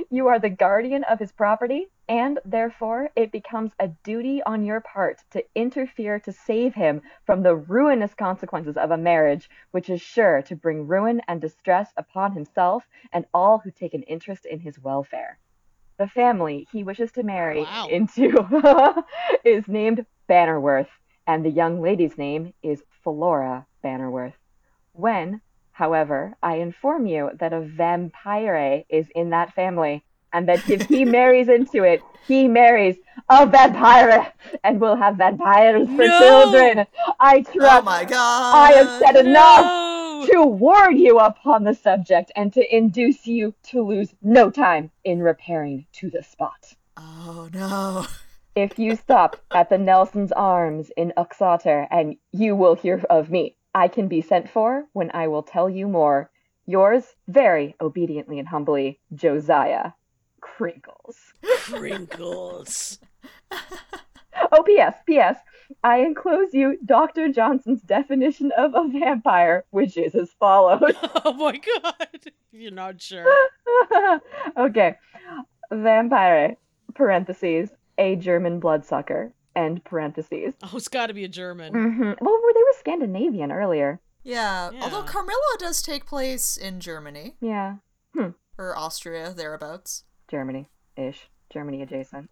You 0.10 0.28
are 0.28 0.40
the 0.40 0.50
guardian 0.50 1.04
of 1.04 1.20
his 1.20 1.32
property, 1.32 1.88
and 2.08 2.40
therefore 2.46 3.10
it 3.16 3.32
becomes 3.32 3.72
a 3.80 3.88
duty 4.04 4.42
on 4.44 4.64
your 4.64 4.82
part 4.82 5.22
to 5.32 5.44
interfere 5.56 6.20
to 6.20 6.32
save 6.32 6.74
him 6.76 7.02
from 7.26 7.42
the 7.44 7.56
ruinous 7.56 8.14
consequences 8.14 8.78
of 8.78 8.92
a 8.92 8.98
marriage 8.98 9.50
which 9.72 9.90
is 9.90 10.02
sure 10.02 10.42
to 10.44 10.56
bring 10.56 10.88
ruin 10.88 11.22
and 11.28 11.42
distress 11.42 11.92
upon 11.98 12.34
himself 12.34 12.84
and 13.12 13.26
all 13.34 13.60
who 13.60 13.72
take 13.72 13.94
an 13.94 14.04
interest 14.04 14.46
in 14.46 14.60
his 14.60 14.80
welfare. 14.80 15.40
The 15.98 16.08
family 16.08 16.68
he 16.72 16.84
wishes 16.84 17.12
to 17.14 17.24
marry 17.24 17.62
Wow. 17.64 17.88
into 17.90 19.04
is 19.44 19.68
named 19.68 20.06
Bannerworth, 20.30 20.90
and 21.26 21.46
the 21.46 21.50
young 21.50 21.82
lady's 21.82 22.18
name 22.18 22.54
is 22.62 22.84
Flora 23.04 23.66
Bannerworth. 23.84 24.34
When, 24.94 25.42
however, 25.72 26.36
I 26.42 26.56
inform 26.58 27.08
you 27.08 27.32
that 27.40 27.54
a 27.54 27.62
vampire 27.62 28.84
is 28.90 29.08
in 29.16 29.30
that 29.32 29.54
family, 29.54 30.04
and 30.36 30.50
that 30.50 30.70
if 30.70 30.82
he 30.90 31.06
marries 31.06 31.48
into 31.48 31.84
it, 31.84 32.02
he 32.28 32.46
marries 32.50 32.98
a 33.30 33.46
vampire 33.46 34.34
and 34.66 34.82
will 34.82 34.98
have 34.98 35.16
vampires 35.16 35.88
for 35.88 36.06
No! 36.06 36.20
children. 36.20 36.86
I 37.22 37.38
oh 37.38 37.54
trust. 37.54 37.82
Oh 37.82 37.82
my 37.84 38.04
god! 38.04 38.56
I 38.56 38.72
have 38.74 39.00
said 39.00 39.26
enough 39.26 40.28
to 40.30 40.44
warn 40.44 40.98
you 40.98 41.20
upon 41.20 41.64
the 41.64 41.74
subject 41.74 42.34
and 42.36 42.52
to 42.52 42.76
induce 42.76 43.26
you 43.26 43.54
to 43.72 43.82
lose 43.82 44.14
no 44.22 44.50
time 44.50 44.92
in 45.06 45.22
repairing 45.22 45.86
to 45.94 46.10
the 46.10 46.22
spot. 46.22 46.74
Oh 46.98 47.50
no. 47.54 48.06
If 48.56 48.78
you 48.78 48.98
stop 48.98 49.38
at 49.52 49.70
the 49.70 49.78
Nelson's 49.78 50.34
Arms 50.34 50.92
in 50.98 51.14
Uxotter, 51.16 51.88
and 51.90 52.18
you 52.34 52.58
will 52.58 52.76
hear 52.76 53.02
of 53.10 53.30
me, 53.30 53.56
I 53.74 53.88
can 53.88 54.10
be 54.10 54.22
sent 54.22 54.50
for 54.50 54.86
when 54.92 55.12
I 55.14 55.28
will 55.30 55.44
tell 55.44 55.70
you 55.70 55.88
more. 55.88 56.30
Yours, 56.66 57.16
very 57.28 57.76
obediently 57.80 58.40
and 58.40 58.48
humbly, 58.50 59.00
Josiah 59.14 59.92
Crinkles. 60.58 61.16
Crinkles. 61.64 63.00
Oh, 64.52 64.64
P.S. 64.64 64.96
P.S. 65.08 65.38
I 65.84 65.98
enclose 66.00 66.54
you 66.54 66.78
Dr. 66.86 67.30
Johnson's 67.30 67.82
definition 67.82 68.52
of 68.58 68.74
a 68.76 68.88
vampire, 68.88 69.66
which 69.72 69.98
is 69.98 70.14
as 70.14 70.32
follows. 70.40 70.82
oh 71.26 71.34
my 71.34 71.58
god. 71.82 72.32
You're 72.52 72.72
not 72.72 73.02
sure. 73.02 73.26
okay. 74.58 74.96
Vampire, 75.72 76.56
parentheses, 76.94 77.70
a 77.98 78.16
German 78.18 78.60
bloodsucker, 78.60 79.34
end 79.56 79.84
parentheses. 79.84 80.54
Oh, 80.64 80.72
it's 80.76 80.88
got 80.90 81.08
to 81.08 81.14
be 81.14 81.24
a 81.24 81.30
German. 81.30 81.74
hmm 81.74 82.12
Well, 82.22 82.40
they 82.54 82.64
were 82.64 82.74
Scandinavian 82.80 83.52
earlier. 83.52 84.00
Yeah, 84.24 84.72
Yeah. 84.72 84.84
although 84.84 85.04
Carmilla 85.04 85.56
does 85.60 85.82
take 85.82 86.06
place 86.06 86.58
in 86.58 86.80
Germany 86.80 87.36
Yeah. 87.42 87.76
or 88.58 88.78
Austria, 88.78 89.34
thereabouts. 89.36 90.04
Germany 90.30 90.68
ish. 90.98 91.30
Germany 91.52 91.82
adjacent. 91.82 92.30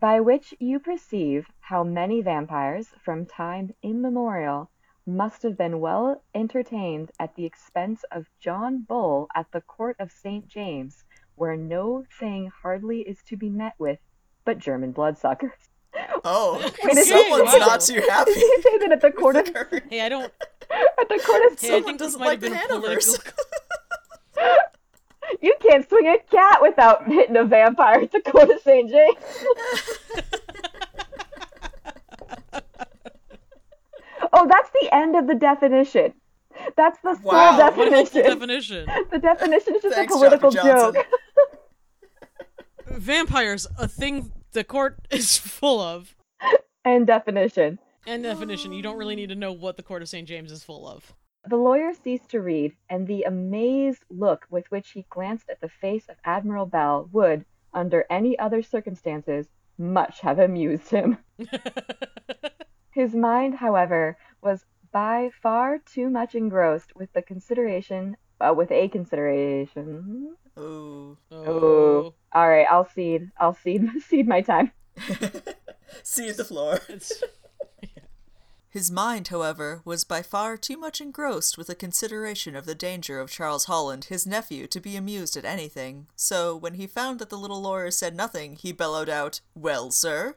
By 0.00 0.20
which 0.20 0.54
you 0.58 0.78
perceive 0.78 1.46
how 1.60 1.84
many 1.84 2.22
vampires 2.22 2.88
from 3.04 3.26
time 3.26 3.74
immemorial 3.82 4.70
must 5.06 5.42
have 5.42 5.58
been 5.58 5.80
well 5.80 6.22
entertained 6.34 7.10
at 7.18 7.34
the 7.34 7.44
expense 7.44 8.04
of 8.10 8.26
John 8.38 8.86
Bull 8.88 9.28
at 9.34 9.50
the 9.52 9.60
court 9.60 9.96
of 9.98 10.10
St. 10.10 10.48
James, 10.48 11.04
where 11.34 11.56
no 11.56 12.04
thing 12.18 12.50
hardly 12.62 13.00
is 13.00 13.18
to 13.26 13.36
be 13.36 13.50
met 13.50 13.74
with 13.78 13.98
but 14.44 14.58
German 14.58 14.92
bloodsuckers. 14.92 15.52
Oh, 16.24 16.58
Wait, 16.84 16.96
is 16.96 17.08
someone's 17.08 17.56
not 17.56 17.80
too 17.80 18.00
happy. 18.08 18.32
Did 18.32 18.40
you 18.40 18.62
say 18.62 18.78
that 18.78 18.92
at 18.92 19.00
the 19.00 19.10
court 19.10 19.36
of 19.36 19.48
Hey, 19.90 20.00
I 20.00 20.08
don't. 20.08 20.32
at 21.00 21.08
the 21.08 21.18
court 21.18 21.52
of 21.52 21.60
Hey, 21.60 21.76
I 21.76 21.82
think 21.82 21.98
this 21.98 22.14
doesn't 22.14 22.20
might 22.20 22.40
like 22.40 22.42
have 22.42 22.68
been 22.68 22.76
a 22.76 22.80
political. 22.80 23.32
You 25.40 25.54
can't 25.60 25.88
swing 25.88 26.06
a 26.06 26.18
cat 26.30 26.60
without 26.62 27.06
hitting 27.10 27.36
a 27.36 27.44
vampire 27.44 28.00
at 28.00 28.12
the 28.12 28.20
court 28.20 28.50
of 28.50 28.60
St. 28.60 28.90
James. 28.90 29.16
oh, 34.32 34.46
that's 34.48 34.70
the 34.80 34.88
end 34.92 35.16
of 35.16 35.26
the 35.26 35.34
definition. 35.34 36.12
That's 36.76 36.98
the 37.02 37.14
sole 37.14 37.32
Wow, 37.32 37.58
what 37.58 37.76
What 37.76 37.86
the 37.86 37.96
definition. 37.96 38.22
definition? 38.22 38.86
the 39.10 39.18
definition 39.18 39.74
is 39.76 39.82
just 39.82 39.94
Thanks, 39.94 40.14
a 40.14 40.16
political 40.18 40.50
joke. 40.50 40.96
Vampires, 42.86 43.66
a 43.78 43.88
thing 43.88 44.32
the 44.52 44.64
court 44.64 44.98
is 45.10 45.36
full 45.38 45.80
of. 45.80 46.14
End 46.84 47.06
definition. 47.06 47.78
And 48.06 48.22
definition, 48.22 48.72
you 48.72 48.82
don't 48.82 48.96
really 48.96 49.14
need 49.16 49.28
to 49.28 49.34
know 49.34 49.52
what 49.52 49.76
the 49.76 49.82
court 49.82 50.02
of 50.02 50.08
St. 50.08 50.26
James 50.26 50.50
is 50.50 50.64
full 50.64 50.88
of. 50.88 51.14
The 51.46 51.56
lawyer 51.56 51.94
ceased 51.94 52.30
to 52.30 52.40
read, 52.40 52.76
and 52.88 53.06
the 53.06 53.22
amazed 53.22 54.04
look 54.10 54.46
with 54.50 54.70
which 54.70 54.90
he 54.90 55.06
glanced 55.08 55.48
at 55.48 55.60
the 55.60 55.68
face 55.68 56.08
of 56.08 56.16
Admiral 56.24 56.66
Bell 56.66 57.08
would, 57.12 57.44
under 57.72 58.04
any 58.10 58.38
other 58.38 58.62
circumstances, 58.62 59.48
much 59.78 60.20
have 60.20 60.38
amused 60.38 60.90
him. 60.90 61.18
His 62.92 63.14
mind, 63.14 63.54
however, 63.54 64.18
was 64.42 64.64
by 64.92 65.30
far 65.42 65.78
too 65.78 66.10
much 66.10 66.34
engrossed 66.34 66.94
with 66.94 67.12
the 67.12 67.22
consideration, 67.22 68.16
uh, 68.40 68.52
with 68.54 68.70
a 68.70 68.88
consideration. 68.88 70.36
Ooh. 70.58 71.16
Oh, 71.32 72.14
all 72.32 72.48
right. 72.48 72.66
I'll 72.70 72.88
cede. 72.88 73.30
I'll 73.38 73.54
cede. 73.54 73.88
Cede 74.02 74.28
my 74.28 74.42
time. 74.42 74.72
See 76.02 76.30
the 76.32 76.44
floor. 76.44 76.80
His 78.70 78.88
mind, 78.88 79.28
however, 79.28 79.82
was 79.84 80.04
by 80.04 80.22
far 80.22 80.56
too 80.56 80.76
much 80.76 81.00
engrossed 81.00 81.58
with 81.58 81.66
the 81.66 81.74
consideration 81.74 82.54
of 82.54 82.66
the 82.66 82.74
danger 82.74 83.18
of 83.18 83.30
Charles 83.30 83.64
Holland, 83.64 84.04
his 84.04 84.28
nephew, 84.28 84.68
to 84.68 84.80
be 84.80 84.94
amused 84.94 85.36
at 85.36 85.44
anything. 85.44 86.06
So, 86.14 86.56
when 86.56 86.74
he 86.74 86.86
found 86.86 87.18
that 87.18 87.30
the 87.30 87.38
little 87.38 87.60
lawyer 87.60 87.90
said 87.90 88.14
nothing, 88.14 88.54
he 88.54 88.70
bellowed 88.70 89.08
out, 89.08 89.40
Well, 89.56 89.90
sir? 89.90 90.36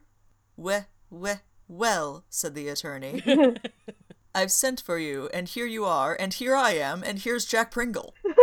We, 0.58 0.78
we, 1.12 1.34
Well, 1.68 2.26
said 2.28 2.56
the 2.56 2.70
attorney, 2.70 3.22
I've 4.36 4.52
sent 4.52 4.82
for 4.82 4.98
you, 4.98 5.30
and 5.32 5.48
here 5.48 5.68
you 5.68 5.86
are, 5.86 6.18
and 6.20 6.34
here 6.34 6.56
I 6.56 6.72
am, 6.72 7.04
and 7.04 7.20
here's 7.20 7.46
Jack 7.46 7.70
Pringle. 7.72 8.16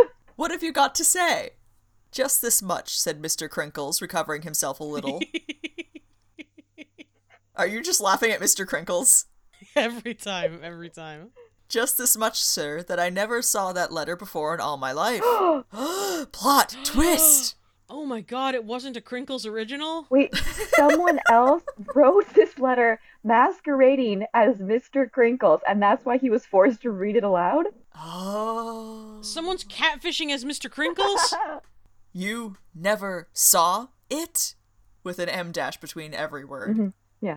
What 0.41 0.53
have 0.53 0.63
you 0.63 0.73
got 0.73 0.95
to 0.95 1.05
say? 1.05 1.51
Just 2.13 2.41
this 2.41 2.63
much, 2.63 2.99
said 2.99 3.21
Mr. 3.21 3.47
Crinkles, 3.47 4.01
recovering 4.01 4.41
himself 4.41 4.81
a 4.81 4.85
little. 4.85 5.21
Are 7.57 7.67
you 7.67 7.83
just 7.83 8.01
laughing 8.01 8.31
at 8.31 8.41
Mr. 8.41 8.65
Crinkles? 8.65 9.27
every 9.77 10.15
time, 10.15 10.61
every 10.63 10.91
time. 10.91 11.31
Just 11.69 11.99
this 11.99 12.17
much, 12.17 12.43
sir, 12.43 12.83
that 12.83 12.99
I 12.99 13.11
never 13.11 13.43
saw 13.43 13.73
that 13.73 13.93
letter 13.93 14.17
before 14.17 14.55
in 14.55 14.61
all 14.61 14.77
my 14.77 14.93
life. 14.93 15.23
Plot 16.33 16.77
twist! 16.85 17.57
Oh 17.93 18.07
my 18.07 18.21
god, 18.21 18.55
it 18.55 18.63
wasn't 18.63 18.97
a 18.97 19.01
Crinkles 19.01 19.45
original? 19.45 20.07
Wait, 20.11 20.33
someone 20.77 21.19
else 21.29 21.65
wrote 21.93 22.33
this 22.35 22.57
letter 22.57 23.01
masquerading 23.25 24.27
as 24.33 24.59
Mr. 24.59 25.11
Crinkles, 25.11 25.61
and 25.69 25.83
that's 25.83 26.05
why 26.05 26.17
he 26.17 26.31
was 26.31 26.47
forced 26.47 26.83
to 26.83 26.93
read 26.93 27.17
it 27.17 27.25
aloud? 27.25 27.67
Oh. 27.97 29.19
Someone's 29.23 29.65
catfishing 29.65 30.31
as 30.31 30.45
Mr. 30.45 30.71
Crinkles? 30.71 31.35
You 32.13 32.57
never 32.75 33.29
saw 33.33 33.89
it? 34.09 34.55
With 35.05 35.19
an 35.21 35.29
M 35.29 35.53
dash 35.53 35.77
between 35.79 36.13
every 36.13 36.45
word. 36.45 36.77
Mm-hmm. 36.77 36.89
Yeah. 37.21 37.37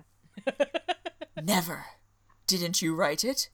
Never. 1.40 1.84
Didn't 2.46 2.82
you 2.82 2.94
write 2.94 3.24
it? 3.24 3.48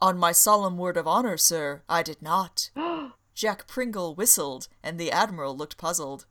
On 0.00 0.16
my 0.16 0.30
solemn 0.30 0.78
word 0.78 0.96
of 0.96 1.08
honor, 1.08 1.36
sir, 1.36 1.82
I 1.88 2.04
did 2.04 2.22
not. 2.22 2.70
Jack 3.34 3.66
Pringle 3.66 4.14
whistled, 4.14 4.68
and 4.80 4.98
the 4.98 5.10
Admiral 5.10 5.56
looked 5.56 5.76
puzzled. 5.76 6.26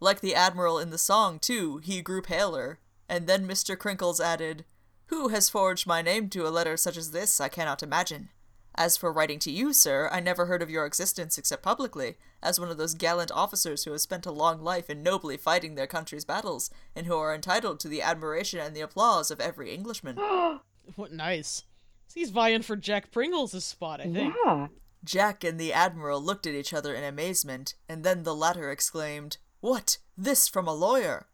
Like 0.00 0.20
the 0.20 0.34
Admiral 0.34 0.78
in 0.78 0.88
the 0.88 0.96
song, 0.96 1.38
too, 1.38 1.76
he 1.78 2.00
grew 2.00 2.22
paler. 2.22 2.78
And 3.10 3.26
then 3.26 3.46
Mr. 3.46 3.76
Crinkles 3.76 4.20
added, 4.20 4.64
Who 5.06 5.28
has 5.28 5.50
forged 5.50 5.86
my 5.86 6.00
name 6.00 6.30
to 6.30 6.46
a 6.46 6.48
letter 6.48 6.78
such 6.78 6.96
as 6.96 7.10
this, 7.10 7.40
I 7.42 7.50
cannot 7.50 7.82
imagine. 7.82 8.30
As 8.74 8.96
for 8.96 9.12
writing 9.12 9.38
to 9.40 9.50
you, 9.50 9.74
sir, 9.74 10.08
I 10.10 10.20
never 10.20 10.46
heard 10.46 10.62
of 10.62 10.70
your 10.70 10.86
existence 10.86 11.36
except 11.36 11.62
publicly, 11.62 12.16
as 12.42 12.58
one 12.58 12.70
of 12.70 12.78
those 12.78 12.94
gallant 12.94 13.32
officers 13.32 13.84
who 13.84 13.90
have 13.90 14.00
spent 14.00 14.24
a 14.24 14.30
long 14.30 14.62
life 14.62 14.88
in 14.88 15.02
nobly 15.02 15.36
fighting 15.36 15.74
their 15.74 15.86
country's 15.86 16.24
battles, 16.24 16.70
and 16.96 17.06
who 17.06 17.16
are 17.16 17.34
entitled 17.34 17.80
to 17.80 17.88
the 17.88 18.00
admiration 18.00 18.60
and 18.60 18.74
the 18.74 18.80
applause 18.80 19.30
of 19.30 19.40
every 19.40 19.74
Englishman. 19.74 20.16
what 20.96 21.12
nice. 21.12 21.64
He's 22.14 22.30
vying 22.30 22.62
for 22.62 22.76
Jack 22.76 23.12
Pringles' 23.12 23.64
spot, 23.64 24.00
I 24.00 24.04
think. 24.04 24.34
Yeah. 24.44 24.68
Jack 25.04 25.44
and 25.44 25.58
the 25.58 25.72
Admiral 25.72 26.20
looked 26.20 26.46
at 26.46 26.54
each 26.54 26.74
other 26.74 26.94
in 26.94 27.04
amazement, 27.04 27.74
and 27.88 28.04
then 28.04 28.24
the 28.24 28.34
latter 28.34 28.70
exclaimed, 28.70 29.38
What? 29.60 29.98
This 30.16 30.48
from 30.48 30.66
a 30.66 30.74
lawyer? 30.74 31.28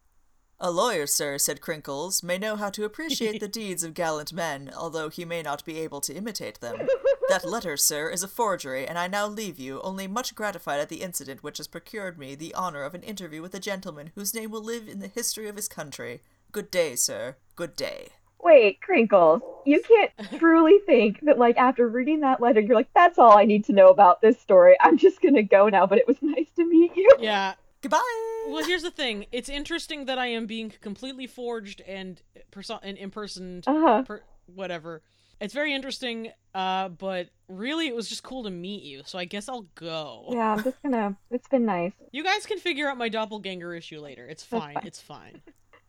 A 0.59 0.71
lawyer, 0.71 1.07
sir, 1.07 1.37
said 1.37 1.61
Crinkles, 1.61 2.23
may 2.23 2.39
know 2.39 2.57
how 2.57 2.71
to 2.71 2.85
appreciate 2.85 3.41
the 3.41 3.49
deeds 3.63 3.83
of 3.83 3.93
gallant 3.93 4.33
men, 4.33 4.71
although 4.75 5.11
he 5.11 5.25
may 5.25 5.43
not 5.43 5.65
be 5.65 5.79
able 5.81 6.01
to 6.01 6.15
imitate 6.15 6.61
them. 6.61 6.89
That 7.29 7.45
letter, 7.49 7.77
sir, 7.77 8.09
is 8.09 8.23
a 8.23 8.29
forgery, 8.29 8.87
and 8.87 8.99
I 8.99 9.07
now 9.07 9.27
leave 9.27 9.59
you, 9.59 9.83
only 9.83 10.07
much 10.07 10.35
gratified 10.35 10.81
at 10.81 10.89
the 10.89 11.03
incident 11.03 11.43
which 11.43 11.59
has 11.59 11.67
procured 11.67 12.19
me 12.19 12.35
the 12.35 12.55
honor 12.55 12.85
of 12.85 12.95
an 12.95 13.03
interview 13.03 13.43
with 13.43 13.55
a 13.55 13.61
gentleman 13.61 14.13
whose 14.15 14.33
name 14.33 14.51
will 14.51 14.63
live 14.63 14.89
in 14.89 15.01
the 15.01 15.09
history 15.09 15.47
of 15.47 15.57
his 15.57 15.69
country. 15.69 16.23
Good 16.53 16.71
day, 16.71 16.97
sir. 16.97 17.37
Good 17.55 17.77
day. 17.77 18.11
Wait, 18.43 18.79
Crinkles, 18.81 19.41
you 19.65 19.83
can't 19.83 20.13
truly 20.39 20.79
think 20.87 21.21
that, 21.23 21.39
like, 21.39 21.57
after 21.57 21.89
reading 21.89 22.21
that 22.21 22.41
letter, 22.41 22.61
you're 22.61 22.77
like, 22.77 22.93
that's 22.95 23.19
all 23.19 23.37
I 23.37 23.45
need 23.45 23.65
to 23.67 23.73
know 23.73 23.89
about 23.89 24.21
this 24.21 24.41
story. 24.41 24.77
I'm 24.81 24.99
just 24.99 25.21
gonna 25.21 25.43
go 25.43 25.69
now, 25.69 25.87
but 25.87 25.99
it 25.99 26.07
was 26.07 26.17
nice 26.23 26.51
to 26.57 26.65
meet 26.65 26.95
you. 26.97 27.11
Yeah. 27.19 27.55
Goodbye. 27.83 28.45
Well, 28.49 28.65
here's 28.65 28.83
the 28.83 28.91
thing. 28.91 29.27
It's 29.33 29.49
interesting 29.49 30.07
that 30.07 30.19
I 30.19 30.27
am 30.29 30.47
being 30.47 30.73
completely 30.81 31.27
forged 31.27 31.81
and 31.87 32.21
perso- 32.51 32.81
and 32.83 32.97
impersoned, 32.97 33.65
Uh 33.67 33.81
huh. 33.81 34.03
per- 34.03 34.23
whatever. 34.47 35.03
It's 35.39 35.53
very 35.53 35.75
interesting, 35.75 36.31
uh, 36.55 36.89
but 36.89 37.29
really, 37.49 37.89
it 37.89 37.95
was 37.95 38.09
just 38.09 38.23
cool 38.23 38.45
to 38.45 38.51
meet 38.51 38.83
you. 38.85 39.03
So 39.05 39.19
I 39.19 39.27
guess 39.27 39.51
I'll 39.51 39.67
go. 39.75 40.29
Yeah, 40.31 40.53
I'm 40.55 40.63
just 40.65 40.83
gonna. 40.83 41.15
It's 41.31 41.47
been 41.49 41.67
nice. 41.67 41.93
You 42.13 42.25
guys 42.25 42.47
can 42.47 42.59
figure 42.59 42.89
out 42.89 42.97
my 42.97 43.11
doppelganger 43.11 43.75
issue 43.75 44.01
later. 44.01 44.27
It's 44.27 44.43
fine. 44.43 44.75
fine. 44.75 44.87
It's 44.87 45.01
fine. 45.03 45.43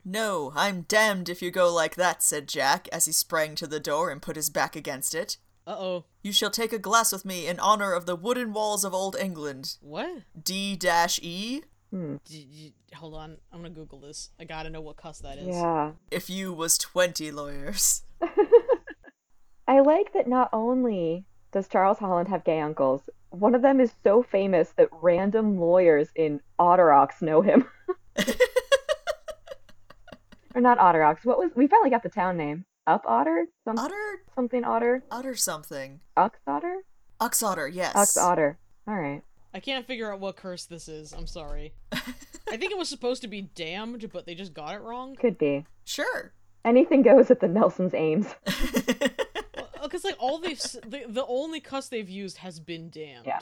No, 0.09 0.53
I'm 0.55 0.83
damned 0.83 1.27
if 1.27 1.41
you 1.41 1.51
go 1.51 1.71
like 1.73 1.95
that, 1.95 2.23
said 2.23 2.47
Jack, 2.47 2.87
as 2.93 3.07
he 3.07 3.11
sprang 3.11 3.55
to 3.55 3.67
the 3.67 3.81
door 3.81 4.09
and 4.09 4.21
put 4.21 4.37
his 4.37 4.49
back 4.49 4.73
against 4.73 5.13
it. 5.13 5.35
Uh 5.67 5.75
oh. 5.77 6.05
You 6.23 6.31
shall 6.31 6.49
take 6.49 6.71
a 6.71 6.79
glass 6.79 7.11
with 7.11 7.25
me 7.25 7.45
in 7.45 7.59
honor 7.59 7.91
of 7.91 8.05
the 8.05 8.15
wooden 8.15 8.53
walls 8.53 8.85
of 8.85 8.93
old 8.93 9.17
England. 9.17 9.75
What? 9.81 10.21
D 10.41 10.79
E. 11.21 11.61
Hmm. 11.91 12.15
D- 12.23 12.47
d- 12.49 12.73
hold 12.95 13.15
on. 13.15 13.35
I'm 13.51 13.59
gonna 13.59 13.69
Google 13.69 13.99
this. 13.99 14.29
I 14.39 14.45
gotta 14.45 14.69
know 14.69 14.79
what 14.79 14.95
cuss 14.95 15.19
that 15.19 15.39
is. 15.39 15.47
Yeah. 15.47 15.91
If 16.09 16.29
you 16.29 16.53
was 16.53 16.77
twenty 16.77 17.29
lawyers. 17.29 18.03
I 19.67 19.81
like 19.81 20.13
that 20.13 20.29
not 20.29 20.49
only 20.53 21.25
does 21.51 21.67
Charles 21.67 21.97
Holland 21.97 22.29
have 22.29 22.45
gay 22.45 22.61
uncles, 22.61 23.01
one 23.31 23.53
of 23.53 23.61
them 23.61 23.81
is 23.81 23.91
so 24.05 24.23
famous 24.23 24.69
that 24.77 24.87
random 25.01 25.59
lawyers 25.59 26.07
in 26.15 26.39
Otterox 26.57 27.21
know 27.21 27.41
him. 27.41 27.65
or 30.57 30.61
not 30.61 30.79
Otterox. 30.79 31.23
What 31.23 31.37
was 31.37 31.51
we 31.55 31.67
finally 31.67 31.91
got 31.91 32.01
the 32.01 32.09
town 32.09 32.35
name? 32.35 32.65
Up 32.87 33.03
Otter? 33.05 33.45
Some, 33.63 33.77
Otter? 33.77 34.23
something 34.33 34.63
Otter? 34.63 35.03
Otter 35.11 35.35
something. 35.35 35.99
Ux 36.15 36.39
Otter? 36.47 36.83
Ox 37.19 37.43
Otter, 37.43 37.67
yes. 37.67 37.95
Ux 37.95 38.17
Otter. 38.17 38.57
Alright. 38.89 39.23
I 39.53 39.59
can't 39.59 39.85
figure 39.85 40.11
out 40.11 40.19
what 40.19 40.35
curse 40.35 40.65
this 40.65 40.87
is. 40.87 41.13
I'm 41.13 41.27
sorry. 41.27 41.73
I 41.91 42.57
think 42.57 42.71
it 42.71 42.77
was 42.77 42.89
supposed 42.89 43.21
to 43.21 43.27
be 43.27 43.41
damned, 43.41 44.09
but 44.11 44.25
they 44.25 44.33
just 44.33 44.53
got 44.53 44.73
it 44.73 44.81
wrong. 44.81 45.15
Could 45.15 45.37
be. 45.37 45.65
Sure. 45.85 46.33
Anything 46.65 47.03
goes 47.03 47.29
at 47.29 47.39
the 47.39 47.47
Nelson's 47.47 47.93
Arms. 47.93 48.27
Because 49.83 50.03
like 50.03 50.15
all 50.19 50.39
they've, 50.39 50.59
the, 50.59 51.05
the 51.07 51.25
only 51.27 51.59
cuss 51.59 51.89
they've 51.89 52.09
used 52.09 52.37
has 52.37 52.59
been 52.59 52.89
damned. 52.89 53.25
Yeah. 53.27 53.39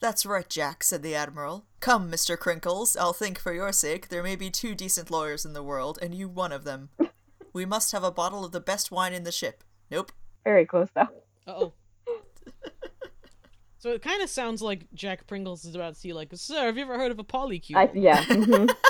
That's 0.00 0.26
right, 0.26 0.48
Jack, 0.48 0.84
said 0.84 1.02
the 1.02 1.14
Admiral. 1.14 1.64
Come, 1.80 2.10
Mr. 2.10 2.36
Crinkles, 2.36 2.96
I'll 2.96 3.12
think 3.14 3.38
for 3.38 3.52
your 3.52 3.72
sake 3.72 4.08
there 4.08 4.22
may 4.22 4.36
be 4.36 4.50
two 4.50 4.74
decent 4.74 5.10
lawyers 5.10 5.44
in 5.44 5.52
the 5.54 5.62
world, 5.62 5.98
and 6.02 6.14
you 6.14 6.28
one 6.28 6.52
of 6.52 6.64
them. 6.64 6.90
we 7.52 7.64
must 7.64 7.92
have 7.92 8.04
a 8.04 8.10
bottle 8.10 8.44
of 8.44 8.52
the 8.52 8.60
best 8.60 8.90
wine 8.90 9.14
in 9.14 9.24
the 9.24 9.32
ship. 9.32 9.64
Nope. 9.90 10.12
Very 10.44 10.66
close 10.66 10.88
though. 10.94 11.08
Uh 11.46 11.50
oh. 11.52 11.72
so 13.78 13.90
it 13.92 14.02
kind 14.02 14.22
of 14.22 14.28
sounds 14.28 14.60
like 14.60 14.86
Jack 14.94 15.26
Pringles 15.26 15.64
is 15.64 15.74
about 15.74 15.94
to 15.94 16.00
see 16.00 16.12
like, 16.12 16.28
sir, 16.34 16.66
have 16.66 16.76
you 16.76 16.82
ever 16.84 16.98
heard 16.98 17.10
of 17.10 17.18
a 17.18 17.24
polycule? 17.24 17.76
I 17.76 17.90
yeah. 17.94 18.22
mhm. 18.24 18.68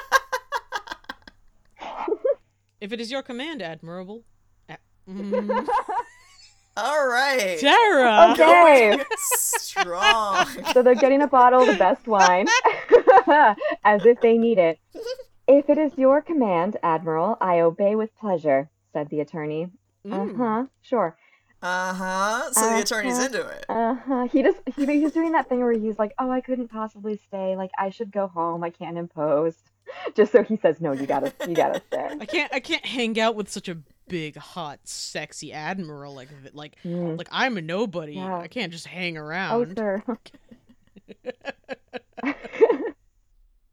If 2.78 2.92
it 2.92 3.00
is 3.00 3.10
your 3.10 3.22
command, 3.22 3.62
Admirable. 3.62 4.24
A- 4.68 4.76
mm, 5.08 5.66
All 6.76 7.06
right. 7.08 7.58
Sarah. 7.58 8.34
Okay. 8.38 9.02
Strong. 9.18 10.46
So 10.72 10.82
they're 10.82 10.94
getting 10.94 11.22
a 11.22 11.26
bottle 11.26 11.60
of 11.62 11.66
the 11.68 11.74
best 11.74 12.06
wine, 12.06 12.46
as 13.84 14.04
if 14.04 14.20
they 14.20 14.36
need 14.38 14.58
it. 14.58 14.78
If 15.48 15.70
it 15.70 15.78
is 15.78 15.92
your 15.96 16.20
command, 16.22 16.76
Admiral, 16.82 17.36
I 17.40 17.60
obey 17.60 17.94
with 17.94 18.10
pleasure, 18.18 18.68
said 18.92 19.08
the 19.10 19.20
attorney. 19.20 19.70
Uh 20.04 20.08
Mm. 20.08 20.36
huh, 20.36 20.66
sure. 20.82 21.16
Uh 21.62 21.94
huh. 21.94 22.52
So 22.52 22.60
the 22.74 22.80
attorney's 22.82 23.14
Uh-huh. 23.14 23.24
into 23.26 23.46
it. 23.48 23.64
Uh 23.68 23.94
huh. 23.94 24.28
He 24.30 24.42
just 24.42 24.58
he, 24.76 24.86
he's 24.86 25.12
doing 25.12 25.32
that 25.32 25.48
thing 25.48 25.60
where 25.60 25.72
he's 25.72 25.98
like, 25.98 26.12
oh, 26.18 26.30
I 26.30 26.40
couldn't 26.40 26.68
possibly 26.68 27.16
stay. 27.16 27.56
Like 27.56 27.70
I 27.78 27.90
should 27.90 28.12
go 28.12 28.26
home. 28.28 28.62
I 28.62 28.70
can't 28.70 28.98
impose. 28.98 29.56
Just 30.16 30.32
so 30.32 30.42
he 30.42 30.56
says, 30.56 30.80
no, 30.80 30.90
you 30.92 31.06
gotta 31.06 31.32
you 31.48 31.54
gotta 31.54 31.80
stay. 31.86 32.08
I 32.20 32.26
can't. 32.26 32.52
I 32.52 32.58
can't 32.60 32.84
hang 32.84 33.18
out 33.20 33.36
with 33.36 33.48
such 33.48 33.68
a 33.68 33.78
big, 34.08 34.36
hot, 34.36 34.80
sexy 34.84 35.52
admiral 35.52 36.14
like 36.14 36.28
like 36.52 36.76
Mm. 36.84 37.18
like 37.18 37.28
I'm 37.30 37.56
a 37.56 37.62
nobody. 37.62 38.14
Yeah. 38.14 38.38
I 38.38 38.48
can't 38.48 38.72
just 38.72 38.86
hang 38.86 39.16
around 39.16 39.52
Oh, 39.52 39.62
around. 39.62 39.76
sir. 39.76 40.18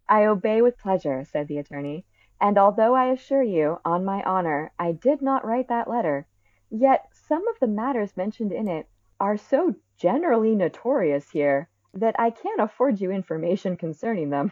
I 0.09 0.25
obey 0.25 0.61
with 0.61 0.77
pleasure, 0.77 1.25
said 1.31 1.47
the 1.47 1.57
attorney. 1.57 2.05
And 2.41 2.57
although 2.57 2.93
I 2.93 3.07
assure 3.11 3.41
you, 3.43 3.79
on 3.85 4.03
my 4.05 4.21
honor, 4.23 4.71
I 4.77 4.91
did 4.91 5.21
not 5.21 5.45
write 5.45 5.69
that 5.69 5.89
letter, 5.89 6.27
yet 6.69 7.07
some 7.27 7.47
of 7.47 7.55
the 7.59 7.67
matters 7.67 8.17
mentioned 8.17 8.51
in 8.51 8.67
it 8.67 8.87
are 9.19 9.37
so 9.37 9.75
generally 9.97 10.53
notorious 10.55 11.29
here 11.29 11.69
that 11.93 12.15
I 12.19 12.31
can't 12.31 12.59
afford 12.59 12.99
you 12.99 13.11
information 13.11 13.77
concerning 13.77 14.29
them. 14.29 14.51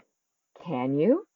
Can 0.63 0.97
you? 0.97 1.27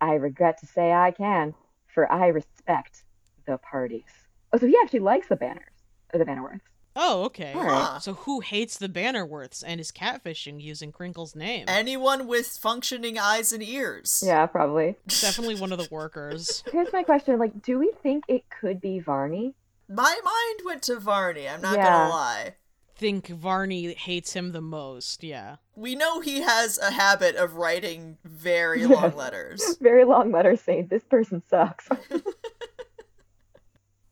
I 0.00 0.14
regret 0.14 0.58
to 0.60 0.66
say 0.66 0.92
I 0.92 1.10
can, 1.10 1.54
for 1.92 2.10
I 2.10 2.28
respect 2.28 3.04
the 3.46 3.58
parties. 3.58 4.04
Oh, 4.52 4.58
so 4.58 4.66
he 4.66 4.76
actually 4.82 5.00
likes 5.00 5.28
the 5.28 5.36
banners, 5.36 5.72
or 6.12 6.18
the 6.18 6.24
Bannerworths. 6.24 6.60
Oh, 6.96 7.22
okay. 7.26 7.52
All 7.54 7.62
right. 7.64 7.98
So 8.02 8.14
who 8.14 8.40
hates 8.40 8.76
the 8.76 8.88
Bannerworths 8.88 9.62
and 9.64 9.80
is 9.80 9.92
catfishing 9.92 10.60
using 10.60 10.90
Crinkle's 10.90 11.36
name? 11.36 11.66
Anyone 11.68 12.26
with 12.26 12.48
functioning 12.48 13.16
eyes 13.16 13.52
and 13.52 13.62
ears. 13.62 14.22
Yeah, 14.26 14.44
probably. 14.46 14.96
Definitely 15.06 15.54
one 15.60 15.70
of 15.70 15.78
the 15.78 15.86
workers. 15.92 16.64
Here's 16.72 16.92
my 16.92 17.04
question: 17.04 17.38
Like, 17.38 17.62
do 17.62 17.78
we 17.78 17.92
think 18.02 18.24
it 18.26 18.42
could 18.50 18.80
be 18.80 18.98
Varney? 18.98 19.54
My 19.88 20.18
mind 20.24 20.60
went 20.64 20.82
to 20.84 20.98
Varney, 20.98 21.48
I'm 21.48 21.60
not 21.62 21.76
Yeah. 21.76 21.84
gonna 21.84 22.10
lie. 22.10 22.54
Think 22.96 23.28
Varney 23.28 23.94
hates 23.94 24.34
him 24.34 24.52
the 24.52 24.60
most. 24.60 25.22
Yeah. 25.24 25.56
We 25.74 25.94
know 25.94 26.20
he 26.20 26.42
has 26.42 26.76
a 26.76 26.90
habit 26.90 27.34
of 27.36 27.54
writing 27.54 28.18
very 28.24 28.84
long 28.86 29.16
letters. 29.16 29.76
Very 29.80 30.04
long 30.04 30.30
letters 30.32 30.60
saying 30.60 30.88
this 30.90 31.04
person 31.04 31.42
sucks. 31.48 31.88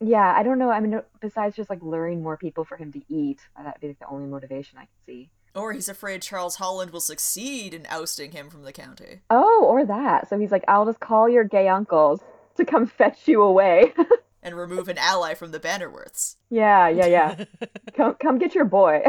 Yeah, 0.00 0.32
I 0.36 0.42
don't 0.42 0.58
know. 0.58 0.70
I 0.70 0.80
mean, 0.80 1.00
besides 1.20 1.56
just 1.56 1.70
like 1.70 1.82
luring 1.82 2.22
more 2.22 2.36
people 2.36 2.64
for 2.64 2.76
him 2.76 2.92
to 2.92 3.02
eat, 3.08 3.40
uh, 3.56 3.64
that'd 3.64 3.80
be 3.80 3.88
like, 3.88 3.98
the 3.98 4.08
only 4.08 4.26
motivation 4.26 4.78
I 4.78 4.82
can 4.82 4.88
see. 5.06 5.30
Or 5.54 5.72
he's 5.72 5.88
afraid 5.88 6.22
Charles 6.22 6.56
Holland 6.56 6.92
will 6.92 7.00
succeed 7.00 7.74
in 7.74 7.84
ousting 7.88 8.32
him 8.32 8.48
from 8.48 8.62
the 8.62 8.72
county. 8.72 9.22
Oh, 9.28 9.64
or 9.64 9.84
that. 9.84 10.28
So 10.28 10.38
he's 10.38 10.52
like, 10.52 10.64
I'll 10.68 10.86
just 10.86 11.00
call 11.00 11.28
your 11.28 11.42
gay 11.42 11.68
uncles 11.68 12.20
to 12.56 12.64
come 12.64 12.86
fetch 12.98 13.26
you 13.26 13.42
away. 13.42 13.92
and 14.42 14.56
remove 14.56 14.88
an 14.88 14.98
ally 14.98 15.34
from 15.34 15.50
the 15.50 15.58
Bannerworths. 15.58 16.36
Yeah, 16.48 16.88
yeah, 16.88 17.06
yeah. 17.06 17.44
come, 17.96 18.14
come 18.22 18.38
get 18.38 18.54
your 18.54 18.66
boy. 18.66 19.02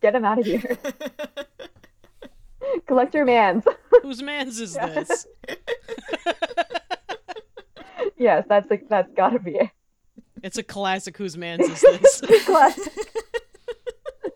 get 0.00 0.14
him 0.14 0.24
out 0.24 0.38
of 0.38 0.46
here. 0.46 0.78
Collect 2.86 3.14
your 3.14 3.26
mans. 3.26 3.64
Whose 4.02 4.22
mans 4.22 4.58
is 4.60 4.74
this? 4.74 5.26
yes, 8.16 8.44
that's 8.48 8.70
a, 8.70 8.80
that's 8.88 9.12
gotta 9.14 9.38
be 9.38 9.56
it. 9.56 9.70
It's 10.42 10.58
a 10.58 10.62
classic. 10.62 11.16
Whose 11.16 11.36
mans 11.36 11.66
is 11.68 11.80
this? 11.80 12.20
classic. 12.44 12.92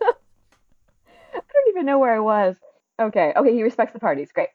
I 0.02 0.12
don't 1.34 1.68
even 1.68 1.86
know 1.86 1.98
where 1.98 2.14
I 2.14 2.20
was. 2.20 2.56
Okay, 3.00 3.32
okay. 3.36 3.52
He 3.52 3.62
respects 3.62 3.92
the 3.92 4.00
parties. 4.00 4.30
Great. 4.32 4.48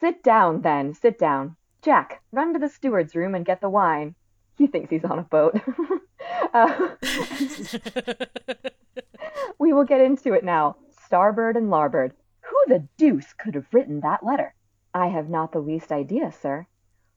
Sit 0.00 0.22
down, 0.22 0.62
then. 0.62 0.94
Sit 0.94 1.18
down. 1.18 1.56
Jack, 1.82 2.22
run 2.32 2.52
to 2.52 2.58
the 2.58 2.68
steward's 2.68 3.14
room 3.14 3.34
and 3.34 3.44
get 3.44 3.60
the 3.60 3.68
wine. 3.68 4.14
He 4.58 4.66
thinks 4.66 4.90
he's 4.90 5.04
on 5.04 5.18
a 5.18 5.22
boat. 5.22 5.58
uh, 6.54 6.88
we 9.58 9.72
will 9.72 9.84
get 9.84 10.02
into 10.02 10.34
it 10.34 10.44
now. 10.44 10.76
Starboard 11.06 11.56
and 11.56 11.70
larboard. 11.70 12.12
Who 12.42 12.56
the 12.68 12.86
deuce 12.98 13.32
could 13.32 13.54
have 13.54 13.72
written 13.72 14.00
that 14.00 14.24
letter? 14.24 14.54
I 14.92 15.06
have 15.06 15.30
not 15.30 15.52
the 15.52 15.60
least 15.60 15.92
idea, 15.92 16.32
sir. 16.32 16.66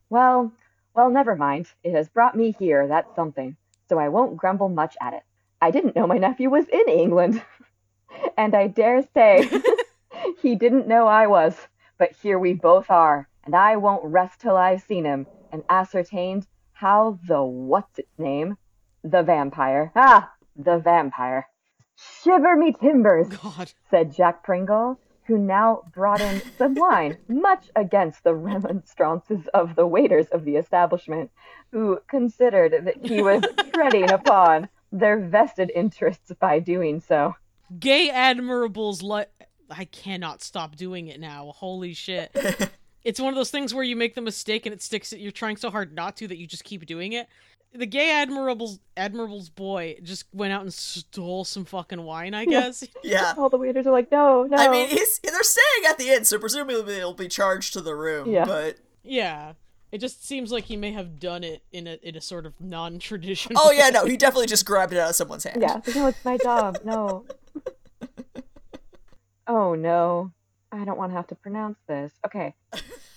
Well, 0.10 0.54
well, 0.96 1.10
never 1.10 1.36
mind. 1.36 1.68
It 1.84 1.94
has 1.94 2.08
brought 2.08 2.38
me 2.38 2.56
here, 2.58 2.88
that's 2.88 3.16
something, 3.16 3.58
so 3.90 4.00
I 4.00 4.10
won't 4.10 4.38
grumble 4.38 4.70
much 4.70 4.96
at 5.02 5.14
it. 5.14 5.24
I 5.62 5.72
didn't 5.72 5.96
know 5.96 6.08
my 6.08 6.18
nephew 6.18 6.50
was 6.50 6.68
in 6.68 6.90
England. 6.90 7.42
and 8.38 8.56
I 8.56 8.68
dare 8.68 9.04
say 9.14 9.50
he 10.42 10.56
didn't 10.56 10.88
know 10.88 11.08
I 11.08 11.28
was. 11.28 11.56
But 11.98 12.12
here 12.22 12.40
we 12.40 12.54
both 12.54 12.90
are, 12.90 13.30
and 13.46 13.56
I 13.56 13.78
won't 13.78 14.04
rest 14.04 14.42
till 14.42 14.58
I've 14.58 14.82
seen 14.82 15.06
him 15.06 15.28
and 15.52 15.64
ascertained 15.70 16.48
how 16.74 17.20
the 17.28 17.42
what's 17.44 18.00
its 18.00 18.18
name? 18.18 18.58
The 19.04 19.24
vampire. 19.24 19.92
Ah, 19.96 20.34
the 20.56 20.80
vampire. 20.80 21.48
Shiver 21.96 22.58
me 22.58 22.74
timbers, 22.74 23.30
God. 23.30 23.72
said 23.90 24.12
Jack 24.12 24.44
Pringle, 24.44 25.00
who 25.26 25.38
now 25.38 25.84
brought 25.94 26.22
in 26.22 26.42
some 26.58 26.76
wine, 26.76 27.18
much 27.28 27.70
against 27.76 28.24
the 28.24 28.34
remonstrances 28.34 29.48
of 29.54 29.76
the 29.76 29.88
waiters 29.88 30.28
of 30.28 30.46
the 30.46 30.56
establishment, 30.56 31.32
who 31.72 32.00
considered 32.08 32.86
that 32.86 33.06
he 33.06 33.22
was 33.22 33.44
treading 33.74 34.12
upon 34.12 34.70
their 34.92 35.20
vested 35.20 35.72
interests 35.74 36.32
by 36.40 36.60
doing 36.60 37.00
so. 37.00 37.36
Gay 37.80 38.10
admirables 38.14 39.02
like 39.02 39.30
I 39.70 39.86
cannot 39.86 40.42
stop 40.42 40.76
doing 40.76 41.08
it 41.08 41.20
now. 41.20 41.54
Holy 41.56 41.94
shit. 41.94 42.36
it's 43.04 43.20
one 43.20 43.30
of 43.30 43.36
those 43.36 43.50
things 43.50 43.74
where 43.74 43.84
you 43.84 43.96
make 43.96 44.16
the 44.16 44.22
mistake 44.22 44.66
and 44.66 44.74
it 44.74 44.82
sticks 44.82 45.12
you're 45.14 45.32
trying 45.32 45.58
so 45.58 45.70
hard 45.70 45.94
not 45.94 46.16
to 46.18 46.28
that 46.28 46.38
you 46.38 46.48
just 46.48 46.64
keep 46.64 46.86
doing 46.86 47.14
it. 47.14 47.28
The 47.76 47.86
gay 47.88 48.12
admirable's 48.12 48.80
admirable's 48.96 49.50
boy 49.50 49.96
just 50.04 50.26
went 50.32 50.54
out 50.54 50.62
and 50.62 50.72
stole 50.74 51.44
some 51.44 51.66
fucking 51.66 52.02
wine, 52.04 52.34
I 52.34 52.46
guess. 52.46 52.84
Yeah. 53.04 53.34
All 53.38 53.50
the 53.50 53.58
waiters 53.58 53.88
are 53.88 53.92
like, 53.92 54.12
no, 54.12 54.44
no. 54.44 54.58
I 54.58 54.70
mean, 54.70 54.88
he's 54.88 55.20
they're 55.20 55.42
staying 55.44 55.86
at 55.90 55.98
the 55.98 56.10
inn, 56.10 56.24
so 56.26 56.38
presumably 56.38 56.96
he'll 56.96 57.14
be 57.14 57.28
charged 57.28 57.74
to 57.74 57.82
the 57.82 57.96
room. 57.96 58.30
Yeah. 58.30 58.46
But 58.46 58.78
yeah. 59.04 59.54
It 59.92 60.00
just 60.00 60.26
seems 60.26 60.52
like 60.52 60.64
he 60.66 60.76
may 60.78 60.92
have 60.92 61.20
done 61.20 61.44
it 61.44 61.62
in 61.72 61.86
a 61.88 62.00
in 62.02 62.16
a 62.16 62.22
sort 62.22 62.46
of 62.48 62.54
non-traditional. 62.60 63.62
oh 63.64 63.72
yeah, 63.72 63.90
no, 63.94 64.06
he 64.06 64.18
definitely 64.18 64.48
just 64.48 64.66
grabbed 64.66 64.92
it 64.94 64.98
out 65.00 65.10
of 65.12 65.16
someone's 65.16 65.44
hand. 65.44 65.62
yeah, 65.62 65.82
no, 65.96 66.08
it's 66.08 66.24
my 66.26 66.38
job. 66.38 66.80
No. 66.84 67.26
oh 69.48 69.76
no, 69.76 70.32
I 70.72 70.84
don't 70.86 70.98
want 70.98 71.12
to 71.12 71.16
have 71.16 71.28
to 71.28 71.36
pronounce 71.36 71.78
this. 71.88 72.12
Okay, 72.26 72.56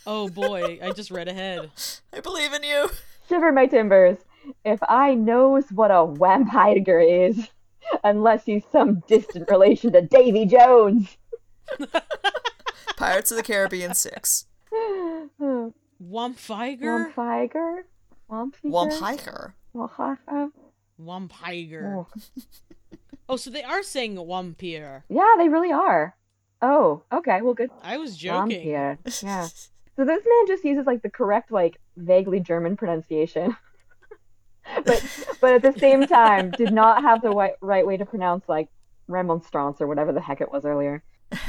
Oh 0.07 0.29
boy, 0.29 0.79
I 0.83 0.91
just 0.93 1.11
read 1.11 1.29
ahead. 1.29 1.71
I 2.13 2.21
believe 2.21 2.53
in 2.53 2.63
you. 2.63 2.91
shiver 3.29 3.53
my 3.53 3.67
timbers. 3.67 4.19
If 4.65 4.81
I 4.89 5.15
knows 5.15 5.65
what 5.73 5.91
a 5.91 6.07
vampire 6.07 7.01
is, 7.01 7.49
unless 8.05 8.45
he's 8.45 8.65
some 8.73 9.03
distant 9.07 9.49
relation 9.51 9.93
to 9.93 10.03
Davy 10.03 10.47
Jones. 10.47 11.17
Pirates 12.97 13.31
of 13.31 13.37
the 13.37 13.43
Caribbean 13.43 13.95
six. 13.95 14.47
Wampfiger? 14.73 15.73
Wamphiger? 16.03 17.13
Wamphiger? 17.15 17.83
Wamphiker. 18.31 19.53
Wamphiger? 19.75 20.51
Wamphiger. 21.01 21.97
Oh. 21.97 22.07
Oh, 23.29 23.35
so 23.37 23.51
they 23.51 23.65
are 23.65 23.83
saying 23.83 24.15
Wampir. 24.15 25.03
Yeah, 25.09 25.35
they 25.37 25.49
really 25.49 25.73
are. 25.73 26.15
Oh, 26.63 27.03
okay, 27.13 27.43
well, 27.43 27.55
good. 27.55 27.71
I 27.83 27.97
was 27.97 28.17
joking. 28.17 28.59
Vampire. 28.73 28.99
Yeah. 29.21 29.49
So 29.97 30.05
this 30.05 30.23
man 30.25 30.47
just 30.47 30.65
uses 30.65 30.87
like 30.87 31.03
the 31.03 31.11
correct, 31.11 31.51
like 31.51 31.81
vaguely 31.97 32.39
German 32.39 32.77
pronunciation, 32.77 33.57
but 34.85 35.27
but 35.41 35.55
at 35.55 35.63
the 35.63 35.79
same 35.79 36.07
time 36.07 36.51
did 36.51 36.73
not 36.73 37.03
have 37.03 37.23
the 37.23 37.31
right, 37.31 37.55
right 37.61 37.87
way 37.87 37.97
to 37.97 38.07
pronounce 38.07 38.49
like 38.49 38.69
remonstrance 39.09 39.81
or 39.81 39.87
whatever 39.87 40.13
the 40.13 40.21
heck 40.21 40.41
it 40.41 40.51
was 40.51 40.65
earlier. 40.65 41.03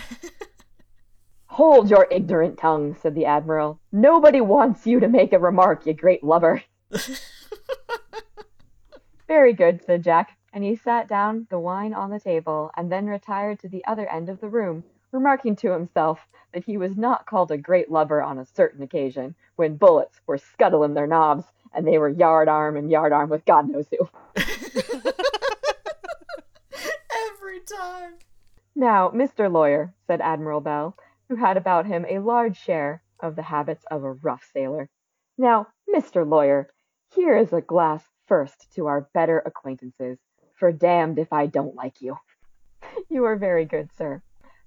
Hold 1.47 1.89
your 1.89 2.07
ignorant 2.11 2.59
tongue, 2.59 2.95
said 3.01 3.15
the 3.15 3.25
admiral. 3.25 3.79
Nobody 3.91 4.41
wants 4.41 4.85
you 4.85 4.99
to 4.99 5.07
make 5.07 5.33
a 5.33 5.39
remark, 5.39 5.87
you 5.87 5.93
great 5.93 6.23
lubber. 6.23 6.61
Very 9.27 9.53
good, 9.53 9.83
said 9.83 10.03
Jack, 10.03 10.37
and 10.53 10.63
he 10.63 10.75
sat 10.75 11.07
down, 11.07 11.47
the 11.49 11.59
wine 11.59 11.93
on 11.93 12.11
the 12.11 12.19
table, 12.19 12.71
and 12.77 12.91
then 12.91 13.07
retired 13.07 13.59
to 13.59 13.67
the 13.67 13.83
other 13.85 14.07
end 14.07 14.29
of 14.29 14.39
the 14.39 14.47
room, 14.47 14.83
remarking 15.11 15.55
to 15.57 15.71
himself 15.71 16.27
that 16.53 16.63
he 16.63 16.77
was 16.77 16.95
not 16.95 17.25
called 17.25 17.51
a 17.51 17.57
great 17.57 17.91
lubber 17.91 18.21
on 18.21 18.37
a 18.37 18.45
certain 18.45 18.83
occasion, 18.83 19.35
when 19.55 19.77
bullets 19.77 20.21
were 20.27 20.37
scuttling 20.37 20.93
their 20.93 21.07
knobs, 21.07 21.45
and 21.73 21.87
they 21.87 21.97
were 21.97 22.09
yard 22.09 22.47
arm 22.47 22.75
and 22.75 22.89
yard 22.89 23.11
arm 23.11 23.29
with 23.29 23.45
God 23.45 23.69
knows 23.69 23.87
who. 23.91 24.09
Every 27.29 27.59
time. 27.61 28.15
Now, 28.75 29.09
Mr. 29.09 29.51
Lawyer, 29.51 29.93
said 30.05 30.21
Admiral 30.21 30.61
Bell, 30.61 30.95
who 31.29 31.35
had 31.35 31.57
about 31.57 31.85
him 31.85 32.05
a 32.07 32.19
large 32.19 32.57
share 32.57 33.01
of 33.19 33.35
the 33.35 33.41
habits 33.43 33.83
of 33.89 34.03
a 34.03 34.13
rough 34.13 34.47
sailor. 34.53 34.89
Now, 35.37 35.67
Mr. 35.93 36.27
Lawyer, 36.27 36.69
here 37.15 37.37
is 37.37 37.53
a 37.53 37.61
glass 37.61 38.03
first 38.27 38.71
to 38.75 38.87
our 38.87 39.09
better 39.13 39.39
acquaintances, 39.39 40.19
for 40.55 40.71
damned 40.71 41.19
if 41.19 41.31
I 41.31 41.47
don't 41.47 41.75
like 41.75 42.01
you. 42.01 42.17
you 43.09 43.23
are 43.25 43.35
very 43.35 43.65
good, 43.65 43.89
sir. 43.97 44.21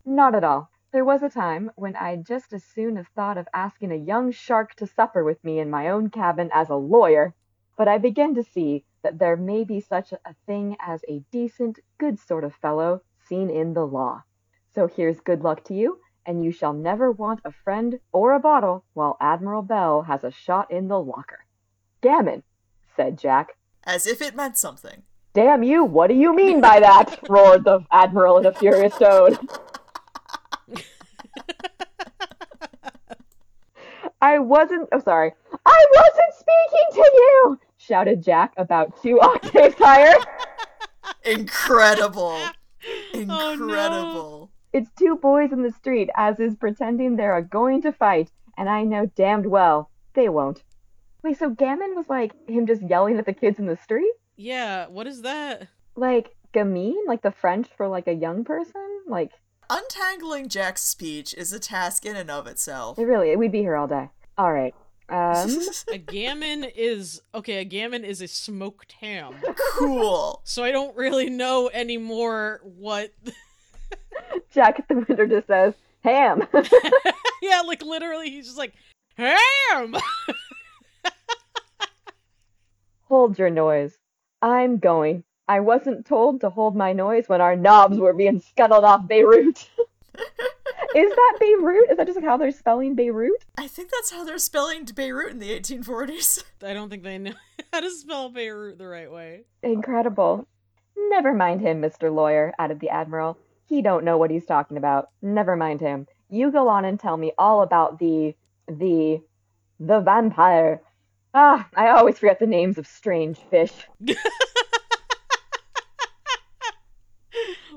Not 0.04 0.34
at 0.34 0.44
all. 0.44 0.70
There 0.92 1.04
was 1.04 1.22
a 1.22 1.30
time 1.30 1.70
when 1.76 1.94
I'd 1.94 2.26
just 2.26 2.52
as 2.52 2.64
soon 2.64 2.96
have 2.96 3.06
thought 3.14 3.38
of 3.38 3.46
asking 3.54 3.92
a 3.92 3.96
young 3.96 4.32
shark 4.32 4.74
to 4.74 4.88
supper 4.88 5.22
with 5.22 5.42
me 5.44 5.60
in 5.60 5.70
my 5.70 5.88
own 5.88 6.10
cabin 6.10 6.50
as 6.52 6.68
a 6.68 6.74
lawyer, 6.74 7.32
but 7.76 7.86
I 7.86 7.98
begin 7.98 8.34
to 8.34 8.42
see 8.42 8.84
that 9.04 9.20
there 9.20 9.36
may 9.36 9.62
be 9.62 9.80
such 9.80 10.12
a 10.12 10.34
thing 10.46 10.76
as 10.80 11.04
a 11.08 11.22
decent, 11.30 11.78
good 11.98 12.18
sort 12.18 12.42
of 12.42 12.56
fellow 12.56 13.02
seen 13.28 13.50
in 13.50 13.72
the 13.72 13.86
law. 13.86 14.24
So 14.74 14.88
here's 14.88 15.20
good 15.20 15.44
luck 15.44 15.62
to 15.64 15.74
you, 15.74 16.00
and 16.26 16.44
you 16.44 16.50
shall 16.50 16.72
never 16.72 17.12
want 17.12 17.40
a 17.44 17.52
friend 17.52 18.00
or 18.12 18.32
a 18.32 18.40
bottle 18.40 18.84
while 18.92 19.16
Admiral 19.20 19.62
Bell 19.62 20.02
has 20.02 20.24
a 20.24 20.32
shot 20.32 20.72
in 20.72 20.88
the 20.88 20.98
locker. 20.98 21.46
Gammon, 22.00 22.42
said 22.96 23.16
Jack. 23.16 23.56
As 23.84 24.08
if 24.08 24.20
it 24.20 24.34
meant 24.34 24.58
something. 24.58 25.04
Damn 25.34 25.62
you, 25.62 25.84
what 25.84 26.08
do 26.08 26.14
you 26.14 26.34
mean 26.34 26.60
by 26.60 26.80
that? 26.80 27.20
roared 27.28 27.62
the 27.62 27.84
Admiral 27.92 28.38
in 28.38 28.46
a 28.46 28.52
furious 28.52 28.96
tone. 28.96 29.38
I 34.22 34.38
wasn't, 34.38 34.88
oh, 34.92 35.00
sorry. 35.00 35.32
I 35.64 35.86
wasn't 35.96 36.34
speaking 36.34 36.88
to 36.92 37.10
you, 37.14 37.58
shouted 37.78 38.22
Jack 38.22 38.52
about 38.56 39.02
two 39.02 39.18
octaves 39.22 39.76
higher. 39.78 40.16
Incredible. 41.24 42.38
Oh, 43.12 43.18
no. 43.26 43.52
Incredible. 43.52 44.50
It's 44.72 44.90
two 44.98 45.16
boys 45.16 45.52
in 45.52 45.62
the 45.62 45.72
street, 45.72 46.08
as 46.16 46.40
is 46.40 46.54
pretending 46.54 47.16
they're 47.16 47.36
a 47.36 47.42
going 47.42 47.82
to 47.82 47.92
fight, 47.92 48.30
and 48.56 48.70
I 48.70 48.84
know 48.84 49.04
damned 49.04 49.44
well 49.44 49.90
they 50.14 50.30
won't. 50.30 50.62
Wait, 51.22 51.38
so 51.38 51.50
Gammon 51.50 51.94
was 51.94 52.08
like 52.08 52.32
him 52.48 52.66
just 52.66 52.80
yelling 52.82 53.18
at 53.18 53.26
the 53.26 53.34
kids 53.34 53.58
in 53.58 53.66
the 53.66 53.76
street? 53.76 54.12
Yeah, 54.36 54.86
what 54.86 55.06
is 55.06 55.22
that? 55.22 55.68
Like 55.96 56.34
gamine, 56.54 57.06
like 57.06 57.20
the 57.20 57.32
French 57.32 57.68
for 57.76 57.88
like 57.88 58.06
a 58.06 58.14
young 58.14 58.44
person? 58.44 59.02
Like 59.06 59.32
Untangling 59.70 60.48
Jack's 60.48 60.82
speech 60.82 61.32
is 61.34 61.52
a 61.52 61.60
task 61.60 62.04
in 62.04 62.16
and 62.16 62.28
of 62.28 62.48
itself. 62.48 62.98
it 62.98 63.04
really 63.04 63.34
we'd 63.36 63.52
be 63.52 63.60
here 63.60 63.76
all 63.76 63.86
day. 63.86 64.10
All 64.36 64.52
right. 64.52 64.74
Um 65.08 65.48
A 65.92 65.98
gammon 65.98 66.64
is 66.64 67.22
okay, 67.34 67.58
a 67.58 67.64
gammon 67.64 68.04
is 68.04 68.20
a 68.20 68.26
smoked 68.26 68.92
ham. 69.00 69.36
cool. 69.78 70.40
So 70.44 70.64
I 70.64 70.72
don't 70.72 70.96
really 70.96 71.30
know 71.30 71.70
anymore 71.72 72.60
what 72.64 73.12
Jack 74.52 74.80
at 74.80 74.88
the 74.88 75.04
window 75.08 75.26
just 75.26 75.46
says, 75.46 75.74
Ham. 76.02 76.46
Yeah, 77.42 77.62
like 77.66 77.82
literally 77.82 78.28
he's 78.28 78.46
just 78.46 78.58
like 78.58 78.74
ham. 79.16 79.96
Hold 83.08 83.38
your 83.38 83.48
noise. 83.48 83.96
I'm 84.42 84.78
going. 84.78 85.24
I 85.50 85.58
wasn't 85.58 86.06
told 86.06 86.42
to 86.42 86.48
hold 86.48 86.76
my 86.76 86.92
noise 86.92 87.28
when 87.28 87.40
our 87.40 87.56
knobs 87.56 87.98
were 87.98 88.12
being 88.12 88.40
scuttled 88.40 88.84
off 88.84 89.08
Beirut. 89.08 89.68
Is 90.94 91.10
that 91.10 91.36
Beirut? 91.40 91.90
Is 91.90 91.96
that 91.96 92.06
just 92.06 92.14
like 92.14 92.24
how 92.24 92.36
they're 92.36 92.52
spelling 92.52 92.94
Beirut? 92.94 93.44
I 93.58 93.66
think 93.66 93.90
that's 93.90 94.12
how 94.12 94.22
they're 94.22 94.38
spelling 94.38 94.84
Beirut 94.84 95.32
in 95.32 95.40
the 95.40 95.50
1840s. 95.50 96.44
I 96.62 96.72
don't 96.72 96.88
think 96.88 97.02
they 97.02 97.18
know 97.18 97.32
how 97.72 97.80
to 97.80 97.90
spell 97.90 98.28
Beirut 98.28 98.78
the 98.78 98.86
right 98.86 99.10
way. 99.10 99.40
Incredible. 99.64 100.46
Never 100.96 101.34
mind 101.34 101.62
him, 101.62 101.82
Mr. 101.82 102.14
Lawyer, 102.14 102.54
added 102.56 102.78
the 102.78 102.90
Admiral. 102.90 103.36
He 103.66 103.82
don't 103.82 104.04
know 104.04 104.18
what 104.18 104.30
he's 104.30 104.46
talking 104.46 104.76
about. 104.76 105.08
Never 105.20 105.56
mind 105.56 105.80
him. 105.80 106.06
You 106.28 106.52
go 106.52 106.68
on 106.68 106.84
and 106.84 107.00
tell 107.00 107.16
me 107.16 107.32
all 107.36 107.62
about 107.62 107.98
the 107.98 108.36
the 108.68 109.20
the 109.80 109.98
vampire. 109.98 110.80
Ah, 111.34 111.68
I 111.74 111.88
always 111.88 112.20
forget 112.20 112.38
the 112.38 112.46
names 112.46 112.78
of 112.78 112.86
strange 112.86 113.38
fish. 113.50 113.72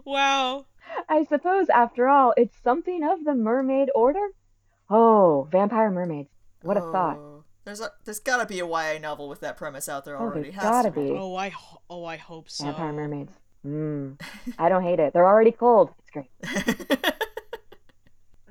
Wow. 0.06 0.66
I 1.10 1.24
suppose, 1.24 1.70
after 1.70 2.08
all, 2.08 2.34
it's 2.38 2.56
something 2.64 3.04
of 3.04 3.24
the 3.24 3.34
mermaid 3.34 3.89
order? 3.95 4.28
Oh, 4.89 5.47
vampire 5.51 5.89
mermaids. 5.89 6.30
What 6.62 6.78
a 6.78 6.84
oh, 6.84 6.91
thought. 6.91 7.18
Oh, 7.18 7.43
There's 7.66 7.82
a 7.82 7.91
there's 8.06 8.20
gotta 8.20 8.45
be 8.45 8.60
a 8.60 8.68
YA 8.68 8.99
novel 8.99 9.28
with 9.28 9.41
that 9.41 9.58
premise 9.58 9.89
out 9.89 10.06
there 10.06 10.18
oh, 10.18 10.22
already. 10.22 10.30
Oh, 10.30 10.34
already. 10.36 10.51
there's 10.51 10.64
Has 10.64 10.72
gotta 10.72 10.91
to 10.91 10.99
be. 10.99 11.12
Oh, 11.12 11.36
I 11.36 11.49
ho- 11.49 11.82
oh 11.89 12.06
I 12.06 12.18
hope 12.18 12.49
so. 12.49 12.66
Vampire 12.66 12.93
mermaids. 12.93 13.34
Mmm. 13.66 14.20
I 14.60 14.70
don't 14.70 14.84
hate 14.84 14.99
it. 14.99 15.14
They're 15.14 15.28
already 15.28 15.51
cold. 15.51 15.91
It's 15.99 16.12
great. 16.12 17.14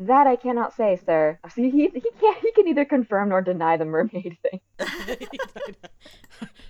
That 0.07 0.26
I 0.26 0.34
cannot 0.34 0.74
say, 0.74 0.98
sir. 1.05 1.38
See, 1.55 1.70
he, 1.70 1.88
he 1.88 2.00
can't. 2.20 2.38
He 2.38 2.50
can 2.53 2.64
neither 2.64 2.84
confirm 2.84 3.28
nor 3.28 3.40
deny 3.40 3.76
the 3.76 3.84
mermaid 3.84 4.36
thing. 4.42 4.61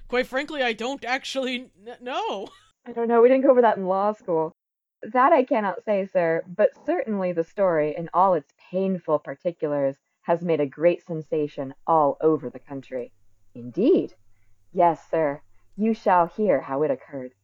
Quite 0.08 0.26
frankly, 0.26 0.62
I 0.62 0.74
don't 0.74 1.02
actually 1.02 1.70
n- 1.86 1.96
know. 2.02 2.48
I 2.84 2.92
don't 2.92 3.08
know. 3.08 3.22
We 3.22 3.28
didn't 3.28 3.44
go 3.44 3.50
over 3.50 3.62
that 3.62 3.78
in 3.78 3.86
law 3.86 4.12
school. 4.12 4.54
That 5.02 5.32
I 5.32 5.42
cannot 5.42 5.84
say, 5.84 6.06
sir. 6.06 6.42
But 6.46 6.70
certainly 6.86 7.32
the 7.32 7.42
story, 7.42 7.94
in 7.96 8.08
all 8.14 8.34
its 8.34 8.52
painful 8.70 9.18
particulars, 9.18 9.96
has 10.22 10.42
made 10.42 10.60
a 10.60 10.66
great 10.66 11.02
sensation 11.04 11.74
all 11.86 12.16
over 12.20 12.48
the 12.48 12.60
country. 12.60 13.12
Indeed. 13.54 14.14
Yes, 14.72 15.10
sir. 15.10 15.42
You 15.76 15.92
shall 15.92 16.26
hear 16.26 16.60
how 16.60 16.82
it 16.82 16.90
occurred. 16.90 17.34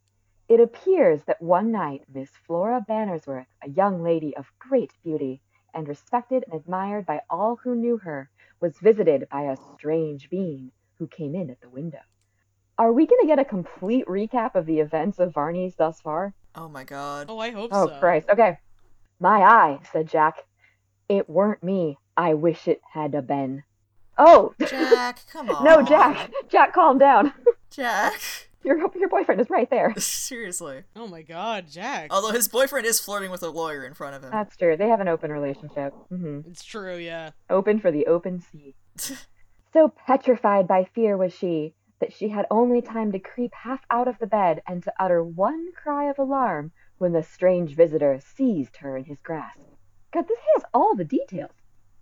It 0.49 0.61
appears 0.61 1.25
that 1.25 1.43
one 1.43 1.73
night 1.73 2.05
Miss 2.15 2.31
Flora 2.47 2.85
Bannersworth, 2.89 3.49
a 3.63 3.69
young 3.69 4.03
lady 4.03 4.37
of 4.37 4.53
great 4.59 4.93
beauty, 5.03 5.43
and 5.75 5.89
respected 5.89 6.45
and 6.47 6.61
admired 6.61 7.07
by 7.07 7.23
all 7.29 7.57
who 7.57 7.75
knew 7.75 7.99
her, 7.99 8.31
was 8.61 8.79
visited 8.79 9.29
by 9.31 9.43
a 9.43 9.57
strange 9.75 10.31
being 10.31 10.71
who 10.99 11.07
came 11.07 11.35
in 11.35 11.51
at 11.51 11.61
the 11.61 11.69
window. 11.69 12.01
Are 12.79 12.93
we 12.93 13.07
going 13.07 13.21
to 13.21 13.27
get 13.27 13.41
a 13.41 13.45
complete 13.45 14.07
recap 14.07 14.55
of 14.55 14.65
the 14.65 14.79
events 14.79 15.19
of 15.19 15.35
Varney's 15.35 15.75
thus 15.75 16.01
far? 16.01 16.35
Oh 16.61 16.69
my 16.69 16.85
god. 16.85 17.27
Oh, 17.29 17.39
I 17.39 17.51
hope 17.51 17.71
Oh, 17.73 17.89
so. 17.89 17.99
Christ. 17.99 18.29
Okay. 18.31 18.59
My 19.21 19.41
eye, 19.43 19.79
said 19.93 20.09
Jack. 20.09 20.45
It 21.09 21.29
weren't 21.29 21.63
me. 21.63 21.99
I 22.17 22.35
wish 22.35 22.69
it 22.69 22.81
had 22.93 23.15
a 23.15 23.23
been. 23.23 23.63
Oh! 24.17 24.55
Jack, 24.67 25.21
come 25.33 25.49
on. 25.51 25.65
no, 25.65 25.83
Jack! 25.83 26.31
Jack, 26.49 26.73
calm 26.75 26.99
down. 26.99 27.33
Jack. 27.71 28.21
Your, 28.65 28.77
your 28.97 29.09
boyfriend 29.09 29.41
is 29.41 29.49
right 29.49 29.71
there. 29.71 29.95
Seriously. 29.99 30.83
Oh 30.97 31.07
my 31.07 31.23
God, 31.23 31.67
Jack. 31.71 32.09
Although 32.13 32.33
his 32.33 32.49
boyfriend 32.49 32.87
is 32.87 32.99
flirting 33.01 33.31
with 33.31 33.43
a 33.43 33.49
lawyer 33.51 33.85
in 33.87 33.95
front 33.95 34.17
of 34.17 34.25
him. 34.25 34.31
That's 34.31 34.57
true. 34.57 34.77
They 34.77 34.89
have 34.89 35.01
an 35.01 35.09
open 35.09 35.31
relationship. 35.31 35.95
Mm-hmm. 36.13 36.51
It's 36.51 36.65
true, 36.65 36.97
yeah. 36.97 37.31
Open 37.49 37.79
for 37.81 37.91
the 37.93 38.07
open 38.07 38.43
sea. 38.53 38.75
So 39.73 39.93
petrified 40.07 40.67
by 40.67 40.89
fear 40.95 41.17
was 41.17 41.33
she 41.33 41.75
that 42.01 42.13
she 42.13 42.29
had 42.29 42.47
only 42.51 42.81
time 42.81 43.13
to 43.13 43.19
creep 43.19 43.53
half 43.55 43.85
out 43.91 44.09
of 44.09 44.19
the 44.19 44.27
bed 44.27 44.63
and 44.67 44.83
to 44.83 44.93
utter 44.99 45.23
one 45.23 45.73
cry 45.73 46.11
of 46.11 46.19
alarm 46.19 46.73
when 46.99 47.13
the 47.13 47.23
strange 47.23 47.75
visitor 47.75 48.21
seized 48.37 48.77
her 48.77 48.97
in 48.97 49.05
his 49.05 49.21
grasp. 49.21 49.61
God, 50.13 50.27
this 50.29 50.39
has 50.55 50.65
all 50.73 50.95
the 50.95 51.05
details. 51.05 51.51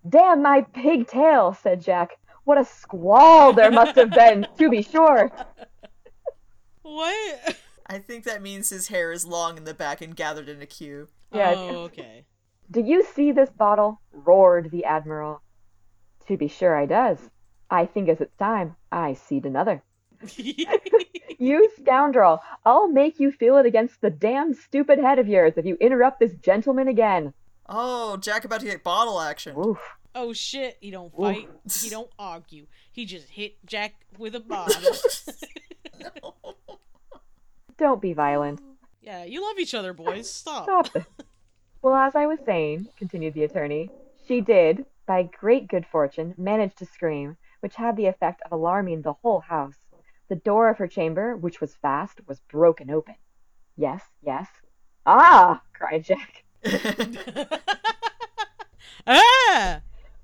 Damn 0.09 0.43
my 0.43 0.63
pigtail, 0.63 1.55
said 1.55 1.83
Jack. 1.83 2.19
What 2.45 2.59
a 2.59 2.65
squall 2.65 3.53
there 3.53 3.73
must 3.73 3.97
have 3.97 4.11
been, 4.11 4.47
to 4.59 4.71
be 4.71 4.83
sure. 4.83 5.33
What? 6.83 7.57
I 7.89 7.99
think 7.99 8.23
that 8.25 8.43
means 8.43 8.71
his 8.71 8.87
hair 8.87 9.11
is 9.11 9.27
long 9.27 9.57
in 9.57 9.65
the 9.65 9.75
back 9.75 10.01
and 10.01 10.15
gathered 10.15 10.49
in 10.49 10.63
a 10.63 10.67
queue. 10.67 11.09
Yeah. 11.33 11.55
Oh, 11.57 11.77
okay. 11.87 12.27
Do 12.71 12.81
you 12.81 13.05
see 13.05 13.33
this 13.33 13.51
bottle? 13.51 14.01
roared 14.13 14.71
the 14.71 14.85
Admiral. 14.85 15.43
To 16.29 16.37
be 16.37 16.47
sure 16.47 16.77
I 16.77 16.87
does. 16.87 17.19
I 17.71 17.87
think 17.87 18.09
as 18.09 18.21
it's 18.21 18.37
time, 18.37 18.77
I 18.93 19.15
seed 19.15 19.45
another. 19.47 19.83
You 21.39 21.69
scoundrel! 21.79 22.41
I'll 22.65 22.89
make 22.89 23.21
you 23.21 23.31
feel 23.31 23.59
it 23.59 23.67
against 23.67 24.01
the 24.01 24.09
damn 24.09 24.55
stupid 24.55 24.99
head 24.99 25.19
of 25.19 25.29
yours 25.29 25.53
if 25.57 25.67
you 25.67 25.77
interrupt 25.83 26.19
this 26.19 26.33
gentleman 26.43 26.89
again. 26.89 27.35
Oh, 27.69 28.17
Jack 28.17 28.47
about 28.47 28.61
to 28.61 28.67
get 28.67 28.83
bottle 28.83 29.21
action. 29.21 29.55
Oof. 29.59 29.79
oh 30.15 30.33
shit, 30.33 30.79
he 30.81 30.91
don't 30.91 31.15
fight. 31.15 31.47
He 31.79 31.91
don't 31.91 32.09
argue. 32.19 32.67
He 32.91 33.05
just 33.05 33.29
hit 33.29 33.57
Jack 33.67 33.97
with 34.17 34.35
a 34.35 34.41
bottle. 34.41 34.95
Don't 37.79 38.01
be 38.01 38.15
violent. 38.15 38.61
yeah, 39.03 39.25
you 39.25 39.43
love 39.43 39.59
each 39.59 39.75
other, 39.75 39.93
boys. 39.93 40.31
Stop. 40.31 40.65
Stop 40.65 40.93
this. 40.95 41.05
Well, 41.83 41.95
as 41.95 42.17
I 42.17 42.25
was 42.27 42.39
saying, 42.47 42.89
continued 42.97 43.35
the 43.35 43.45
attorney, 43.45 43.91
she 44.27 44.41
did, 44.41 44.87
by 45.07 45.25
great 45.25 45.69
good 45.69 45.85
fortune, 45.85 46.35
manage 46.39 46.75
to 46.77 46.87
scream, 46.87 47.37
which 47.61 47.77
had 47.77 47.97
the 47.97 48.07
effect 48.07 48.43
of 48.43 48.53
alarming 48.53 49.03
the 49.03 49.15
whole 49.15 49.41
house. 49.41 49.79
The 50.29 50.37
door 50.37 50.69
of 50.69 50.79
her 50.79 50.89
chamber, 50.89 51.37
which 51.37 51.61
was 51.61 51.77
fast, 51.77 52.21
was 52.27 52.41
broken 52.41 52.91
open. 52.91 53.15
Yes, 53.77 54.03
yes. 54.23 54.49
Ah! 55.05 55.63
cried 55.73 56.05
Jack. 56.05 56.45
ah! 59.07 59.81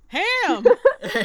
Ham! 0.08 0.64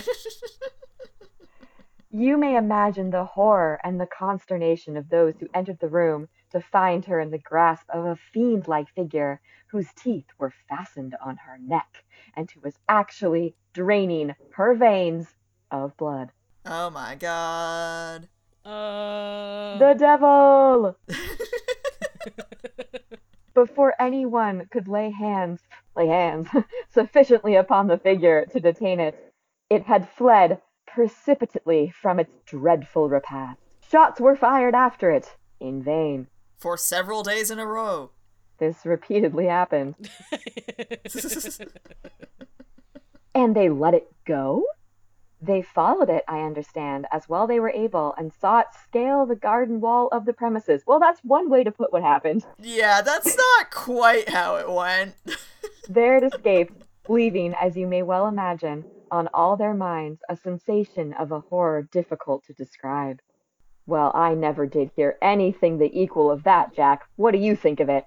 You 2.20 2.38
may 2.38 2.56
imagine 2.56 3.12
the 3.12 3.26
horror 3.26 3.80
and 3.84 4.00
the 4.00 4.08
consternation 4.08 4.98
of 4.98 5.10
those 5.10 5.36
who 5.38 5.50
entered 5.54 5.78
the 5.80 5.88
room 5.88 6.30
to 6.52 6.62
find 6.62 7.06
her 7.06 7.20
in 7.20 7.30
the 7.30 7.38
grasp 7.38 7.88
of 7.90 8.06
a 8.06 8.16
fiend 8.16 8.68
like 8.68 8.90
figure 8.96 9.40
whose 9.68 9.94
teeth 9.94 10.26
were 10.40 10.54
fastened 10.68 11.16
on 11.22 11.38
her 11.38 11.58
neck 11.60 12.06
and 12.36 12.50
who 12.50 12.62
was 12.62 12.80
actually 12.90 13.56
draining 13.74 14.34
her 14.52 14.74
veins 14.74 15.36
of 15.72 15.96
blood. 15.98 16.32
oh 16.66 16.90
my 16.90 17.16
god. 17.16 18.28
Uh. 18.66 19.78
The 19.78 19.96
devil! 19.98 20.98
Before 23.54 23.94
anyone 24.00 24.68
could 24.72 24.88
lay 24.88 25.12
hands, 25.12 25.62
lay 25.96 26.08
hands 26.08 26.50
sufficiently 26.94 27.56
upon 27.56 27.88
the 27.88 27.98
figure 27.98 28.46
to 28.52 28.60
detain 28.60 29.00
it, 29.00 29.34
it 29.70 29.84
had 29.84 30.10
fled 30.10 30.62
precipitately 30.86 31.94
from 32.02 32.20
its 32.20 32.32
dreadful 32.46 33.10
repast. 33.10 33.60
Shots 33.90 34.20
were 34.20 34.36
fired 34.36 34.76
after 34.76 35.12
it, 35.12 35.36
in 35.60 35.82
vain. 35.82 36.28
For 36.58 36.78
several 36.78 37.24
days 37.24 37.52
in 37.52 37.60
a 37.60 37.66
row. 37.66 38.12
This 38.60 38.86
repeatedly 38.86 39.46
happened. 39.46 39.96
And 43.36 43.56
they 43.56 43.70
let 43.70 43.94
it 43.94 44.08
go? 44.26 44.66
They 45.40 45.62
followed 45.62 46.10
it, 46.10 46.24
I 46.28 46.42
understand, 46.42 47.06
as 47.12 47.30
well 47.30 47.46
they 47.46 47.60
were 47.60 47.70
able, 47.70 48.16
and 48.18 48.34
saw 48.34 48.62
it 48.62 48.68
scale 48.84 49.26
the 49.26 49.36
garden 49.36 49.80
wall 49.80 50.08
of 50.12 50.26
the 50.26 50.34
premises. 50.34 50.84
Well, 50.88 51.00
that's 51.00 51.24
one 51.24 51.50
way 51.50 51.64
to 51.64 51.72
put 51.72 51.94
what 51.94 52.02
happened. 52.02 52.44
Yeah, 52.60 53.02
that's 53.02 53.38
not 53.38 53.72
quite 53.72 54.30
how 54.30 54.56
it 54.56 54.70
went. 54.70 55.16
There 55.90 56.18
it 56.18 56.24
escaped, 56.24 56.84
leaving, 57.08 57.54
as 57.54 57.78
you 57.78 57.88
may 57.88 58.04
well 58.04 58.28
imagine, 58.28 58.84
on 59.10 59.30
all 59.34 59.56
their 59.56 59.74
minds 59.74 60.20
a 60.28 60.36
sensation 60.36 61.14
of 61.14 61.32
a 61.32 61.40
horror 61.40 61.84
difficult 61.84 62.44
to 62.46 62.54
describe. 62.54 63.22
Well, 63.86 64.12
I 64.14 64.34
never 64.34 64.66
did 64.66 64.92
hear 64.98 65.18
anything 65.22 65.78
the 65.78 65.90
equal 65.98 66.30
of 66.30 66.44
that, 66.44 66.76
Jack. 66.76 67.08
What 67.16 67.32
do 67.32 67.38
you 67.38 67.56
think 67.56 67.80
of 67.80 67.88
it? 67.88 68.04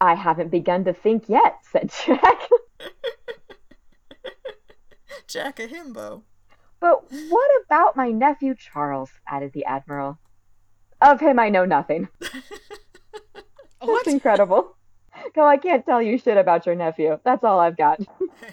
I 0.00 0.14
haven't 0.14 0.48
begun 0.48 0.84
to 0.84 0.94
think 0.94 1.28
yet, 1.28 1.58
said 1.62 1.92
Jack. 2.06 2.48
Jack 5.26 5.60
a 5.60 5.68
himbo. 5.68 6.22
But 6.80 7.04
what 7.28 7.50
about 7.64 7.96
my 7.96 8.10
nephew 8.10 8.54
Charles? 8.54 9.10
added 9.28 9.52
the 9.52 9.64
Admiral. 9.64 10.18
Of 11.00 11.20
him 11.20 11.38
I 11.38 11.48
know 11.48 11.64
nothing. 11.64 12.08
That's 13.80 14.06
incredible. 14.06 14.76
No, 15.36 15.44
I 15.44 15.56
can't 15.56 15.84
tell 15.84 16.02
you 16.02 16.18
shit 16.18 16.36
about 16.36 16.66
your 16.66 16.74
nephew. 16.74 17.18
That's 17.24 17.44
all 17.44 17.60
I've 17.60 17.76
got. 17.76 18.00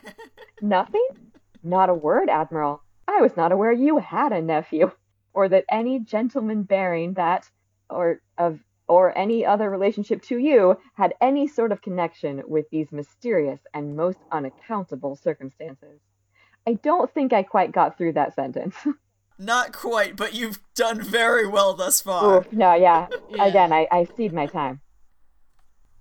Nothing? 0.61 1.07
Not 1.63 1.89
a 1.89 1.93
word, 1.93 2.29
Admiral. 2.29 2.81
I 3.07 3.21
was 3.21 3.35
not 3.37 3.51
aware 3.51 3.71
you 3.71 3.97
had 3.97 4.31
a 4.31 4.41
nephew, 4.41 4.91
or 5.33 5.49
that 5.49 5.65
any 5.69 5.99
gentleman 5.99 6.63
bearing 6.63 7.13
that, 7.13 7.49
or 7.89 8.21
of, 8.37 8.59
or 8.87 9.17
any 9.17 9.45
other 9.45 9.69
relationship 9.69 10.21
to 10.23 10.37
you, 10.37 10.77
had 10.93 11.13
any 11.21 11.47
sort 11.47 11.71
of 11.71 11.81
connection 11.81 12.43
with 12.47 12.69
these 12.69 12.91
mysterious 12.91 13.59
and 13.73 13.95
most 13.95 14.19
unaccountable 14.31 15.15
circumstances. 15.15 15.99
I 16.67 16.73
don't 16.73 17.11
think 17.13 17.31
I 17.31 17.43
quite 17.43 17.71
got 17.71 17.97
through 17.97 18.13
that 18.13 18.35
sentence. 18.35 18.75
Not 19.39 19.71
quite, 19.71 20.17
but 20.17 20.33
you've 20.33 20.59
done 20.75 21.01
very 21.01 21.47
well 21.47 21.73
thus 21.73 22.01
far. 22.01 22.45
No, 22.51 22.73
yeah. 22.73 23.07
Yeah. 23.29 23.45
Again, 23.45 23.71
I, 23.71 23.87
I 23.91 24.07
cede 24.17 24.33
my 24.33 24.47
time. 24.47 24.81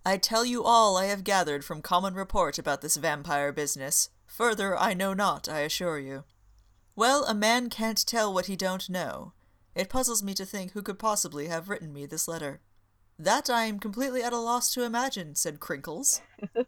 I 0.05 0.17
tell 0.17 0.45
you 0.45 0.64
all 0.64 0.97
I 0.97 1.07
have 1.07 1.23
gathered 1.23 1.64
from 1.64 1.83
common 1.83 2.14
report 2.14 2.59
about 2.59 2.81
this 2.81 2.97
vampire 2.97 3.53
business. 3.53 4.11
Further 4.27 4.77
I 4.77 4.95
know 4.95 5.12
not, 5.14 5.49
I 5.49 5.61
assure 5.61 5.99
you. 5.99 6.25
Well, 6.97 7.25
a 7.25 7.35
man 7.35 7.69
can't 7.69 8.05
tell 8.07 8.33
what 8.33 8.47
he 8.47 8.57
don't 8.57 8.89
know. 8.89 9.35
It 9.75 9.91
puzzles 9.91 10.23
me 10.23 10.35
to 10.35 10.47
think 10.47 10.73
who 10.73 10.83
could 10.83 10.99
possibly 10.99 11.47
have 11.49 11.69
written 11.69 11.93
me 11.93 12.07
this 12.07 12.27
letter. 12.27 12.61
That 13.19 13.51
I 13.51 13.64
am 13.64 13.79
completely 13.79 14.23
at 14.23 14.33
a 14.33 14.39
loss 14.39 14.73
to 14.75 14.83
imagine, 14.83 15.35
said 15.35 15.61
Crinkles. 15.61 16.21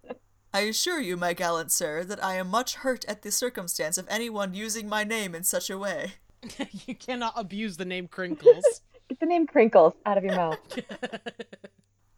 I 0.53 0.61
assure 0.61 1.01
you, 1.01 1.16
my 1.16 1.34
gallant 1.34 1.70
sir, 1.70 2.05
that 2.05 2.22
I 2.24 2.36
am 2.36 2.49
much 2.49 2.76
hurt 2.76 3.05
at 3.07 3.22
the 3.22 3.30
circumstance 3.30 3.99
of 3.99 4.07
anyone 4.09 4.55
using 4.55 4.88
my 4.88 5.05
name 5.05 5.34
in 5.34 5.44
such 5.44 5.68
a 5.68 5.78
way. 5.78 6.14
you 6.86 6.94
cannot 6.94 7.34
abuse 7.36 7.76
the 7.76 7.84
name 7.84 8.09
Crinkles. 8.09 8.62
Get 9.09 9.20
the 9.20 9.26
name 9.26 9.46
Crinkles 9.46 9.94
out 10.07 10.18
of 10.18 10.24
your 10.24 10.36
mouth. 10.36 10.59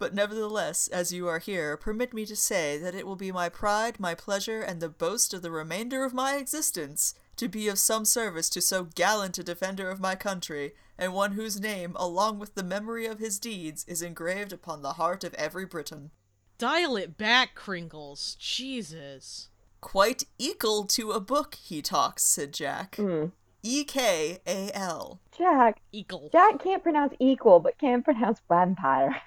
But 0.01 0.15
nevertheless, 0.15 0.89
as 0.89 1.13
you 1.13 1.29
are 1.29 1.39
here, 1.41 1.77
permit 1.77 2.15
me 2.15 2.25
to 2.25 2.35
say 2.35 2.79
that 2.79 2.95
it 2.95 3.07
will 3.07 3.17
be 3.17 3.31
my 3.31 3.51
pride, 3.51 4.01
my 4.01 4.15
pleasure, 4.15 4.63
and 4.63 4.81
the 4.81 4.89
boast 4.89 5.35
of 5.35 5.43
the 5.43 5.51
remainder 5.51 6.07
of 6.07 6.15
my 6.15 6.37
existence 6.37 7.15
to 7.37 7.49
be 7.49 7.69
of 7.69 7.79
some 7.79 8.07
service 8.07 8.49
to 8.49 8.63
so 8.63 8.85
gallant 8.85 9.37
a 9.37 9.43
defender 9.43 9.91
of 9.91 10.01
my 10.01 10.15
country, 10.15 10.73
and 10.97 11.13
one 11.13 11.33
whose 11.33 11.61
name, 11.61 11.93
along 11.97 12.39
with 12.39 12.55
the 12.55 12.63
memory 12.63 13.05
of 13.05 13.19
his 13.19 13.39
deeds, 13.39 13.85
is 13.87 14.01
engraved 14.01 14.55
upon 14.55 14.81
the 14.81 14.95
heart 14.95 15.23
of 15.23 15.35
every 15.35 15.67
Briton. 15.67 16.13
Dial 16.61 16.95
it 16.97 17.17
back, 17.17 17.55
Crinkles. 17.55 18.37
Jesus. 18.39 19.49
Quite 19.81 20.25
equal 20.39 20.85
to 20.89 21.13
a 21.13 21.19
book, 21.19 21.55
he 21.55 21.81
talks, 21.81 22.23
said 22.23 22.53
Jack. 22.53 22.97
Hmm. 22.97 23.29
E 23.63 23.83
K 23.85 24.41
A 24.47 24.71
L. 24.75 25.21
Jack. 25.37 25.81
Eagle. 25.91 26.29
Jack 26.31 26.63
can't 26.63 26.83
pronounce 26.83 27.15
equal, 27.19 27.61
but 27.61 27.79
can 27.79 28.03
pronounce 28.03 28.41
vampire. 28.49 29.17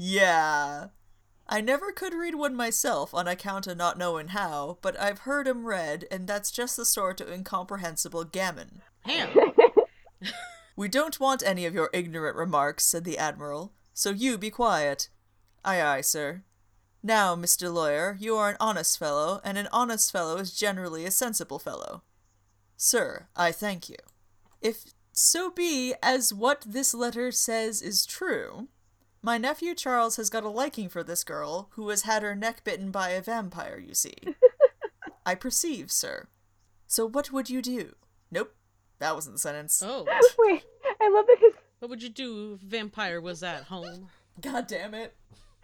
Yeah. 0.00 0.88
I 1.48 1.60
never 1.60 1.90
could 1.90 2.14
read 2.14 2.36
one 2.36 2.54
myself 2.54 3.12
on 3.12 3.26
account 3.26 3.66
of 3.66 3.76
not 3.76 3.98
knowing 3.98 4.28
how, 4.28 4.78
but 4.80 5.00
I've 5.00 5.20
heard 5.20 5.48
'em 5.48 5.64
read, 5.64 6.04
and 6.10 6.28
that's 6.28 6.52
just 6.52 6.76
the 6.76 6.84
sort 6.84 7.20
of 7.20 7.28
incomprehensible 7.28 8.22
gammon. 8.24 8.82
Ham. 9.06 9.30
We 10.76 10.86
don't 10.88 11.18
want 11.18 11.42
any 11.44 11.66
of 11.66 11.74
your 11.74 11.90
ignorant 11.92 12.36
remarks, 12.36 12.84
said 12.84 13.02
the 13.04 13.18
Admiral, 13.18 13.72
so 13.92 14.10
you 14.10 14.38
be 14.38 14.50
quiet. 14.50 15.08
Aye, 15.64 15.82
aye, 15.82 16.00
sir. 16.02 16.44
Now, 17.08 17.34
Mr. 17.34 17.72
Lawyer, 17.72 18.18
you 18.20 18.36
are 18.36 18.50
an 18.50 18.58
honest 18.60 18.98
fellow, 18.98 19.40
and 19.42 19.56
an 19.56 19.66
honest 19.72 20.12
fellow 20.12 20.36
is 20.36 20.52
generally 20.52 21.06
a 21.06 21.10
sensible 21.10 21.58
fellow. 21.58 22.02
Sir, 22.76 23.28
I 23.34 23.50
thank 23.50 23.88
you. 23.88 23.96
If 24.60 24.92
so 25.10 25.50
be 25.50 25.94
as 26.02 26.34
what 26.34 26.66
this 26.68 26.92
letter 26.92 27.32
says 27.32 27.80
is 27.80 28.04
true, 28.04 28.68
my 29.22 29.38
nephew 29.38 29.74
Charles 29.74 30.16
has 30.16 30.28
got 30.28 30.44
a 30.44 30.50
liking 30.50 30.90
for 30.90 31.02
this 31.02 31.24
girl, 31.24 31.70
who 31.76 31.88
has 31.88 32.02
had 32.02 32.22
her 32.22 32.36
neck 32.36 32.62
bitten 32.62 32.90
by 32.90 33.08
a 33.08 33.22
vampire, 33.22 33.82
you 33.82 33.94
see. 33.94 34.18
I 35.24 35.34
perceive, 35.34 35.90
sir. 35.90 36.28
So 36.86 37.08
what 37.08 37.32
would 37.32 37.48
you 37.48 37.62
do? 37.62 37.94
Nope, 38.30 38.54
that 38.98 39.14
wasn't 39.14 39.36
the 39.36 39.40
sentence. 39.40 39.82
Oh. 39.82 40.04
Wait, 40.38 40.62
I 41.00 41.08
love 41.08 41.24
that 41.26 41.38
his 41.40 41.54
What 41.78 41.88
would 41.88 42.02
you 42.02 42.10
do 42.10 42.58
if 42.60 42.60
vampire 42.60 43.18
was 43.18 43.42
at 43.42 43.62
home? 43.62 44.10
God 44.42 44.66
damn 44.66 44.92
it. 44.92 45.16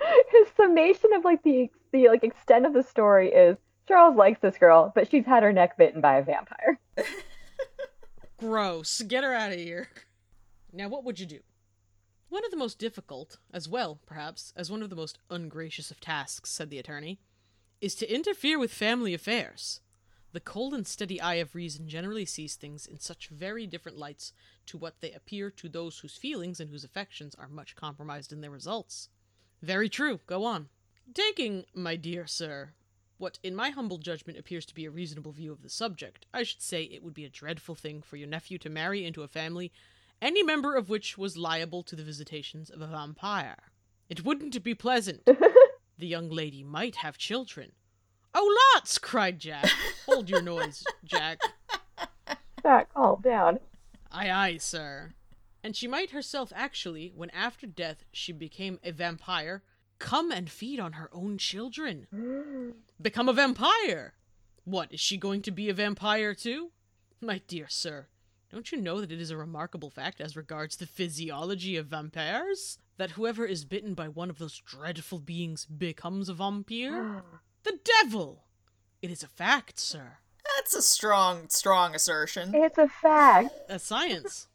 his 0.31 0.49
summation 0.57 1.13
of 1.15 1.25
like 1.25 1.43
the 1.43 1.71
the 1.93 2.09
like 2.09 2.25
extent 2.25 2.67
of 2.67 2.73
the 2.73 2.83
story 2.83 3.31
is 3.31 3.57
Charles 3.87 4.17
likes 4.17 4.41
this 4.41 4.57
girl, 4.57 4.93
but 4.95 5.11
she's 5.11 5.27
had 5.27 5.43
her 5.43 5.53
neck 5.53 5.77
bitten 5.77 6.01
by 6.01 6.17
a 6.17 6.23
vampire. 6.23 6.81
Gross. 8.39 9.03
Get 9.03 9.25
her 9.25 9.35
out 9.35 9.53
of 9.53 9.59
here. 9.59 9.89
Now, 10.73 10.89
what 10.89 11.05
would 11.05 11.21
you 11.21 11.27
do? 11.27 11.41
One 12.31 12.45
of 12.45 12.51
the 12.51 12.57
most 12.57 12.79
difficult, 12.79 13.37
as 13.53 13.69
well, 13.69 14.01
perhaps, 14.07 14.53
as 14.57 14.71
one 14.71 14.83
of 14.83 14.91
the 14.91 14.97
most 14.97 15.19
ungracious 15.31 15.91
of 15.91 16.01
tasks, 16.01 16.51
said 16.51 16.71
the 16.71 16.79
attorney, 16.79 17.21
is 17.81 17.95
to 17.97 18.13
interfere 18.13 18.59
with 18.59 18.73
family 18.73 19.15
affairs. 19.15 19.81
The 20.33 20.41
cold 20.41 20.75
and 20.75 20.85
steady 20.85 21.21
eye 21.21 21.35
of 21.35 21.55
reason 21.55 21.89
generally 21.89 22.25
sees 22.25 22.57
things 22.57 22.87
in 22.87 22.99
such 22.99 23.29
very 23.29 23.69
different 23.69 23.99
lights 23.99 24.33
to 24.67 24.77
what 24.77 25.01
they 25.01 25.13
appear 25.13 25.49
to 25.53 25.69
those 25.69 26.01
whose 26.01 26.17
feelings 26.17 26.59
and 26.59 26.71
whose 26.71 26.83
affections 26.83 27.37
are 27.37 27.47
much 27.47 27.77
compromised 27.77 28.33
in 28.33 28.41
their 28.41 28.51
results. 28.51 29.11
Very 29.65 29.89
true. 29.89 30.21
Go 30.27 30.45
on. 30.45 30.69
Taking, 31.15 31.65
my 31.75 31.97
dear 31.97 32.27
sir, 32.27 32.73
what 33.17 33.39
in 33.43 33.55
my 33.55 33.71
humble 33.71 33.97
judgment 33.97 34.39
appears 34.39 34.67
to 34.67 34.75
be 34.75 34.85
a 34.85 34.91
reasonable 34.91 35.33
view 35.33 35.53
of 35.53 35.63
the 35.63 35.71
subject, 35.71 36.27
I 36.35 36.43
should 36.43 36.61
say 36.61 36.83
it 36.83 37.03
would 37.03 37.15
be 37.15 37.25
a 37.25 37.31
dreadful 37.31 37.75
thing 37.75 38.03
for 38.03 38.17
your 38.17 38.29
nephew 38.29 38.59
to 38.59 38.69
marry 38.69 39.07
into 39.07 39.23
a 39.23 39.29
family 39.29 39.73
any 40.21 40.43
member 40.43 40.75
of 40.75 40.89
which 40.89 41.17
was 41.17 41.37
liable 41.37 41.83
to 41.83 41.97
the 41.97 42.03
visitations 42.03 42.69
of 42.69 42.81
a 42.81 42.87
vampire. 42.87 43.57
It 44.09 44.25
wouldn't 44.25 44.63
be 44.63 44.75
pleasant. 44.75 45.25
the 45.99 46.07
young 46.07 46.29
lady 46.29 46.63
might 46.63 46.97
have 46.97 47.17
children. 47.17 47.73
Oh, 48.35 48.57
lots! 48.75 48.99
cried 48.99 49.39
Jack. 49.39 49.71
Hold 50.07 50.29
your 50.29 50.43
noise, 50.43 50.85
Jack. 51.05 51.41
Jack, 52.63 52.93
calm 52.93 53.21
down. 53.23 53.61
Aye, 54.13 54.31
aye, 54.31 54.57
sir. 54.59 55.15
And 55.65 55.75
she 55.75 55.89
might 55.89 56.11
herself 56.11 56.53
actually, 56.55 57.11
when 57.17 57.31
after 57.31 57.67
death 57.67 58.05
she 58.13 58.33
became 58.33 58.79
a 58.85 58.93
vampire, 58.93 59.63
come 59.99 60.31
and 60.31 60.51
feed 60.51 60.79
on 60.79 60.93
her 60.93 61.09
own 61.11 61.39
children. 61.39 62.07
Become 63.01 63.31
a 63.31 63.33
vampire! 63.33 64.13
What, 64.65 64.93
is 64.93 65.01
she 65.01 65.17
going 65.17 65.41
to 65.41 65.51
be 65.51 65.71
a 65.71 65.75
vampire 65.75 66.35
too? 66.35 66.73
My 67.19 67.41
dear 67.49 67.67
sir, 67.71 68.09
don't 68.53 68.71
you 68.71 68.79
know 68.79 69.01
that 69.01 69.11
it 69.11 69.23
is 69.23 69.31
a 69.31 69.39
remarkable 69.39 69.89
fact 69.89 70.21
as 70.21 70.37
regards 70.37 70.77
the 70.77 70.87
physiology 70.87 71.79
of 71.79 71.87
vampires? 71.87 72.79
That 72.99 73.13
whoever 73.13 73.47
is 73.47 73.65
bitten 73.65 73.95
by 73.95 74.09
one 74.09 74.29
of 74.29 74.39
those 74.39 74.59
dreadful 74.59 75.19
beings 75.19 75.65
becomes 75.65 76.29
a 76.29 76.35
vampire? 76.35 77.23
the 77.63 77.79
devil! 78.03 78.45
It 79.01 79.11
is 79.11 79.23
a 79.23 79.29
fact, 79.29 79.79
sir. 79.79 80.19
That's 80.57 80.75
a 80.75 80.83
strong, 80.83 81.49
strong 81.49 81.95
assertion. 81.95 82.55
It's 82.55 82.77
a 82.77 82.89
fact. 82.89 83.55
A 83.71 83.79
science. 83.79 84.47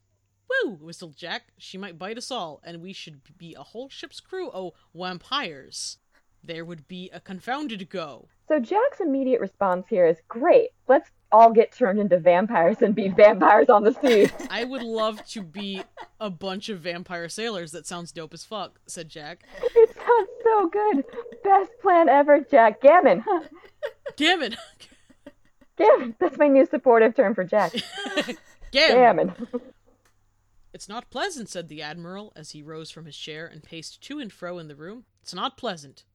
Woo! 0.50 0.78
whistled 0.82 1.16
Jack. 1.16 1.44
She 1.58 1.78
might 1.78 2.00
bite 2.00 2.18
us 2.18 2.32
all, 2.32 2.62
and 2.64 2.82
we 2.82 2.94
should 2.94 3.22
be 3.38 3.56
a 3.56 3.64
whole 3.64 3.90
ship's 3.90 4.20
crew 4.20 4.50
o' 4.54 4.74
vampires. 4.94 5.98
There 6.44 6.66
would 6.66 6.88
be 6.88 7.10
a 7.12 7.20
confounded 7.20 7.90
go. 7.90 8.30
So 8.48 8.60
Jack's 8.60 9.00
immediate 9.00 9.42
response 9.42 9.86
here 9.90 10.08
is 10.08 10.18
great. 10.28 10.70
Let's 10.88 11.12
all 11.32 11.52
get 11.52 11.72
turned 11.72 12.00
into 12.00 12.18
vampires 12.18 12.82
and 12.82 12.96
be 12.96 13.10
vampires 13.10 13.70
on 13.70 13.84
the 13.84 13.94
sea. 13.94 14.30
I 14.50 14.64
would 14.64 14.82
love 14.82 15.24
to 15.28 15.44
be 15.44 15.84
a 16.20 16.30
bunch 16.30 16.70
of 16.70 16.80
vampire 16.80 17.30
sailors. 17.30 17.72
That 17.72 17.86
sounds 17.86 18.12
dope 18.12 18.34
as 18.34 18.44
fuck, 18.44 18.80
said 18.88 19.10
Jack. 19.10 19.44
it 19.62 19.96
sounds 19.96 20.30
so 20.44 20.70
good. 20.70 21.06
Best 21.44 21.72
plan 21.82 22.10
ever, 22.10 22.40
Jack. 22.40 22.82
Gammon. 22.82 23.24
Gammon! 24.16 24.56
Gammon. 25.78 26.16
That's 26.20 26.38
my 26.38 26.48
new 26.48 26.66
supportive 26.66 27.16
term 27.16 27.36
for 27.36 27.44
Jack. 27.44 27.74
Gammon! 28.72 28.98
Gammon. 28.98 29.34
It's 30.80 30.88
not 30.88 31.10
pleasant, 31.10 31.50
said 31.50 31.68
the 31.68 31.82
Admiral 31.82 32.32
as 32.38 32.52
he 32.52 32.64
rose 32.64 32.90
from 32.90 33.06
his 33.06 33.18
chair 33.18 33.46
and 33.46 33.62
paced 33.62 34.00
to 34.04 34.18
and 34.18 34.32
fro 34.32 34.58
in 34.60 34.70
the 34.70 34.78
room. 34.78 35.04
It's 35.22 35.34
not 35.34 35.58
pleasant. 35.58 36.06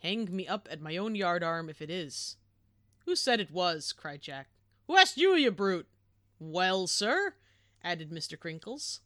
Hang 0.00 0.28
me 0.30 0.46
up 0.46 0.68
at 0.70 0.82
my 0.82 0.98
own 0.98 1.14
yardarm 1.14 1.70
if 1.70 1.80
it 1.80 1.88
is. 1.88 2.36
Who 3.06 3.16
said 3.16 3.40
it 3.40 3.50
was? 3.50 3.94
cried 3.94 4.20
Jack. 4.20 4.48
Who 4.88 4.98
asked 4.98 5.16
you, 5.16 5.34
you 5.36 5.50
brute? 5.50 5.86
Well, 6.38 6.86
sir, 6.86 7.32
added 7.82 8.10
Mr. 8.10 8.38
Crinkles, 8.38 9.00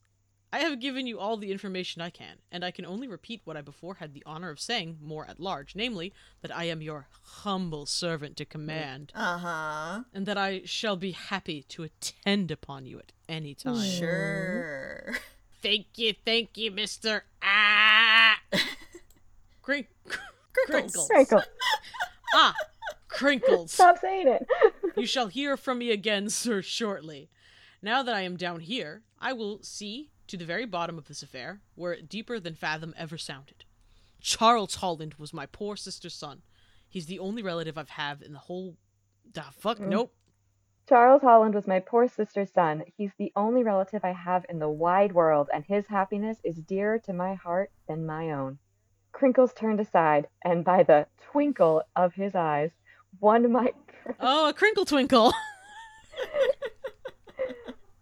I 0.53 0.59
have 0.61 0.81
given 0.81 1.07
you 1.07 1.21
all 1.21 1.37
the 1.37 1.53
information 1.53 2.03
I 2.03 2.11
can, 2.11 2.39
and 2.51 2.65
I 2.65 2.73
can 2.73 2.85
only 2.85 3.07
repeat 3.07 3.43
what 3.45 3.57
I 3.57 3.61
before 3.61 3.95
had 4.01 4.15
the 4.15 4.25
honor 4.27 4.51
of 4.51 4.59
saying 4.59 4.99
more 5.01 5.27
at 5.31 5.39
large, 5.39 5.77
namely, 5.77 6.13
that 6.43 6.57
I 6.57 6.65
am 6.65 6.83
your 6.83 7.07
humble 7.23 7.87
servant 7.87 8.37
to 8.39 8.45
command, 8.45 9.13
Uh 9.15 9.39
huh. 9.39 10.03
and 10.13 10.27
that 10.27 10.37
I 10.37 10.63
shall 10.65 10.97
be 10.97 11.13
happy 11.13 11.63
to 11.69 11.85
attend 11.85 12.51
upon 12.51 12.85
you 12.85 12.99
at 12.99 13.13
any 13.29 13.55
time. 13.55 13.83
Sure. 13.83 15.15
Thank 15.63 15.87
you, 15.97 16.15
thank 16.25 16.57
you, 16.57 16.71
Mister. 16.71 17.25
Ah, 17.43 18.37
Crink- 19.63 19.89
crinkles. 20.67 21.09
Crinkle. 21.09 21.43
Ah, 22.35 22.55
crinkles. 23.09 23.73
Stop 23.73 23.99
saying 23.99 24.29
it. 24.29 24.47
You 24.97 25.07
shall 25.07 25.29
hear 25.29 25.57
from 25.57 25.79
me 25.79 25.91
again, 25.91 26.29
sir, 26.29 26.61
shortly. 26.61 27.31
Now 27.81 28.03
that 28.03 28.15
I 28.15 28.21
am 28.21 28.37
down 28.37 28.61
here, 28.61 29.03
I 29.19 29.33
will 29.33 29.63
see 29.63 30.11
to 30.27 30.37
the 30.37 30.45
very 30.45 30.67
bottom 30.67 30.99
of 30.99 31.09
this 31.09 31.23
affair, 31.23 31.63
were 31.75 31.95
it 31.95 32.09
deeper 32.09 32.39
than 32.39 32.55
fathom 32.55 32.95
ever 32.99 33.17
sounded. 33.17 33.65
Charles 34.21 34.77
Holland 34.77 35.15
was 35.19 35.33
my 35.33 35.47
poor 35.47 35.75
sister's 35.75 36.15
son. 36.15 36.43
He's 36.89 37.07
the 37.07 37.19
only 37.19 37.43
relative 37.43 37.79
I've 37.79 37.89
have 37.91 38.21
in 38.23 38.33
the 38.33 38.39
whole. 38.39 38.77
Da 39.33 39.45
fuck, 39.59 39.81
nope. 39.81 40.15
Charles 40.89 41.21
Holland 41.21 41.55
was 41.55 41.67
my 41.67 41.81
poor 41.81 42.09
sister's 42.09 42.51
son. 42.51 42.83
He's 42.97 43.11
the 43.19 43.31
only 43.37 43.63
relative 43.63 44.07
I 44.07 44.13
have 44.13 44.47
in 44.49 44.59
the 44.59 44.71
wide 44.71 45.13
world, 45.13 45.51
and 45.53 45.63
his 45.63 45.87
happiness 45.87 46.39
is 46.43 46.57
dearer 46.63 46.99
to 47.01 47.13
my 47.13 47.35
heart 47.35 47.71
than 47.87 48.07
my 48.07 48.31
own. 48.31 48.59
Crinkles 49.13 49.53
turned 49.53 49.81
aside, 49.81 50.29
and 50.43 50.65
by 50.65 50.85
the 50.85 51.07
twinkle 51.31 51.83
of 51.95 52.15
his 52.15 52.35
eyes, 52.35 52.71
one 53.21 53.53
might 53.53 53.75
Oh, 54.21 54.49
a 54.49 54.55
crinkle 54.55 54.87
twinkle. 54.87 55.35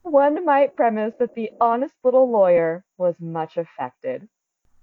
one 0.03 0.45
might 0.45 0.76
premise 0.76 1.14
that 1.18 1.34
the 1.34 1.51
honest 1.61 1.95
little 2.05 2.30
lawyer 2.30 2.84
was 2.99 3.16
much 3.18 3.57
affected. 3.57 4.28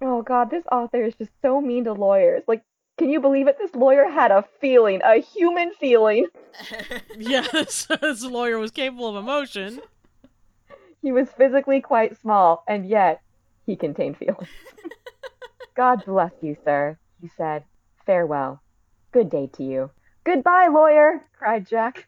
Oh 0.02 0.22
god, 0.24 0.50
this 0.50 0.66
author 0.70 1.02
is 1.02 1.16
just 1.16 1.32
so 1.42 1.62
mean 1.62 1.86
to 1.86 1.94
lawyers. 1.94 2.44
Like, 2.50 2.64
can 2.98 3.10
you 3.10 3.20
believe 3.20 3.48
it? 3.48 3.58
This 3.58 3.74
lawyer 3.76 4.08
had 4.08 4.32
a 4.32 4.46
feeling, 4.60 5.02
a 5.04 5.22
human 5.22 5.72
feeling. 5.80 6.28
yes, 7.18 7.52
this, 7.52 7.88
this 8.02 8.24
lawyer 8.24 8.60
was 8.60 8.72
capable 8.72 9.10
of 9.10 9.16
emotion. 9.16 9.82
He 11.02 11.12
was 11.12 11.30
physically 11.30 11.82
quite 11.82 12.18
small, 12.20 12.64
and 12.68 12.88
yet 12.88 13.22
he 13.66 13.76
contained 13.76 14.18
feelings. 14.18 14.48
God 15.76 16.04
bless 16.06 16.32
you, 16.42 16.56
sir, 16.64 16.98
he 17.22 17.30
said. 17.36 17.64
Farewell. 18.06 18.62
Good 19.12 19.30
day 19.30 19.50
to 19.54 19.64
you. 19.64 19.92
Goodbye, 20.24 20.68
lawyer, 20.68 21.26
cried 21.38 21.68
Jack. 21.68 22.08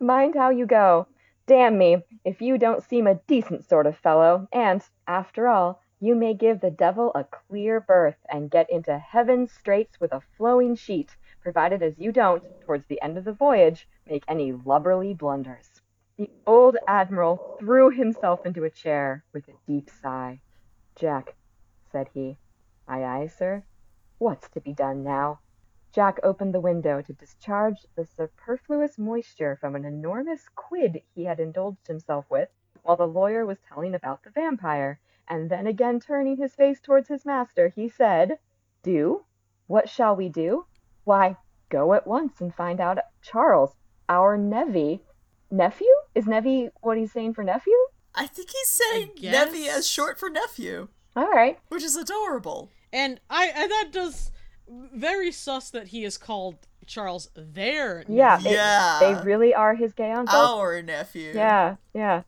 Mind 0.00 0.34
how 0.34 0.50
you 0.50 0.66
go. 0.66 1.06
Damn 1.46 1.78
me, 1.78 1.98
if 2.24 2.40
you 2.40 2.58
don't 2.58 2.82
seem 2.82 3.06
a 3.06 3.20
decent 3.26 3.68
sort 3.68 3.86
of 3.86 3.96
fellow, 3.98 4.48
and, 4.52 4.82
after 5.06 5.48
all, 5.48 5.81
you 6.02 6.16
may 6.16 6.34
give 6.34 6.60
the 6.60 6.68
devil 6.68 7.12
a 7.14 7.22
clear 7.22 7.78
berth 7.78 8.16
and 8.28 8.50
get 8.50 8.68
into 8.68 8.98
heaven's 8.98 9.52
straits 9.52 10.00
with 10.00 10.12
a 10.12 10.20
flowing 10.36 10.74
sheet, 10.74 11.14
provided 11.40 11.80
as 11.80 11.96
you 11.96 12.10
don't, 12.10 12.42
towards 12.60 12.84
the 12.88 13.00
end 13.00 13.16
of 13.16 13.24
the 13.24 13.32
voyage, 13.32 13.88
make 14.04 14.24
any 14.26 14.52
lubberly 14.52 15.16
blunders. 15.16 15.80
The 16.16 16.28
old 16.44 16.76
admiral 16.88 17.56
threw 17.56 17.90
himself 17.90 18.44
into 18.44 18.64
a 18.64 18.70
chair 18.70 19.22
with 19.32 19.46
a 19.46 19.52
deep 19.64 19.88
sigh. 19.88 20.40
Jack, 20.96 21.36
said 21.92 22.08
he. 22.12 22.36
Aye, 22.88 23.04
aye, 23.04 23.26
sir. 23.28 23.62
What's 24.18 24.48
to 24.50 24.60
be 24.60 24.72
done 24.72 25.04
now? 25.04 25.38
Jack 25.92 26.18
opened 26.24 26.52
the 26.52 26.60
window 26.60 27.00
to 27.00 27.12
discharge 27.12 27.86
the 27.94 28.06
superfluous 28.06 28.98
moisture 28.98 29.54
from 29.54 29.76
an 29.76 29.84
enormous 29.84 30.48
quid 30.56 31.00
he 31.14 31.22
had 31.26 31.38
indulged 31.38 31.86
himself 31.86 32.28
with, 32.28 32.48
while 32.82 32.96
the 32.96 33.06
lawyer 33.06 33.46
was 33.46 33.60
telling 33.60 33.94
about 33.94 34.24
the 34.24 34.30
vampire, 34.30 34.98
and 35.32 35.48
then 35.50 35.66
again 35.66 35.98
turning 35.98 36.36
his 36.36 36.54
face 36.54 36.78
towards 36.78 37.08
his 37.08 37.24
master, 37.24 37.68
he 37.74 37.88
said, 37.88 38.38
Do? 38.82 39.24
What 39.66 39.88
shall 39.88 40.14
we 40.14 40.28
do? 40.28 40.66
Why, 41.04 41.36
go 41.70 41.94
at 41.94 42.06
once 42.06 42.40
and 42.40 42.54
find 42.54 42.80
out 42.80 42.98
Charles, 43.22 43.74
our 44.10 44.36
nevy. 44.36 45.00
Nephew? 45.50 45.88
Is 46.14 46.26
nevy 46.26 46.68
what 46.82 46.98
he's 46.98 47.12
saying 47.12 47.32
for 47.34 47.44
nephew? 47.44 47.72
I 48.14 48.26
think 48.26 48.50
he's 48.50 48.68
saying 48.68 49.10
guess. 49.16 49.48
Nevi 49.48 49.68
as 49.68 49.86
short 49.88 50.18
for 50.20 50.28
nephew, 50.28 50.88
All 51.16 51.30
right. 51.30 51.58
which 51.70 51.82
is 51.82 51.96
adorable. 51.96 52.68
And 52.92 53.18
I, 53.30 53.46
and 53.54 53.70
that 53.70 53.88
does 53.90 54.30
very 54.94 55.32
sus 55.32 55.70
that 55.70 55.88
he 55.88 56.04
is 56.04 56.18
called 56.18 56.56
Charles 56.86 57.30
their 57.34 58.04
Yeah, 58.08 58.34
nephew. 58.36 58.44
they, 58.50 58.54
Yeah. 58.56 58.98
they 59.00 59.14
really 59.24 59.54
are 59.54 59.74
his 59.74 59.92
gay 59.94 60.10
uncle. 60.12 60.36
Our 60.38 60.82
nephew. 60.82 61.32
Yeah, 61.34 61.76
yeah. 61.94 62.22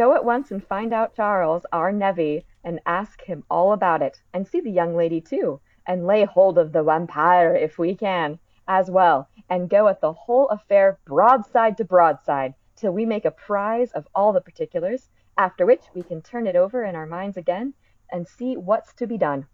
Go 0.00 0.14
at 0.14 0.24
once 0.24 0.50
and 0.50 0.66
find 0.66 0.94
out 0.94 1.14
Charles, 1.14 1.66
our 1.74 1.92
nevy, 1.92 2.46
and 2.64 2.80
ask 2.86 3.20
him 3.20 3.44
all 3.50 3.74
about 3.74 4.00
it, 4.00 4.22
and 4.32 4.48
see 4.48 4.58
the 4.58 4.70
young 4.70 4.96
lady 4.96 5.20
too, 5.20 5.60
and 5.86 6.06
lay 6.06 6.24
hold 6.24 6.56
of 6.56 6.72
the 6.72 6.82
vampire 6.82 7.54
if 7.54 7.78
we 7.78 7.94
can, 7.94 8.38
as 8.66 8.90
well, 8.90 9.28
and 9.50 9.68
go 9.68 9.88
at 9.88 10.00
the 10.00 10.14
whole 10.14 10.48
affair 10.48 10.98
broadside 11.04 11.76
to 11.76 11.84
broadside, 11.84 12.54
till 12.76 12.92
we 12.92 13.04
make 13.04 13.26
a 13.26 13.30
prize 13.30 13.92
of 13.92 14.08
all 14.14 14.32
the 14.32 14.40
particulars, 14.40 15.10
after 15.36 15.66
which 15.66 15.82
we 15.92 16.02
can 16.02 16.22
turn 16.22 16.46
it 16.46 16.56
over 16.56 16.82
in 16.82 16.96
our 16.96 17.04
minds 17.04 17.36
again, 17.36 17.74
and 18.10 18.26
see 18.26 18.56
what's 18.56 18.94
to 18.94 19.06
be 19.06 19.18
done. 19.18 19.46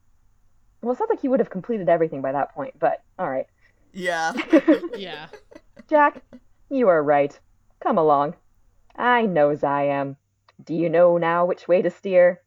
Well, 0.80 0.92
it 0.92 0.98
sounds 0.98 1.10
like 1.10 1.22
he 1.22 1.28
would 1.28 1.40
have 1.40 1.50
completed 1.50 1.88
everything 1.88 2.22
by 2.22 2.30
that 2.30 2.54
point, 2.54 2.78
but 2.78 3.02
all 3.18 3.28
right. 3.28 3.48
Yeah. 3.92 4.32
Yeah. 4.96 5.26
Jack, 5.88 6.22
you 6.70 6.86
are 6.86 7.02
right. 7.02 7.36
Come 7.80 7.98
along. 7.98 8.36
I 8.94 9.26
knows 9.26 9.64
I 9.64 9.82
am. 9.82 10.16
Do 10.64 10.74
you 10.74 10.88
know 10.88 11.18
now 11.18 11.44
which 11.44 11.68
way 11.68 11.82
to 11.82 11.90
steer? 11.90 12.42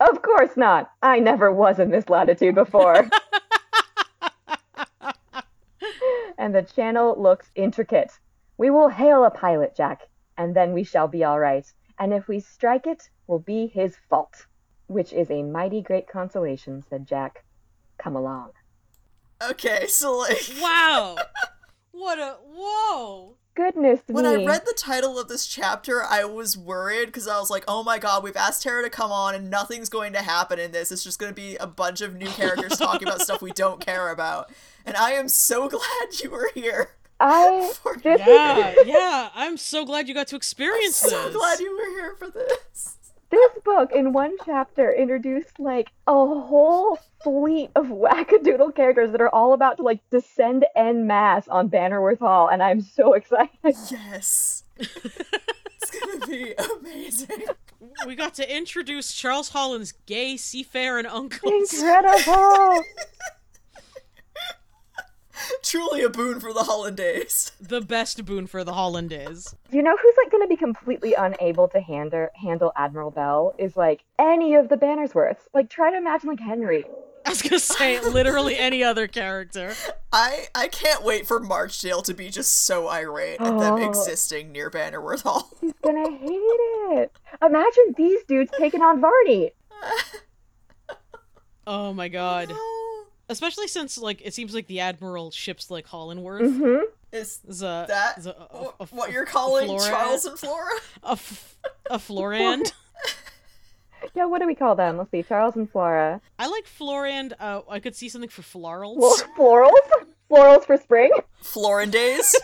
Of 0.00 0.22
course 0.22 0.56
not. 0.56 0.90
I 1.02 1.20
never 1.20 1.52
was 1.52 1.78
in 1.78 1.90
this 1.90 2.08
latitude 2.08 2.54
before. 2.54 3.08
and 6.38 6.54
the 6.54 6.62
channel 6.62 7.14
looks 7.20 7.50
intricate. 7.54 8.18
We 8.58 8.70
will 8.70 8.88
hail 8.88 9.24
a 9.24 9.30
pilot, 9.30 9.76
Jack, 9.76 10.08
and 10.36 10.54
then 10.56 10.72
we 10.72 10.82
shall 10.82 11.08
be 11.08 11.24
all 11.24 11.38
right. 11.38 11.66
And 11.98 12.12
if 12.12 12.26
we 12.28 12.40
strike 12.40 12.86
it, 12.86 13.08
will 13.26 13.38
be 13.38 13.68
his 13.68 13.96
fault. 14.10 14.46
Which 14.88 15.12
is 15.12 15.30
a 15.30 15.42
mighty 15.42 15.80
great 15.80 16.08
consolation, 16.08 16.82
said 16.82 17.06
Jack. 17.06 17.44
Come 17.98 18.16
along. 18.16 18.50
Okay, 19.40 19.86
so 19.86 20.18
like 20.18 20.52
Wow. 20.60 21.16
What 21.92 22.18
a 22.18 22.38
whoa. 22.42 23.36
Goodness 23.54 24.00
when 24.06 24.24
me. 24.24 24.44
I 24.44 24.46
read 24.46 24.62
the 24.64 24.74
title 24.76 25.18
of 25.18 25.28
this 25.28 25.46
chapter, 25.46 26.02
I 26.02 26.24
was 26.24 26.56
worried 26.56 27.06
because 27.06 27.28
I 27.28 27.38
was 27.38 27.50
like, 27.50 27.64
"Oh 27.68 27.82
my 27.82 27.98
god, 27.98 28.22
we've 28.24 28.36
asked 28.36 28.62
Tarra 28.62 28.82
to 28.82 28.90
come 28.90 29.12
on, 29.12 29.34
and 29.34 29.50
nothing's 29.50 29.88
going 29.88 30.12
to 30.14 30.22
happen 30.22 30.58
in 30.58 30.72
this. 30.72 30.90
It's 30.90 31.04
just 31.04 31.18
going 31.18 31.30
to 31.30 31.36
be 31.36 31.56
a 31.56 31.66
bunch 31.66 32.00
of 32.00 32.14
new 32.16 32.28
characters 32.28 32.78
talking 32.78 33.06
about 33.06 33.20
stuff 33.20 33.42
we 33.42 33.50
don't 33.52 33.84
care 33.84 34.10
about." 34.10 34.50
And 34.86 34.96
I 34.96 35.12
am 35.12 35.28
so 35.28 35.68
glad 35.70 36.20
you 36.22 36.30
were 36.30 36.50
here. 36.54 36.92
i 37.20 37.72
for- 37.82 37.96
yeah 38.04 38.74
yeah 38.84 39.28
i'm 39.34 39.56
so 39.56 39.84
glad 39.84 40.08
you 40.08 40.14
got 40.14 40.26
to 40.28 40.34
experience 40.36 40.96
so 40.96 41.08
this. 41.08 41.32
So 41.32 41.38
glad 41.38 41.60
you 41.60 41.70
were 41.76 41.90
here 42.00 42.16
for 42.18 42.30
this. 42.30 42.96
This 43.32 43.52
book 43.64 43.92
in 43.92 44.12
one 44.12 44.36
chapter 44.44 44.92
introduced 44.92 45.58
like 45.58 45.90
a 46.06 46.12
whole 46.12 46.98
fleet 47.24 47.70
of 47.74 47.86
wackadoodle 47.86 48.76
characters 48.76 49.10
that 49.10 49.22
are 49.22 49.34
all 49.34 49.54
about 49.54 49.78
to 49.78 49.82
like 49.82 50.00
descend 50.10 50.66
en 50.76 51.06
masse 51.06 51.48
on 51.48 51.70
Bannerworth 51.70 52.18
Hall, 52.18 52.48
and 52.48 52.62
I'm 52.62 52.82
so 52.82 53.14
excited. 53.14 53.48
Yes. 53.64 54.64
it's 54.76 55.90
gonna 55.98 56.26
be 56.26 56.54
amazing. 56.78 57.44
we 58.06 58.14
got 58.14 58.34
to 58.34 58.56
introduce 58.56 59.14
Charles 59.14 59.48
Holland's 59.48 59.92
gay 60.04 60.36
seafaring 60.36 61.06
uncles. 61.06 61.72
Incredible! 61.72 62.82
Truly 65.62 66.02
a 66.02 66.08
boon 66.08 66.40
for 66.40 66.52
the 66.52 66.64
hollandaise. 66.64 67.52
the 67.60 67.80
best 67.80 68.24
boon 68.24 68.46
for 68.46 68.64
the 68.64 68.72
Hollandaise. 68.72 69.54
Do 69.70 69.76
you 69.76 69.82
know 69.82 69.96
who's 70.00 70.14
like 70.22 70.30
going 70.30 70.42
to 70.44 70.48
be 70.48 70.56
completely 70.56 71.14
unable 71.14 71.68
to 71.68 71.80
handle 71.80 72.28
handle 72.34 72.72
Admiral 72.76 73.10
Bell? 73.10 73.54
Is 73.58 73.76
like 73.76 74.04
any 74.18 74.54
of 74.54 74.68
the 74.68 74.76
Bannersworths. 74.76 75.42
Like 75.54 75.70
try 75.70 75.90
to 75.90 75.96
imagine 75.96 76.28
like 76.28 76.40
Henry. 76.40 76.84
I 77.24 77.28
was 77.30 77.40
gonna 77.40 77.60
say 77.60 78.00
literally 78.00 78.58
any 78.58 78.82
other 78.82 79.06
character. 79.06 79.74
I 80.12 80.48
I 80.56 80.66
can't 80.66 81.04
wait 81.04 81.26
for 81.26 81.38
Marchdale 81.38 82.02
to 82.02 82.14
be 82.14 82.28
just 82.30 82.66
so 82.66 82.88
irate 82.88 83.40
at 83.40 83.58
them 83.58 83.74
Oh. 83.74 83.88
existing 83.88 84.50
near 84.50 84.70
Bannerworth 84.70 85.22
Hall. 85.22 85.48
He's 85.60 85.72
gonna 85.84 86.10
hate 86.10 86.28
it. 86.30 87.12
Imagine 87.40 87.94
these 87.96 88.24
dudes 88.24 88.50
taking 88.58 88.82
on 88.82 89.00
Varney. 89.00 89.52
Oh 91.64 91.92
my 91.92 92.08
god. 92.08 92.48
Oh, 92.50 92.91
Especially 93.32 93.66
since 93.68 93.98
like 93.98 94.20
it 94.24 94.34
seems 94.34 94.54
like 94.54 94.66
the 94.66 94.80
Admiral 94.80 95.30
ships 95.30 95.70
like 95.70 95.86
Hollandworth. 95.86 96.42
hmm 96.50 96.76
is 97.12 97.40
Is 97.46 97.62
a, 97.62 97.84
that 97.88 98.18
is 98.18 98.26
a, 98.26 98.30
a, 98.30 98.56
wh- 98.56 98.74
a- 98.80 98.86
what 98.94 99.10
you're 99.12 99.26
calling 99.26 99.66
Flora- 99.66 99.88
Charles 99.88 100.24
and 100.24 100.38
Flora? 100.38 100.70
a, 101.02 101.10
f- 101.12 101.56
a 101.90 101.98
Florand. 101.98 102.72
Yeah, 104.14 104.24
what 104.26 104.40
do 104.40 104.48
we 104.48 104.56
call 104.56 104.74
them? 104.74 104.98
Let's 104.98 105.12
see, 105.12 105.22
Charles 105.22 105.54
and 105.54 105.70
Flora. 105.70 106.20
I 106.38 106.48
like 106.48 106.66
Florand. 106.66 107.34
Uh, 107.38 107.60
I 107.70 107.78
could 107.78 107.94
see 107.94 108.08
something 108.08 108.28
for 108.28 108.42
Florals. 108.42 108.96
Flo- 108.96 109.68
florals? 109.68 110.06
Florals 110.28 110.64
for 110.66 110.76
spring? 110.76 111.12
Florandaise? 111.42 112.34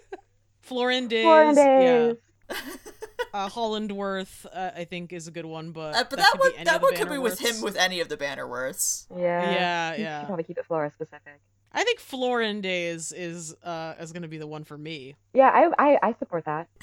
Florandaise. 0.66 1.22
Florandaise. 1.24 2.16
Yeah. 2.50 2.56
Uh, 3.34 3.48
Hollandworth, 3.48 4.46
uh, 4.52 4.70
I 4.76 4.84
think, 4.84 5.12
is 5.12 5.26
a 5.26 5.30
good 5.30 5.46
one, 5.46 5.72
but 5.72 5.94
Uh, 5.94 6.04
but 6.08 6.10
that, 6.10 6.18
that, 6.18 6.30
could 6.32 6.40
one 6.40 6.52
be 6.58 6.64
that 6.64 6.82
one 6.82 6.94
could 6.96 7.08
be 7.08 7.18
with 7.18 7.38
him 7.38 7.62
with 7.62 7.76
any 7.76 8.00
of 8.00 8.08
the 8.08 8.16
Bannerworths. 8.16 9.06
Yeah. 9.10 9.18
Yeah, 9.18 9.90
You 9.90 9.96
should 9.96 10.02
yeah. 10.02 10.24
probably 10.24 10.44
keep 10.44 10.58
it 10.58 10.66
Flora 10.66 10.90
specific. 10.90 11.40
I 11.72 11.84
think 11.84 12.00
Florandaise 12.00 13.14
is 13.16 13.54
uh 13.64 13.94
is 13.98 14.12
gonna 14.12 14.28
be 14.28 14.36
the 14.36 14.46
one 14.46 14.64
for 14.64 14.76
me. 14.76 15.16
Yeah, 15.32 15.48
I, 15.48 15.92
I, 15.92 15.98
I 16.02 16.14
support 16.18 16.44
that. 16.44 16.68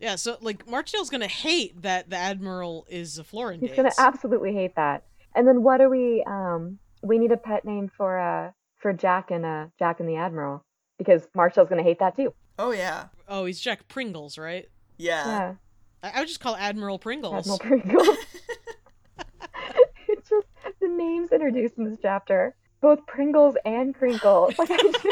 Yeah, 0.00 0.16
so 0.16 0.38
like 0.40 0.66
Marchdale's 0.66 1.10
gonna 1.10 1.26
hate 1.28 1.82
that 1.82 2.08
the 2.08 2.16
Admiral 2.16 2.86
is 2.88 3.18
a 3.18 3.22
Florandaise. 3.22 3.68
He's 3.68 3.76
gonna 3.76 3.92
absolutely 3.98 4.54
hate 4.54 4.74
that. 4.76 5.04
And 5.34 5.46
then 5.46 5.62
what 5.62 5.82
are 5.82 5.90
we? 5.90 6.24
Um, 6.26 6.78
we 7.02 7.18
need 7.18 7.32
a 7.32 7.36
pet 7.36 7.64
name 7.66 7.90
for 7.94 8.18
uh 8.18 8.52
for 8.78 8.94
Jack 8.94 9.30
and 9.30 9.44
uh 9.44 9.66
Jack 9.78 10.00
and 10.00 10.08
the 10.08 10.16
Admiral 10.16 10.64
because 10.96 11.28
Marshall's 11.34 11.68
gonna 11.68 11.82
hate 11.82 11.98
that 11.98 12.16
too. 12.16 12.32
Oh 12.58 12.72
yeah. 12.72 13.08
oh, 13.28 13.44
he's 13.44 13.60
Jack 13.60 13.88
Pringles, 13.88 14.38
right? 14.38 14.68
Yeah. 15.00 15.26
Yeah, 15.26 15.54
I, 16.02 16.10
I 16.16 16.18
would 16.20 16.28
just 16.28 16.40
call 16.40 16.56
Admiral 16.56 16.98
Pringles. 16.98 17.34
Admiral 17.50 17.58
Pringles. 17.58 18.08
it's 20.08 20.28
just 20.28 20.46
the 20.80 20.88
names 20.88 21.30
introduced 21.32 21.78
in 21.78 21.84
this 21.84 21.98
chapter, 22.00 22.54
both 22.80 23.06
Pringles 23.06 23.56
and 23.64 23.94
Crinkle. 23.94 24.52
Like 24.58 24.68
just, 24.68 25.06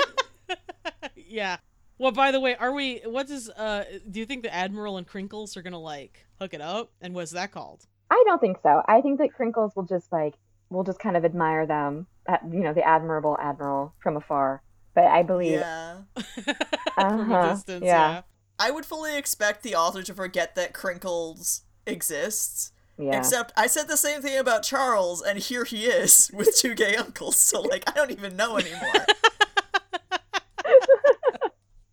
yeah. 1.17 1.59
Well, 1.99 2.13
by 2.13 2.31
the 2.31 2.41
way, 2.41 2.55
are 2.57 2.73
we? 2.73 3.01
What 3.05 3.29
is? 3.31 3.51
Uh, 3.51 3.85
do 4.11 4.21
you 4.21 4.27
think 4.27 4.43
the 4.43 4.55
Admiral 4.55 4.97
and 4.99 5.07
Crinkles 5.07 5.57
are 5.57 5.63
gonna 5.63 5.79
like 5.81 6.27
hook 6.39 6.55
it 6.55 6.61
up? 6.61 6.91
And 7.01 7.15
what's 7.15 7.33
that 7.33 7.51
called? 7.53 7.87
I 8.11 8.23
don't 8.27 8.41
think 8.41 8.59
so. 8.63 8.83
I 8.87 9.01
think 9.01 9.19
that 9.19 9.31
Crinkles 9.39 9.75
will 9.77 9.83
just 9.85 10.11
like 10.13 10.35
will 10.71 10.85
just 10.85 10.99
kind 10.99 11.17
of 11.17 11.25
admire 11.25 11.67
them, 11.67 12.07
at, 12.27 12.43
you 12.51 12.61
know, 12.61 12.73
the 12.75 12.87
admirable 12.87 13.37
admiral 13.41 13.95
from 14.03 14.17
afar. 14.17 14.63
But 14.95 15.05
I 15.05 15.23
believe 15.23 15.61
Yeah. 15.61 15.99
From 16.15 16.55
a 16.97 17.03
Uh-huh, 17.03 17.51
distance, 17.55 17.85
yeah. 17.85 18.11
yeah. 18.11 18.23
I 18.59 18.71
would 18.71 18.85
fully 18.85 19.17
expect 19.17 19.63
the 19.63 19.75
author 19.75 20.03
to 20.03 20.15
forget 20.15 20.55
that 20.55 20.73
Crinkles 20.73 21.63
exists. 21.87 22.73
Yeah. 22.99 23.17
Except 23.17 23.53
I 23.57 23.69
said 23.69 23.87
the 23.87 23.97
same 23.97 24.23
thing 24.23 24.39
about 24.39 24.65
Charles, 24.65 25.23
and 25.23 25.39
here 25.39 25.65
he 25.65 25.87
is 25.87 26.31
with 26.35 26.57
two 26.57 26.75
gay 26.75 26.97
uncles. 26.97 27.37
So 27.37 27.61
like 27.61 27.89
I 27.89 27.93
don't 27.93 28.11
even 28.11 28.37
know 28.37 28.59
anymore. 28.59 29.07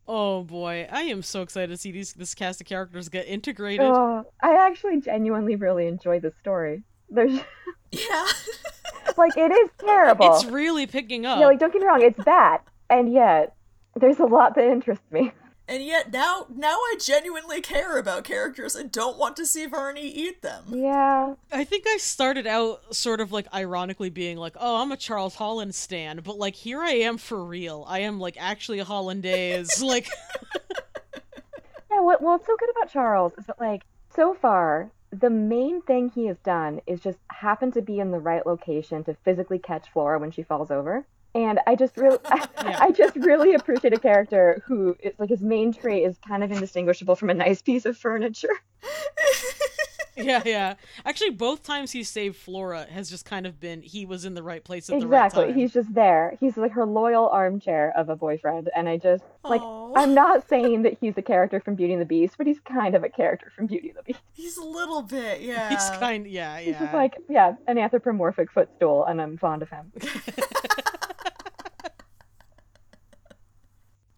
Oh 0.07 0.43
boy, 0.43 0.87
I 0.91 1.01
am 1.03 1.23
so 1.23 1.41
excited 1.41 1.69
to 1.71 1.77
see 1.77 1.91
these 1.91 2.13
this 2.13 2.35
cast 2.35 2.61
of 2.61 2.67
characters 2.67 3.09
get 3.09 3.27
integrated. 3.27 3.87
Oh, 3.87 4.23
I 4.41 4.55
actually 4.55 5.01
genuinely 5.01 5.55
really 5.55 5.87
enjoy 5.87 6.19
the 6.19 6.31
story. 6.39 6.83
There's 7.09 7.39
yeah. 7.91 8.25
like 9.17 9.35
it 9.35 9.51
is 9.51 9.69
terrible. 9.79 10.35
It's 10.35 10.45
really 10.45 10.85
picking 10.85 11.25
up. 11.25 11.39
Yeah, 11.39 11.47
like 11.47 11.59
don't 11.59 11.73
get 11.73 11.81
me 11.81 11.87
wrong, 11.87 12.03
it's 12.03 12.23
bad, 12.23 12.59
and 12.89 13.11
yet 13.11 13.55
there's 13.95 14.19
a 14.19 14.25
lot 14.25 14.53
that 14.55 14.65
interests 14.65 15.05
me. 15.11 15.31
And 15.67 15.83
yet 15.83 16.11
now 16.11 16.45
now 16.53 16.75
I 16.75 16.95
genuinely 16.99 17.59
care 17.59 17.97
about 17.97 18.23
characters 18.23 18.75
and 18.75 18.91
don't 18.91 19.17
want 19.17 19.35
to 19.37 19.47
see 19.47 19.65
Varney 19.65 20.07
eat 20.07 20.43
them. 20.43 20.65
Yeah, 20.69 21.35
I 21.51 21.63
think 21.63 21.85
I 21.87 21.97
started 21.97 22.45
out 22.45 22.95
sort 22.95 23.19
of 23.19 23.31
like 23.31 23.51
ironically 23.53 24.11
being 24.11 24.37
like, 24.37 24.55
"Oh, 24.59 24.81
I'm 24.81 24.91
a 24.91 24.97
Charles 24.97 25.35
Holland 25.35 25.73
stan," 25.73 26.21
but 26.23 26.37
like 26.37 26.53
here 26.53 26.81
I 26.81 26.91
am 26.91 27.17
for 27.17 27.43
real. 27.43 27.83
I 27.87 27.99
am 27.99 28.19
like 28.19 28.37
actually 28.39 28.77
a 28.77 28.85
Hollandaise. 28.85 29.81
like, 29.81 30.07
yeah. 31.91 31.99
What 31.99 32.21
what's 32.21 32.45
so 32.45 32.55
good 32.59 32.69
about 32.69 32.91
Charles 32.91 33.33
is 33.39 33.45
that 33.47 33.59
like 33.59 33.81
so 34.15 34.35
far 34.35 34.91
the 35.11 35.29
main 35.29 35.81
thing 35.81 36.11
he 36.13 36.25
has 36.27 36.37
done 36.39 36.81
is 36.85 36.99
just 36.99 37.17
happen 37.31 37.71
to 37.71 37.81
be 37.81 37.99
in 37.99 38.11
the 38.11 38.19
right 38.19 38.45
location 38.45 39.03
to 39.05 39.15
physically 39.23 39.59
catch 39.59 39.89
Flora 39.89 40.19
when 40.19 40.31
she 40.31 40.43
falls 40.43 40.69
over. 40.69 41.05
And 41.35 41.59
I 41.67 41.75
just 41.75 41.97
really, 41.97 42.17
I, 42.25 42.47
Yeah. 42.63 42.77
I 42.81 42.91
just 42.91 43.15
really 43.17 43.53
appreciate 43.53 43.93
a 43.93 43.99
character 43.99 44.63
who 44.65 44.95
is 45.01 45.13
like 45.19 45.29
his 45.29 45.41
main 45.41 45.73
trait 45.73 46.03
is 46.03 46.17
kind 46.25 46.43
of 46.43 46.51
indistinguishable 46.51 47.15
from 47.15 47.29
a 47.29 47.33
nice 47.33 47.61
piece 47.61 47.85
of 47.85 47.97
furniture. 47.97 48.47
yeah, 50.15 50.41
yeah. 50.45 50.75
Actually, 51.05 51.31
both 51.31 51.61
times 51.61 51.91
he 51.91 52.03
saved 52.03 52.37
Flora 52.37 52.85
has 52.89 53.09
just 53.09 53.25
kind 53.25 53.45
of 53.45 53.59
been 53.59 53.81
he 53.81 54.05
was 54.05 54.23
in 54.23 54.33
the 54.33 54.41
right 54.41 54.63
place 54.63 54.89
at 54.89 54.93
the 54.93 55.05
exactly, 55.05 55.09
right 55.09 55.31
time. 55.31 55.41
Exactly. 55.49 55.61
He's 55.61 55.73
just 55.73 55.93
there. 55.93 56.37
He's 56.39 56.55
like 56.55 56.71
her 56.71 56.85
loyal 56.85 57.27
armchair 57.27 57.91
of 57.97 58.07
a 58.09 58.15
boyfriend, 58.15 58.69
and 58.75 58.87
I 58.87 58.97
just 58.97 59.23
like. 59.43 59.61
Aw. 59.61 59.85
I'm 59.95 60.13
not 60.13 60.47
saying 60.49 60.81
that 60.83 60.97
he's 60.99 61.17
a 61.17 61.21
character 61.21 61.59
from 61.61 61.75
Beauty 61.75 61.93
and 61.93 62.01
the 62.01 62.05
Beast, 62.05 62.35
but 62.37 62.47
he's 62.47 62.59
kind 62.59 62.95
of 62.95 63.03
a 63.03 63.09
character 63.09 63.49
from 63.55 63.65
Beauty 63.65 63.89
and 63.89 63.97
the 63.97 64.03
Beast. 64.03 64.19
He's 64.33 64.57
a 64.57 64.63
little 64.63 65.01
bit, 65.01 65.39
yeah. 65.41 65.69
He's 65.69 65.89
kind, 65.99 66.27
yeah, 66.27 66.57
He's 66.59 66.73
yeah. 66.73 66.79
just 66.79 66.93
like, 66.93 67.15
yeah, 67.29 67.55
an 67.67 67.77
anthropomorphic 67.77 68.51
footstool, 68.51 69.05
and 69.05 69.21
I'm 69.21 69.37
fond 69.37 69.61
of 69.61 69.69
him. 69.69 69.91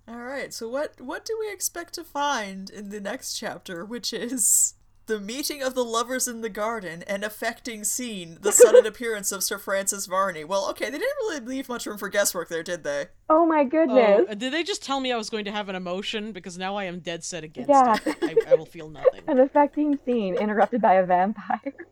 All 0.08 0.16
right. 0.38 0.54
So 0.54 0.68
what 0.70 1.00
what 1.02 1.26
do 1.26 1.36
we 1.40 1.52
expect 1.52 1.94
to 1.96 2.04
find 2.04 2.70
in 2.70 2.90
the 2.90 3.00
next 3.02 3.34
chapter, 3.38 3.84
which 3.86 4.14
is 4.14 4.74
the 5.08 5.20
meeting 5.22 5.62
of 5.64 5.74
the 5.74 5.86
lovers 5.86 6.28
in 6.28 6.42
the 6.42 6.50
garden 6.50 7.02
an 7.08 7.24
affecting 7.24 7.84
scene, 7.86 8.38
the 8.42 8.52
sudden 8.52 8.86
appearance 8.94 9.32
of 9.32 9.42
Sir 9.44 9.58
Francis 9.58 10.06
Varney. 10.06 10.44
Well, 10.44 10.70
okay, 10.72 10.86
they 10.90 10.98
didn't 10.98 11.16
really 11.22 11.40
leave 11.40 11.70
much 11.70 11.86
room 11.86 11.98
for 11.98 12.10
guesswork 12.10 12.50
there, 12.50 12.64
did 12.64 12.84
they? 12.84 13.06
Oh 13.30 13.46
my 13.46 13.62
Oh, 13.62 13.66
goodness. 13.66 14.26
uh, 14.30 14.34
did 14.34 14.52
they 14.52 14.64
just 14.64 14.84
tell 14.84 15.00
me 15.00 15.12
I 15.14 15.18
was 15.18 15.30
going 15.30 15.46
to 15.46 15.52
have 15.52 15.70
an 15.70 15.76
emotion? 15.76 16.34
Because 16.34 16.58
now 16.58 16.76
I 16.76 16.84
am 16.86 17.00
dead 17.00 17.24
set 17.24 17.44
against 17.46 17.70
Yeah. 17.70 17.96
it. 18.06 18.18
I, 18.22 18.52
I 18.52 18.56
will 18.56 18.66
feel 18.66 18.90
nothing. 18.90 19.22
An 19.28 19.40
affecting 19.40 19.98
scene 20.06 20.36
interrupted 20.36 20.82
by 20.82 20.96
a 20.96 21.06
vampire. 21.06 21.74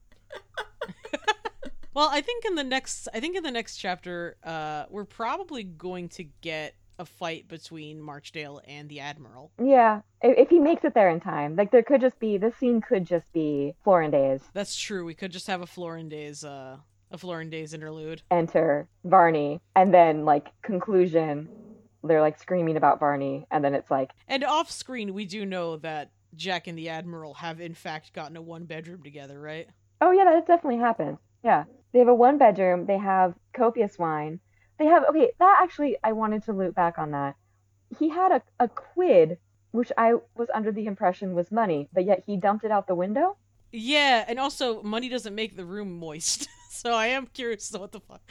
Well, 1.94 2.10
I 2.12 2.20
think 2.20 2.44
in 2.44 2.56
the 2.56 2.64
next, 2.66 3.08
I 3.14 3.22
think 3.22 3.38
in 3.38 3.44
the 3.44 3.52
next 3.52 3.78
chapter, 3.78 4.36
uh, 4.44 4.84
we're 4.90 5.06
probably 5.06 5.64
going 5.64 6.10
to 6.10 6.26
get 6.42 6.76
a 7.00 7.06
fight 7.06 7.48
between 7.48 8.02
Marchdale 8.02 8.62
and 8.68 8.90
the 8.90 9.00
Admiral. 9.00 9.52
Yeah, 9.62 10.02
if, 10.22 10.50
he 10.50 10.60
makes 10.60 10.84
it 10.84 10.94
there 10.94 11.10
in 11.10 11.20
time, 11.20 11.56
like 11.56 11.72
there 11.72 11.84
could 11.84 12.02
just 12.02 12.20
be 12.20 12.38
this 12.38 12.56
scene 12.58 12.82
could 12.82 13.06
just 13.06 13.32
be 13.34 13.76
Florandaise 13.86 14.42
That's 14.54 14.76
true. 14.76 15.06
We 15.06 15.14
could 15.14 15.32
just 15.32 15.48
have 15.48 15.62
a 15.62 15.66
Florandaise, 15.66 16.44
uh, 16.44 16.78
a 17.12 17.18
Florandaise 17.18 17.74
interlude. 17.74 18.22
enter 18.32 18.88
Varney, 19.04 19.62
and 19.76 19.94
then 19.94 20.26
like 20.26 20.48
conclusion, 20.62 21.50
they're 22.04 22.22
like 22.22 22.40
screaming 22.40 22.78
about 22.78 23.00
Varney, 23.00 23.46
and 23.52 23.64
then 23.64 23.76
it's 23.76 23.92
like, 23.92 24.12
And 24.28 24.44
off 24.44 24.72
screen, 24.72 25.14
we 25.14 25.26
do 25.26 25.46
know 25.46 25.78
that 25.78 26.12
Jack 26.36 26.68
and 26.68 26.78
the 26.78 26.90
Admiral 26.90 27.36
have 27.36 27.62
in 27.62 27.74
fact 27.74 28.14
gotten 28.14 28.38
a 28.38 28.42
one 28.42 28.66
bedroom 28.66 29.04
together, 29.04 29.40
right? 29.40 29.68
oh 30.02 30.12
yeah, 30.12 30.26
that 30.26 30.48
definitely 30.48 30.80
happened. 30.80 31.18
Yeah, 31.44 31.64
they 31.94 32.00
have 32.00 32.08
a 32.08 32.16
one 32.16 32.38
bedroom. 32.38 32.86
They 32.86 32.98
have 32.98 33.34
copious 33.56 33.98
wine. 33.98 34.40
They 34.78 34.86
have 34.86 35.06
okay. 35.10 35.32
That 35.40 35.60
actually, 35.62 35.98
I 36.04 36.12
wanted 36.12 36.44
to 36.46 36.54
loop 36.54 36.76
back 36.76 36.98
on 36.98 37.12
that. 37.12 37.36
He 37.98 38.10
had 38.10 38.32
a 38.32 38.42
a 38.60 38.68
quid, 38.68 39.38
which 39.72 39.92
I 39.98 40.16
was 40.36 40.50
under 40.54 40.72
the 40.72 40.86
impression 40.86 41.34
was 41.34 41.52
money, 41.52 41.90
but 41.94 42.06
yet 42.06 42.24
he 42.26 42.38
dumped 42.38 42.66
it 42.66 42.72
out 42.72 42.88
the 42.88 42.96
window. 42.96 43.38
Yeah, 43.72 44.24
and 44.28 44.40
also 44.40 44.82
money 44.84 45.10
doesn't 45.10 45.36
make 45.36 45.56
the 45.56 45.66
room 45.66 46.00
moist. 46.00 46.48
so 46.70 46.94
I 46.94 47.08
am 47.08 47.28
curious 47.28 47.72
what 47.72 47.92
the 47.92 48.00
fuck, 48.00 48.22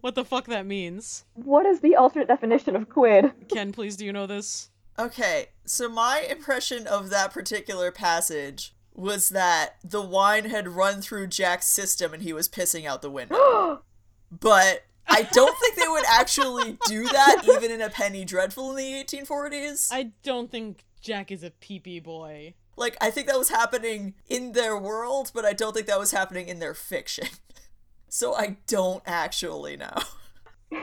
what 0.00 0.14
the 0.14 0.24
fuck 0.24 0.46
that 0.46 0.66
means. 0.66 1.24
What 1.34 1.66
is 1.66 1.80
the 1.80 1.96
alternate 1.96 2.28
definition 2.28 2.74
of 2.76 2.88
quid? 2.88 3.32
Ken, 3.48 3.72
please, 3.72 3.96
do 3.96 4.04
you 4.04 4.12
know 4.12 4.26
this? 4.26 4.70
Okay, 4.98 5.48
so 5.64 5.88
my 5.88 6.24
impression 6.30 6.86
of 6.86 7.10
that 7.10 7.32
particular 7.32 7.90
passage 7.90 8.74
was 8.94 9.30
that 9.30 9.76
the 9.82 10.00
wine 10.00 10.44
had 10.44 10.68
run 10.68 11.02
through 11.02 11.26
Jack's 11.26 11.66
system 11.66 12.14
and 12.14 12.22
he 12.22 12.32
was 12.32 12.48
pissing 12.48 12.86
out 12.86 13.02
the 13.02 13.10
window. 13.10 13.82
but 14.30 14.84
I 15.06 15.22
don't 15.22 15.58
think 15.58 15.76
they 15.76 15.88
would 15.88 16.04
actually 16.08 16.78
do 16.86 17.04
that 17.04 17.42
even 17.44 17.70
in 17.70 17.80
a 17.80 17.90
Penny 17.90 18.24
Dreadful 18.24 18.70
in 18.70 18.76
the 18.76 19.04
1840s. 19.04 19.88
I 19.92 20.12
don't 20.22 20.50
think 20.50 20.84
Jack 21.00 21.30
is 21.30 21.42
a 21.42 21.50
peepee 21.50 22.02
boy. 22.02 22.54
Like, 22.76 22.96
I 23.00 23.10
think 23.10 23.28
that 23.28 23.38
was 23.38 23.50
happening 23.50 24.14
in 24.28 24.52
their 24.52 24.76
world, 24.76 25.30
but 25.34 25.44
I 25.44 25.52
don't 25.52 25.72
think 25.74 25.86
that 25.86 25.98
was 25.98 26.10
happening 26.10 26.48
in 26.48 26.58
their 26.58 26.74
fiction. 26.74 27.28
so 28.08 28.34
I 28.34 28.56
don't 28.66 29.02
actually 29.06 29.76
know. 29.76 29.96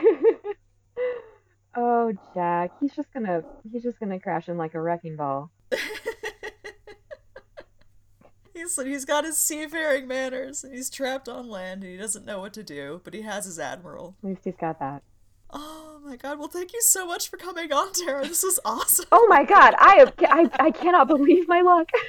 oh, 1.76 2.12
Jack, 2.34 2.70
he's 2.80 2.94
just 2.94 3.12
gonna 3.12 3.42
he's 3.70 3.82
just 3.82 3.98
gonna 4.00 4.20
crash 4.20 4.48
in 4.48 4.56
like 4.56 4.74
a 4.74 4.80
wrecking 4.80 5.16
ball. 5.16 5.50
He's, 8.54 8.80
he's 8.80 9.04
got 9.04 9.24
his 9.24 9.38
seafaring 9.38 10.06
manners, 10.06 10.62
and 10.64 10.74
he's 10.74 10.90
trapped 10.90 11.28
on 11.28 11.48
land, 11.48 11.82
and 11.82 11.92
he 11.92 11.98
doesn't 11.98 12.26
know 12.26 12.40
what 12.40 12.52
to 12.54 12.62
do, 12.62 13.00
but 13.04 13.14
he 13.14 13.22
has 13.22 13.44
his 13.46 13.58
admiral. 13.58 14.16
At 14.22 14.28
least 14.28 14.40
he's 14.44 14.56
got 14.56 14.78
that. 14.78 15.02
Oh 15.50 15.98
my 16.04 16.16
god, 16.16 16.38
well, 16.38 16.48
thank 16.48 16.72
you 16.72 16.80
so 16.82 17.06
much 17.06 17.28
for 17.28 17.36
coming 17.36 17.72
on, 17.72 17.92
Tarra. 17.92 18.26
This 18.26 18.42
was 18.42 18.58
awesome. 18.64 19.06
Oh 19.12 19.26
my 19.28 19.44
God, 19.44 19.74
I 19.78 19.96
have, 19.96 20.14
I 20.20 20.50
I 20.66 20.70
cannot 20.70 21.08
believe 21.08 21.46
my 21.48 21.60
luck. 21.60 21.88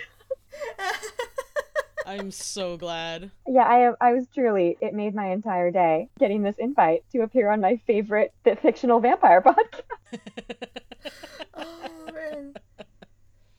I'm 2.05 2.31
so 2.31 2.75
glad. 2.77 3.31
yeah, 3.47 3.63
I 3.63 3.87
am. 3.87 3.95
I 4.01 4.13
was 4.13 4.25
truly. 4.33 4.77
It 4.81 4.93
made 4.93 5.15
my 5.15 5.31
entire 5.31 5.71
day 5.71 6.09
getting 6.19 6.43
this 6.43 6.57
invite 6.57 7.03
to 7.13 7.21
appear 7.21 7.49
on 7.49 7.61
my 7.61 7.77
favorite 7.87 8.33
fictional 8.61 8.99
vampire 8.99 9.41
podcast. 9.41 9.81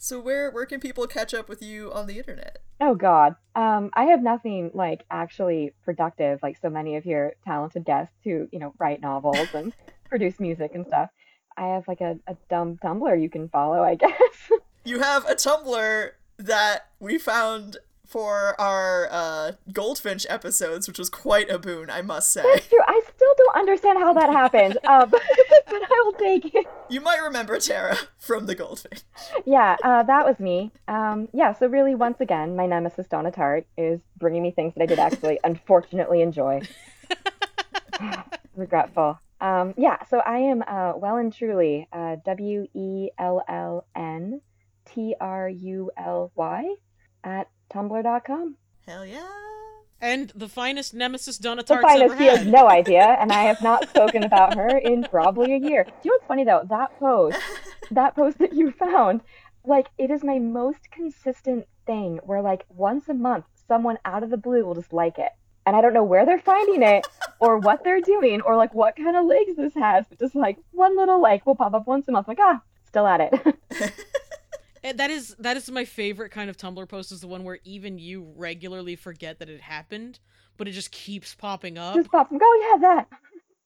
So 0.04 0.20
where 0.20 0.50
where 0.50 0.66
can 0.66 0.80
people 0.80 1.06
catch 1.06 1.32
up 1.32 1.48
with 1.48 1.62
you 1.62 1.90
on 1.90 2.06
the 2.06 2.18
internet? 2.18 2.58
Oh 2.78 2.94
God, 2.94 3.36
um, 3.56 3.88
I 3.94 4.04
have 4.04 4.22
nothing 4.22 4.70
like 4.74 5.02
actually 5.10 5.72
productive 5.82 6.40
like 6.42 6.58
so 6.60 6.68
many 6.68 6.96
of 6.96 7.06
your 7.06 7.32
talented 7.46 7.86
guests 7.86 8.14
who 8.22 8.46
you 8.52 8.58
know 8.58 8.74
write 8.78 9.00
novels 9.00 9.48
and 9.54 9.72
produce 10.10 10.38
music 10.38 10.72
and 10.74 10.86
stuff. 10.86 11.08
I 11.56 11.68
have 11.68 11.88
like 11.88 12.02
a, 12.02 12.18
a 12.26 12.36
dumb 12.50 12.78
Tumblr 12.84 13.22
you 13.22 13.30
can 13.30 13.48
follow, 13.48 13.82
I 13.82 13.94
guess. 14.04 14.50
You 14.84 15.00
have 15.00 15.24
a 15.24 15.36
Tumblr 15.36 16.10
that 16.36 16.90
we 17.00 17.16
found 17.16 17.78
for 18.04 18.60
our 18.60 19.08
uh, 19.10 19.52
Goldfinch 19.72 20.26
episodes, 20.28 20.86
which 20.86 20.98
was 20.98 21.08
quite 21.08 21.48
a 21.48 21.58
boon, 21.58 21.88
I 21.88 22.02
must 22.02 22.30
say. 22.30 22.42
That's 22.42 22.68
true. 22.68 22.82
I 22.86 23.00
still 23.24 23.46
don't 23.46 23.56
understand 23.56 23.98
how 23.98 24.12
that 24.12 24.30
happened, 24.30 24.78
um, 24.88 25.10
but 25.10 25.22
I 25.22 26.02
will 26.04 26.12
take 26.12 26.54
it. 26.54 26.66
You 26.88 27.00
might 27.00 27.18
remember 27.22 27.58
Tarra 27.58 27.96
from 28.18 28.46
the 28.46 28.54
Goldfinch. 28.54 29.02
Yeah, 29.44 29.76
uh, 29.82 30.02
that 30.04 30.26
was 30.26 30.38
me. 30.38 30.72
Um, 30.88 31.28
yeah, 31.32 31.52
so 31.52 31.66
really, 31.66 31.94
once 31.94 32.20
again, 32.20 32.56
my 32.56 32.66
nemesis 32.66 33.06
Donna 33.06 33.30
Tartt 33.30 33.64
is 33.76 34.00
bringing 34.18 34.42
me 34.42 34.50
things 34.50 34.74
that 34.74 34.82
I 34.82 34.86
did 34.86 34.98
actually, 34.98 35.38
unfortunately, 35.44 36.22
enjoy. 36.22 36.62
Regretful. 38.56 39.18
Um, 39.40 39.74
yeah, 39.76 40.04
so 40.04 40.20
I 40.20 40.38
am 40.38 40.62
uh, 40.66 40.92
well 40.96 41.16
and 41.16 41.32
truly 41.32 41.88
uh, 41.92 42.16
W 42.24 42.66
E 42.72 43.10
L 43.18 43.42
L 43.48 43.86
N 43.94 44.40
T 44.86 45.14
R 45.20 45.48
U 45.48 45.90
L 45.96 46.32
Y 46.34 46.74
at 47.24 47.48
tumblr.com. 47.72 48.56
Hell 48.86 49.04
yeah. 49.04 49.26
And 50.04 50.30
the 50.34 50.48
finest 50.48 50.92
nemesis 50.92 51.38
Donna 51.38 51.62
The 51.62 51.76
Tart's 51.76 51.86
ever 51.88 52.14
finest, 52.14 52.18
he 52.20 52.26
has 52.26 52.46
no 52.46 52.68
idea, 52.80 53.16
and 53.18 53.32
I 53.32 53.44
have 53.44 53.62
not 53.62 53.88
spoken 53.88 54.22
about 54.22 54.54
her 54.54 54.76
in 54.76 55.04
probably 55.04 55.54
a 55.54 55.56
year. 55.56 55.84
Do 55.84 55.90
you 56.02 56.10
know 56.10 56.16
what's 56.16 56.26
funny 56.26 56.44
though? 56.44 56.60
That 56.68 56.98
post, 56.98 57.38
that 57.90 58.14
post 58.14 58.36
that 58.36 58.52
you 58.52 58.70
found, 58.70 59.22
like 59.64 59.86
it 59.96 60.10
is 60.10 60.22
my 60.22 60.38
most 60.38 60.90
consistent 60.90 61.66
thing 61.86 62.20
where 62.22 62.42
like 62.42 62.66
once 62.68 63.08
a 63.08 63.14
month 63.14 63.46
someone 63.66 63.96
out 64.04 64.22
of 64.22 64.28
the 64.28 64.36
blue 64.36 64.66
will 64.66 64.74
just 64.74 64.92
like 64.92 65.18
it. 65.18 65.32
And 65.64 65.74
I 65.74 65.80
don't 65.80 65.94
know 65.94 66.04
where 66.04 66.26
they're 66.26 66.38
finding 66.38 66.82
it 66.82 67.06
or 67.40 67.56
what 67.56 67.82
they're 67.82 68.02
doing 68.02 68.42
or 68.42 68.56
like 68.56 68.74
what 68.74 68.96
kind 68.96 69.16
of 69.16 69.24
legs 69.24 69.56
this 69.56 69.72
has, 69.72 70.04
but 70.06 70.18
just 70.18 70.34
like 70.34 70.58
one 70.72 70.98
little 70.98 71.22
like 71.22 71.46
will 71.46 71.54
pop 71.54 71.72
up 71.72 71.86
once 71.86 72.06
a 72.08 72.12
month. 72.12 72.28
Like, 72.28 72.40
ah, 72.42 72.60
still 72.86 73.06
at 73.06 73.22
it. 73.22 73.94
Eh, 74.84 74.92
That 74.92 75.10
is 75.10 75.34
that 75.38 75.56
is 75.56 75.68
my 75.70 75.84
favorite 75.84 76.30
kind 76.30 76.48
of 76.50 76.56
Tumblr 76.56 76.88
post 76.88 77.10
is 77.10 77.20
the 77.20 77.26
one 77.26 77.42
where 77.42 77.58
even 77.64 77.98
you 77.98 78.32
regularly 78.36 78.94
forget 78.96 79.38
that 79.40 79.48
it 79.48 79.60
happened, 79.62 80.20
but 80.56 80.68
it 80.68 80.72
just 80.72 80.90
keeps 80.92 81.34
popping 81.34 81.78
up. 81.78 81.94
Just 81.96 82.10
pops 82.12 82.30
and 82.30 82.38
go, 82.38 82.46
yeah, 82.60 82.76
that. 82.80 83.08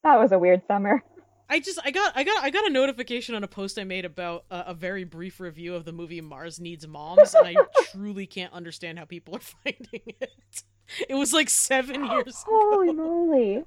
That 0.03 0.19
was 0.19 0.31
a 0.31 0.39
weird 0.39 0.61
summer. 0.65 1.03
I 1.51 1.59
just 1.59 1.79
I 1.83 1.91
got 1.91 2.13
I 2.15 2.23
got 2.23 2.43
I 2.43 2.49
got 2.51 2.65
a 2.65 2.69
notification 2.69 3.35
on 3.35 3.43
a 3.43 3.47
post 3.47 3.77
I 3.79 3.83
made 3.83 4.05
about 4.05 4.45
a, 4.51 4.65
a 4.67 4.73
very 4.73 5.03
brief 5.03 5.39
review 5.39 5.75
of 5.75 5.83
the 5.83 5.91
movie 5.91 6.21
Mars 6.21 6.59
Needs 6.59 6.87
Moms, 6.87 7.33
and 7.33 7.47
I 7.47 7.55
truly 7.91 8.25
can't 8.27 8.53
understand 8.53 8.97
how 8.99 9.05
people 9.05 9.35
are 9.35 9.39
finding 9.63 10.13
it. 10.21 10.63
It 11.09 11.15
was 11.15 11.33
like 11.33 11.49
seven 11.49 12.05
years 12.11 12.43
Holy 12.47 12.89
ago. 12.89 12.97
moly. 13.03 13.63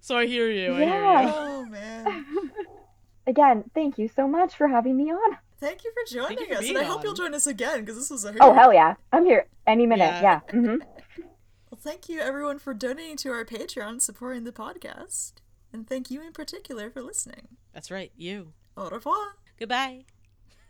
So 0.00 0.16
I 0.18 0.26
hear 0.26 0.50
you. 0.50 0.72
I 0.74 0.80
Yeah. 0.80 1.18
hear 1.20 1.28
you. 1.28 1.34
Oh 1.36 1.64
man. 1.66 2.26
Again, 3.26 3.64
thank 3.74 3.96
you 3.96 4.08
so 4.08 4.26
much 4.26 4.56
for 4.56 4.66
having 4.66 4.96
me 4.96 5.12
on. 5.12 5.38
Thank 5.60 5.84
you 5.84 5.92
for 5.92 6.12
joining 6.12 6.38
you 6.38 6.46
for 6.46 6.52
us, 6.54 6.58
and 6.60 6.74
being 6.74 6.76
I 6.78 6.84
hope 6.84 7.04
you'll 7.04 7.14
join 7.14 7.34
us 7.34 7.46
again 7.46 7.80
because 7.80 7.96
this 7.96 8.10
was 8.10 8.24
a 8.24 8.34
Oh, 8.40 8.52
hell 8.54 8.72
yeah. 8.72 8.94
I'm 9.12 9.24
here 9.26 9.46
any 9.66 9.86
minute. 9.86 10.04
Yeah. 10.04 10.40
Yeah. 10.52 10.60
hmm 10.60 10.76
Well, 11.70 11.78
thank 11.80 12.08
you 12.08 12.18
everyone 12.18 12.58
for 12.58 12.74
donating 12.74 13.16
to 13.18 13.30
our 13.30 13.44
Patreon, 13.44 14.00
supporting 14.02 14.42
the 14.42 14.50
podcast, 14.52 15.34
and 15.72 15.86
thank 15.86 16.10
you 16.10 16.20
in 16.20 16.32
particular 16.32 16.90
for 16.90 17.00
listening. 17.00 17.46
That's 17.72 17.92
right. 17.92 18.10
You. 18.16 18.54
Au 18.76 18.88
revoir. 18.88 19.36
Goodbye. 19.58 20.04